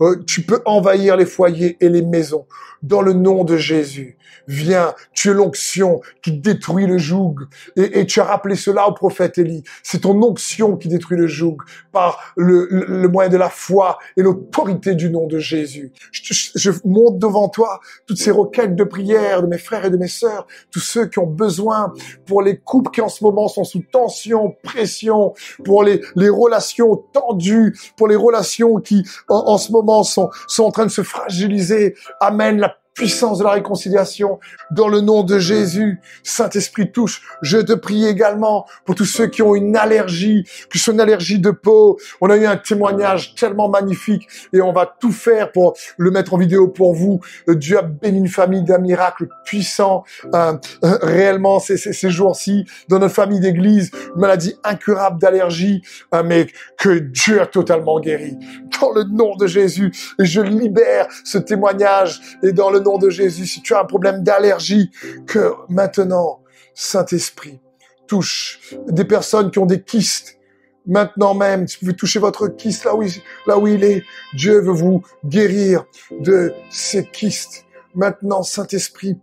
Euh, 0.02 0.24
tu 0.26 0.44
peux 0.44 0.62
envahir 0.66 1.18
les 1.18 1.26
foyers 1.26 1.78
et 1.82 1.90
les 1.90 2.02
maisons 2.02 2.46
dans 2.82 3.02
le 3.02 3.14
nom 3.14 3.44
de 3.44 3.58
Jésus. 3.58 4.18
Viens, 4.50 4.96
tu 5.14 5.30
es 5.30 5.34
l'onction 5.36 6.02
qui 6.24 6.32
détruit 6.32 6.88
le 6.88 6.98
joug. 6.98 7.36
Et, 7.76 8.08
tu 8.08 8.20
as 8.20 8.24
rappelé 8.24 8.56
cela 8.56 8.88
au 8.88 8.94
prophète 8.94 9.38
Élie. 9.38 9.64
C'est 9.84 10.00
ton 10.00 10.20
onction 10.24 10.76
qui 10.76 10.88
détruit 10.88 11.20
le 11.20 11.28
joug 11.28 11.58
par 11.92 12.34
le, 12.36 13.08
moyen 13.08 13.30
de 13.30 13.38
la 13.38 13.52
foi 13.52 14.00
et 14.18 14.24
l'autorité 14.24 14.96
du 14.96 15.12
nom 15.12 15.28
de 15.28 15.38
Jésus. 15.38 15.92
Je, 16.12 16.72
monte 16.84 17.20
devant 17.20 17.48
toi 17.48 17.80
toutes 18.08 18.18
ces 18.18 18.32
requêtes 18.32 18.76
de 18.76 18.84
prière 18.84 19.44
de 19.44 19.48
mes 19.48 19.60
frères 19.60 19.86
et 19.86 19.92
de 19.92 19.98
mes 19.98 20.08
sœurs, 20.08 20.48
tous 20.72 20.80
ceux 20.80 21.06
qui 21.06 21.20
ont 21.20 21.28
besoin 21.28 21.94
pour 22.26 22.42
les 22.42 22.58
couples 22.58 22.90
qui 22.90 23.02
en 23.02 23.10
ce 23.10 23.24
moment 23.24 23.48
sont 23.50 23.64
sous 23.64 23.84
tension, 23.92 24.56
pression, 24.64 25.36
pour 25.64 25.84
les, 25.84 26.02
relations 26.16 26.96
tendues, 27.14 27.78
pour 27.98 28.08
les 28.08 28.16
relations 28.16 28.78
qui 28.78 29.04
en, 29.28 29.60
ce 29.60 29.72
moment 29.72 30.02
sont, 30.02 30.32
sont 30.48 30.64
en 30.64 30.72
train 30.72 30.88
de 30.88 30.92
se 30.92 31.04
fragiliser. 31.04 31.96
Amen. 32.20 32.58
La 32.58 32.79
puissance 33.00 33.40
de 33.40 33.46
la 33.46 33.52
réconciliation 33.52 34.40
dans 34.72 34.90
le 34.90 35.00
nom 35.00 35.24
de 35.24 35.40
Jésus. 35.40 36.02
Saint-Esprit 36.22 36.92
touche. 36.92 37.22
Je 37.42 37.58
te 37.58 37.72
prie 37.72 38.06
également 38.06 38.66
pour 38.84 38.96
tous 38.96 39.06
ceux 39.06 39.28
qui 39.28 39.42
ont 39.42 39.56
une 39.56 39.78
allergie, 39.78 40.44
que 40.70 40.78
ce 40.78 40.92
une 40.92 41.00
allergie 41.00 41.40
de 41.40 41.52
peau. 41.52 41.98
On 42.20 42.30
a 42.30 42.36
eu 42.36 42.46
un 42.46 42.58
témoignage 42.58 43.36
tellement 43.36 43.70
magnifique 43.70 44.28
et 44.52 44.60
on 44.60 44.74
va 44.74 44.86
tout 45.00 45.14
faire 45.14 45.54
pour 45.54 45.78
le 45.98 46.12
mettre 46.12 46.34
en 46.34 46.38
vidéo 46.38 46.68
pour 46.68 46.94
vous. 46.94 47.22
Dieu 47.48 47.78
a 47.78 47.84
béni 47.84 48.18
une 48.18 48.28
famille 48.28 48.64
d'un 48.64 48.80
miracle 48.80 49.28
puissant 49.46 50.04
euh, 50.34 50.58
euh, 50.84 50.98
réellement 51.02 51.62
ces, 51.62 51.78
ces, 51.78 51.94
ces 51.94 52.10
jours-ci 52.10 52.66
dans 52.90 53.00
notre 53.00 53.16
famille 53.16 53.40
d'église. 53.40 53.92
Maladie 54.18 54.56
incurable 54.66 55.22
d'allergie, 55.22 55.84
euh, 56.14 56.22
mais 56.26 56.48
que 56.78 57.00
Dieu 57.00 57.40
a 57.40 57.46
totalement 57.46 58.02
guéri. 58.02 58.36
Dans 58.82 58.92
le 58.92 59.04
nom 59.04 59.38
de 59.38 59.48
Jésus, 59.48 59.94
je 60.20 60.42
libère 60.42 61.08
ce 61.24 61.38
témoignage 61.38 62.20
et 62.44 62.52
dans 62.52 62.70
le 62.70 62.80
nom 62.80 62.89
de 62.98 63.10
Jésus, 63.10 63.46
si 63.46 63.62
tu 63.62 63.74
as 63.74 63.82
un 63.82 63.86
problème 63.86 64.24
d'allergie, 64.24 64.92
que 65.28 65.54
maintenant, 65.70 66.42
Saint-Esprit, 66.74 67.60
touche 68.08 68.60
des 68.88 69.06
personnes 69.06 69.52
qui 69.52 69.60
ont 69.60 69.66
des 69.66 69.82
kystes. 69.82 70.38
Maintenant 70.86 71.36
même, 71.36 71.68
si 71.68 71.76
vous 71.76 71.80
pouvez 71.82 71.96
toucher 71.96 72.20
votre 72.20 72.48
kyste 72.48 72.86
là 72.86 72.96
où, 72.96 73.04
il, 73.04 73.12
là 73.46 73.60
où 73.60 73.68
il 73.68 73.84
est, 73.84 74.04
Dieu 74.34 74.60
veut 74.60 74.74
vous 74.74 75.04
guérir 75.24 75.86
de 76.20 76.54
ces 76.72 77.06
kystes. 77.06 77.66
Maintenant, 77.94 78.44
Saint-Esprit, 78.44 79.18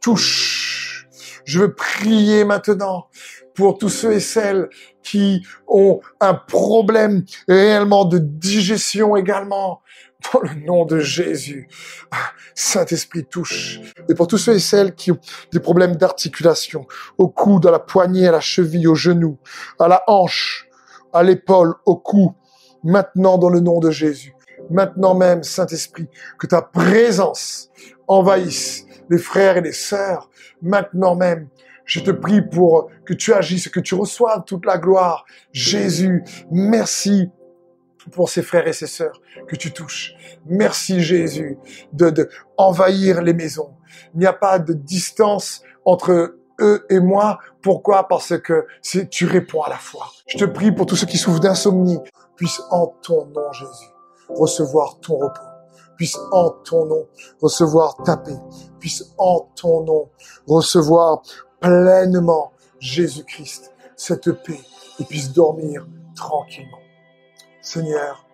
touche. 0.00 1.06
Je 1.44 1.58
veux 1.58 1.74
prier 1.74 2.44
maintenant 2.44 3.08
pour 3.54 3.76
tous 3.76 3.88
ceux 3.88 4.12
et 4.12 4.20
celles 4.20 4.68
qui 5.02 5.44
ont 5.66 6.00
un 6.20 6.34
problème 6.34 7.24
réellement 7.48 8.04
de 8.04 8.18
digestion 8.18 9.16
également. 9.16 9.82
Dans 10.32 10.40
le 10.40 10.54
nom 10.66 10.84
de 10.84 10.98
Jésus, 10.98 11.68
Saint-Esprit 12.54 13.24
touche. 13.24 13.80
Et 14.08 14.14
pour 14.14 14.26
tous 14.26 14.38
ceux 14.38 14.54
et 14.54 14.60
celles 14.60 14.94
qui 14.94 15.12
ont 15.12 15.18
des 15.52 15.60
problèmes 15.60 15.96
d'articulation, 15.96 16.86
au 17.18 17.28
coude, 17.28 17.66
à 17.66 17.70
la 17.70 17.78
poignée, 17.78 18.28
à 18.28 18.32
la 18.32 18.40
cheville, 18.40 18.86
au 18.86 18.94
genou, 18.94 19.38
à 19.78 19.88
la 19.88 20.02
hanche, 20.06 20.68
à 21.12 21.22
l'épaule, 21.22 21.74
au 21.86 21.96
cou, 21.96 22.34
maintenant 22.84 23.38
dans 23.38 23.48
le 23.48 23.60
nom 23.60 23.80
de 23.80 23.90
Jésus. 23.90 24.34
Maintenant 24.68 25.14
même, 25.14 25.42
Saint-Esprit, 25.42 26.08
que 26.38 26.46
ta 26.46 26.62
présence 26.62 27.70
envahisse 28.06 28.84
les 29.08 29.18
frères 29.18 29.56
et 29.56 29.62
les 29.62 29.72
sœurs, 29.72 30.30
maintenant 30.62 31.16
même, 31.16 31.48
je 31.84 31.98
te 31.98 32.12
prie 32.12 32.42
pour 32.42 32.88
que 33.04 33.14
tu 33.14 33.32
agisses, 33.32 33.68
que 33.68 33.80
tu 33.80 33.96
reçoives 33.96 34.44
toute 34.46 34.64
la 34.64 34.78
gloire. 34.78 35.24
Jésus, 35.50 36.22
merci 36.52 37.30
pour 38.12 38.28
ces 38.28 38.42
frères 38.42 38.66
et 38.66 38.72
ces 38.72 38.86
sœurs 38.86 39.20
que 39.46 39.56
tu 39.56 39.72
touches. 39.72 40.14
Merci 40.46 41.00
Jésus 41.00 41.58
de, 41.92 42.10
de 42.10 42.28
envahir 42.56 43.22
les 43.22 43.34
maisons. 43.34 43.74
Il 44.14 44.20
n'y 44.20 44.26
a 44.26 44.32
pas 44.32 44.58
de 44.58 44.72
distance 44.72 45.62
entre 45.84 46.36
eux 46.60 46.86
et 46.90 47.00
moi. 47.00 47.38
Pourquoi? 47.62 48.08
Parce 48.08 48.38
que 48.38 48.66
tu 49.10 49.26
réponds 49.26 49.62
à 49.62 49.70
la 49.70 49.78
foi. 49.78 50.06
Je 50.26 50.38
te 50.38 50.44
prie 50.44 50.72
pour 50.72 50.86
tous 50.86 50.96
ceux 50.96 51.06
qui 51.06 51.18
souffrent 51.18 51.40
d'insomnie, 51.40 51.98
puissent 52.36 52.62
en 52.70 52.86
ton 53.02 53.26
nom 53.26 53.52
Jésus 53.52 53.90
recevoir 54.28 55.00
ton 55.00 55.18
repos 55.18 55.40
puisse 56.00 56.16
en 56.32 56.48
ton 56.64 56.86
nom 56.86 57.06
recevoir 57.42 57.94
ta 58.04 58.16
paix, 58.16 58.38
puisse 58.78 59.12
en 59.18 59.50
ton 59.54 59.84
nom 59.84 60.08
recevoir 60.48 61.20
pleinement 61.60 62.52
Jésus-Christ, 62.78 63.70
cette 63.96 64.32
paix, 64.32 64.58
et 64.98 65.04
puisse 65.04 65.30
dormir 65.30 65.86
tranquillement. 66.16 66.79
Seigneur, 67.62 68.26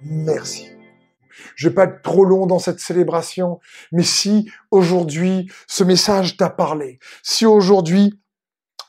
merci. 0.00 0.68
Je 1.56 1.68
vais 1.68 1.74
pas 1.74 1.84
être 1.84 2.02
trop 2.02 2.24
long 2.24 2.46
dans 2.46 2.58
cette 2.58 2.80
célébration, 2.80 3.60
mais 3.90 4.02
si 4.02 4.50
aujourd'hui 4.70 5.50
ce 5.66 5.84
message 5.84 6.36
t'a 6.36 6.50
parlé, 6.50 6.98
si 7.22 7.46
aujourd'hui 7.46 8.18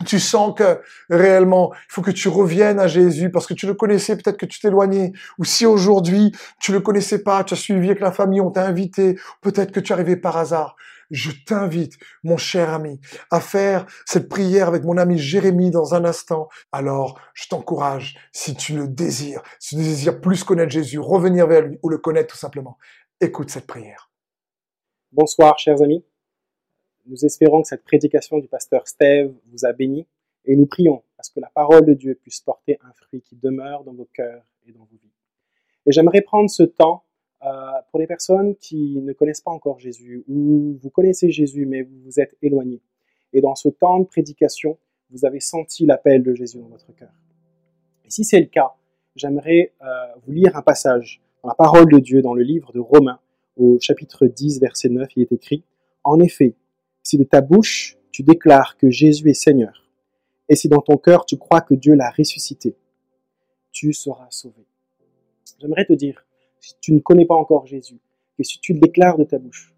tu 0.05 0.19
sens 0.19 0.53
que 0.57 0.81
réellement, 1.09 1.71
il 1.73 1.93
faut 1.93 2.01
que 2.01 2.11
tu 2.11 2.27
reviennes 2.27 2.79
à 2.79 2.87
Jésus 2.87 3.29
parce 3.31 3.47
que 3.47 3.53
tu 3.53 3.67
le 3.67 3.73
connaissais, 3.73 4.17
peut-être 4.17 4.37
que 4.37 4.45
tu 4.45 4.59
t'éloignais. 4.59 5.13
Ou 5.37 5.45
si 5.45 5.65
aujourd'hui, 5.65 6.33
tu 6.59 6.73
le 6.73 6.81
connaissais 6.81 7.23
pas, 7.23 7.43
tu 7.43 7.53
as 7.53 7.57
suivi 7.57 7.87
avec 7.87 8.01
la 8.01 8.11
famille, 8.11 8.41
on 8.41 8.51
t'a 8.51 8.65
invité, 8.65 9.17
peut-être 9.41 9.71
que 9.71 9.79
tu 9.79 9.93
arrivé 9.93 10.17
par 10.17 10.35
hasard. 10.35 10.75
Je 11.14 11.30
t'invite, 11.45 11.93
mon 12.24 12.38
cher 12.38 12.74
ami, 12.74 12.99
à 13.30 13.39
faire 13.39 13.86
cette 14.03 14.28
prière 14.28 14.68
avec 14.68 14.84
mon 14.84 14.97
ami 14.97 15.20
Jérémie 15.20 15.70
dans 15.70 15.93
un 15.93 16.05
instant. 16.05 16.49
Alors, 16.72 17.22
je 17.36 17.47
t'encourage, 17.47 18.18
si 18.32 18.55
tu 18.55 18.76
le 18.76 18.88
désires, 18.88 19.43
si 19.59 19.76
tu 19.76 19.84
désires 19.84 20.20
plus 20.20 20.43
connaître 20.43 20.72
Jésus, 20.72 20.97
revenir 20.97 21.45
vers 21.45 21.61
lui 21.61 21.78
ou 21.84 21.89
le 21.89 21.99
connaître 21.99 22.34
tout 22.34 22.39
simplement, 22.39 22.80
écoute 23.22 23.51
cette 23.51 23.68
prière. 23.68 24.09
Bonsoir, 25.11 25.59
chers 25.59 25.84
amis. 25.84 26.03
Nous 27.05 27.24
espérons 27.24 27.61
que 27.61 27.68
cette 27.68 27.84
prédication 27.84 28.39
du 28.39 28.47
pasteur 28.47 28.88
Steve 28.88 29.36
vous 29.51 29.66
a 29.68 29.72
béni 29.72 30.07
et 30.45 30.55
nous 30.55 30.66
prions 30.66 31.03
à 31.20 31.22
ce 31.22 31.30
que 31.30 31.39
la 31.39 31.51
parole 31.53 31.86
de 31.86 31.93
Dieu 31.93 32.16
puisse 32.16 32.39
porter 32.39 32.80
un 32.84 32.91
fruit 32.93 33.22
qui 33.22 33.36
demeure 33.36 33.84
dans 33.84 33.93
vos 33.93 34.09
cœurs 34.16 34.43
et 34.66 34.72
dans 34.72 34.80
vos 34.80 34.97
vies. 34.99 35.14
Et 35.86 35.91
j'aimerais 35.91 36.22
prendre 36.22 36.49
ce 36.49 36.64
temps 36.64 37.03
pour 37.91 37.99
les 37.99 38.07
personnes 38.07 38.55
qui 38.55 39.01
ne 39.01 39.11
connaissent 39.13 39.41
pas 39.41 39.51
encore 39.51 39.79
Jésus 39.79 40.23
ou 40.27 40.77
vous 40.81 40.89
connaissez 40.89 41.29
Jésus 41.29 41.65
mais 41.65 41.81
vous 41.81 41.99
vous 42.05 42.19
êtes 42.19 42.35
éloigné. 42.41 42.81
Et 43.33 43.41
dans 43.41 43.55
ce 43.55 43.69
temps 43.69 43.99
de 43.99 44.05
prédication, 44.05 44.77
vous 45.09 45.25
avez 45.25 45.39
senti 45.39 45.85
l'appel 45.85 46.23
de 46.23 46.33
Jésus 46.33 46.59
dans 46.59 46.67
votre 46.67 46.93
cœur. 46.95 47.11
Si 48.07 48.23
c'est 48.23 48.39
le 48.39 48.47
cas, 48.47 48.73
j'aimerais 49.15 49.73
euh, 49.81 49.85
vous 50.25 50.31
lire 50.31 50.55
un 50.55 50.61
passage 50.61 51.21
dans 51.41 51.49
la 51.49 51.55
parole 51.55 51.91
de 51.91 51.99
Dieu 51.99 52.21
dans 52.21 52.33
le 52.33 52.43
livre 52.43 52.71
de 52.73 52.79
Romains 52.79 53.19
au 53.57 53.77
chapitre 53.79 54.25
10 54.25 54.59
verset 54.59 54.89
9, 54.89 55.09
il 55.15 55.23
est 55.23 55.31
écrit 55.31 55.63
En 56.03 56.19
effet, 56.19 56.55
si 57.03 57.17
de 57.17 57.23
ta 57.23 57.41
bouche 57.41 57.97
tu 58.11 58.23
déclares 58.23 58.77
que 58.77 58.89
Jésus 58.89 59.29
est 59.29 59.33
Seigneur, 59.33 59.89
et 60.49 60.55
si 60.55 60.69
dans 60.69 60.81
ton 60.81 60.97
cœur 60.97 61.25
tu 61.25 61.37
crois 61.37 61.61
que 61.61 61.73
Dieu 61.73 61.95
l'a 61.95 62.11
ressuscité, 62.11 62.75
tu 63.71 63.93
seras 63.93 64.27
sauvé. 64.29 64.65
J'aimerais 65.59 65.85
te 65.85 65.93
dire, 65.93 66.25
si 66.64 66.76
tu 66.80 66.93
ne 66.93 66.99
connais 66.99 67.26
pas 67.26 67.36
encore 67.36 67.68
Jésus, 67.68 67.99
que 68.38 68.43
si 68.43 68.59
tu 68.59 68.74
le 68.74 68.80
déclares 68.80 69.18
de 69.18 69.26
ta 69.26 69.38
bouche, 69.38 69.76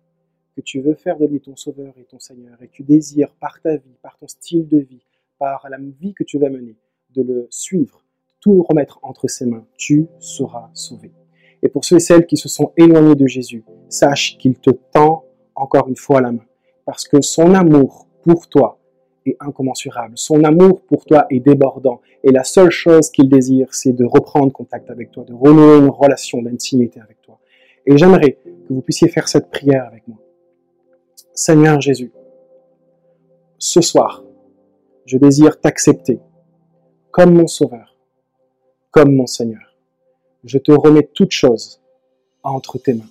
que 0.56 0.62
tu 0.62 0.82
veux 0.82 0.94
faire 0.94 1.18
de 1.18 1.26
lui 1.26 1.42
ton 1.42 1.56
sauveur 1.56 1.94
et 1.98 2.06
ton 2.06 2.20
Seigneur, 2.20 2.62
et 2.62 2.70
tu 2.70 2.84
désires 2.84 3.34
par 3.40 3.60
ta 3.60 3.76
vie, 3.76 3.98
par 4.04 4.18
ton 4.20 4.28
style 4.28 4.68
de 4.68 4.78
vie, 4.78 5.04
par 5.40 5.68
la 5.70 5.78
vie 5.78 6.14
que 6.14 6.24
tu 6.24 6.38
vas 6.38 6.50
mener, 6.50 6.76
de 7.16 7.24
le 7.24 7.48
suivre, 7.50 8.04
tout 8.40 8.62
remettre 8.62 9.00
entre 9.02 9.28
ses 9.28 9.48
mains, 9.48 9.66
tu 9.78 10.08
seras 10.20 10.70
sauvé. 10.74 11.12
Et 11.64 11.70
pour 11.70 11.84
ceux 11.84 11.96
et 11.96 12.00
celles 12.00 12.28
qui 12.28 12.38
se 12.38 12.48
sont 12.48 12.72
éloignés 12.78 13.16
de 13.16 13.26
Jésus, 13.26 13.64
sache 13.90 14.38
qu'il 14.38 14.60
te 14.60 14.70
tend 14.70 15.26
encore 15.56 15.88
une 15.88 15.96
fois 15.96 16.22
la 16.22 16.32
main. 16.32 16.46
Parce 16.86 17.08
que 17.08 17.20
son 17.22 17.56
amour 17.56 18.08
pour 18.22 18.48
toi 18.48 18.80
incommensurable. 19.40 20.14
Son 20.16 20.44
amour 20.44 20.82
pour 20.82 21.06
toi 21.06 21.26
est 21.30 21.40
débordant. 21.40 22.02
Et 22.24 22.32
la 22.32 22.44
seule 22.44 22.70
chose 22.70 23.10
qu'il 23.10 23.30
désire, 23.30 23.74
c'est 23.74 23.94
de 23.94 24.06
reprendre 24.06 24.52
contact 24.52 24.90
avec 24.90 25.12
toi, 25.12 25.24
de 25.24 25.34
renouer 25.34 25.78
une 25.78 25.90
relation 25.90 26.42
d'intimité 26.42 27.00
avec 27.00 27.22
toi. 27.22 27.40
Et 27.86 27.98
j'aimerais 27.98 28.34
que 28.68 28.74
vous 28.74 28.82
puissiez 28.82 29.08
faire 29.08 29.28
cette 29.28 29.50
prière 29.50 29.86
avec 29.86 30.08
moi. 30.08 30.18
Seigneur 31.34 31.82
Jésus, 31.82 32.12
ce 33.58 33.82
soir, 33.82 34.24
je 35.06 35.18
désire 35.18 35.60
t'accepter 35.60 36.20
comme 37.12 37.34
mon 37.34 37.48
Sauveur, 37.48 37.96
comme 38.92 39.16
mon 39.16 39.28
Seigneur. 39.28 39.76
Je 40.44 40.58
te 40.58 40.72
remets 40.72 41.10
toutes 41.14 41.32
choses 41.32 41.82
entre 42.44 42.78
tes 42.78 42.94
mains. 42.94 43.10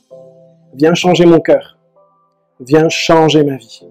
Viens 0.75 0.95
changer 0.95 1.27
mon 1.27 1.41
cœur. 1.41 1.79
Viens 2.61 2.89
changer 2.89 3.45
ma 3.45 3.57
vie. 3.57 3.87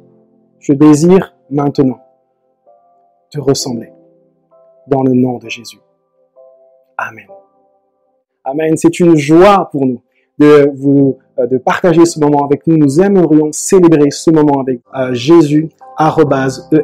Je 0.59 0.73
désire 0.73 1.35
maintenant 1.49 2.02
te 3.33 3.39
ressembler. 3.39 3.91
Dans 4.87 5.01
le 5.01 5.13
nom 5.13 5.37
de 5.37 5.49
Jésus. 5.49 5.79
Amen. 6.97 7.27
Amen. 8.43 8.77
C'est 8.77 8.99
une 8.99 9.15
joie 9.15 9.69
pour 9.71 9.85
nous 9.85 10.01
de 10.39 10.69
vous 10.75 11.17
euh, 11.39 11.47
de 11.47 11.57
partager 11.57 12.05
ce 12.05 12.19
moment 12.19 12.43
avec 12.43 12.67
nous. 12.67 12.77
Nous 12.77 13.01
aimerions 13.01 13.49
célébrer 13.51 14.11
ce 14.11 14.29
moment 14.29 14.59
avec 14.59 14.81
euh, 14.95 15.13
Jésus 15.13 15.69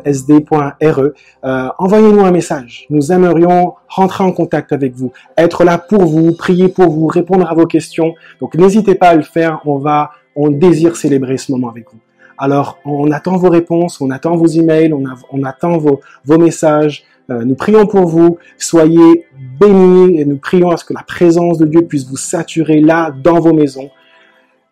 esd.re. 0.06 1.00
Euh, 1.43 1.68
envoyez-nous 1.78 2.22
un 2.22 2.32
message. 2.32 2.86
Nous 2.89 3.12
aimerions 3.12 3.74
rentrer 3.88 4.24
en 4.24 4.32
contact 4.32 4.72
avec 4.72 4.93
vous, 4.93 5.12
être 5.38 5.64
là 5.64 5.78
pour 5.78 6.06
vous, 6.06 6.34
prier 6.34 6.70
pour 6.70 6.89
vous, 6.89 7.08
répondre 7.08 7.50
à 7.50 7.54
vos 7.54 7.66
questions. 7.66 8.14
Donc 8.39 8.56
n'hésitez 8.56 8.95
pas 8.95 9.10
à 9.10 9.16
le 9.16 9.24
faire. 9.24 9.62
On 9.66 9.78
va, 9.78 10.12
on 10.36 10.50
désire 10.50 10.95
célébrer 10.95 11.38
ce 11.38 11.52
moment 11.52 11.70
avec 11.70 11.91
vous. 11.91 12.00
Alors 12.39 12.79
on 12.85 13.11
attend 13.11 13.37
vos 13.37 13.49
réponses, 13.49 13.99
on 13.99 14.09
attend 14.09 14.35
vos 14.37 14.47
emails, 14.47 14.93
on, 14.93 15.43
attend 15.43 15.77
vos, 15.77 15.99
vos 16.23 16.37
messages. 16.37 17.03
Euh, 17.29 17.43
nous 17.43 17.55
prions 17.55 17.85
pour 17.85 18.07
vous. 18.07 18.37
Soyez 18.57 19.25
bénis 19.59 20.19
et 20.19 20.25
nous 20.25 20.37
prions 20.37 20.71
à 20.71 20.77
ce 20.77 20.85
que 20.85 20.93
la 20.93 21.03
présence 21.03 21.57
de 21.57 21.65
Dieu 21.65 21.81
puisse 21.81 22.07
vous 22.07 22.17
saturer 22.17 22.79
là 22.79 23.11
dans 23.11 23.39
vos 23.39 23.53
maisons. 23.53 23.91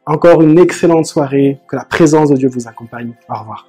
Encore 0.06 0.42
une 0.42 0.58
excellente 0.58 1.06
soirée. 1.06 1.60
Que 1.68 1.76
la 1.76 1.86
présence 1.86 2.30
de 2.30 2.38
Dieu 2.38 2.48
vous 2.48 2.68
accompagne. 2.68 3.14
Au 3.30 3.38
revoir. 3.38 3.68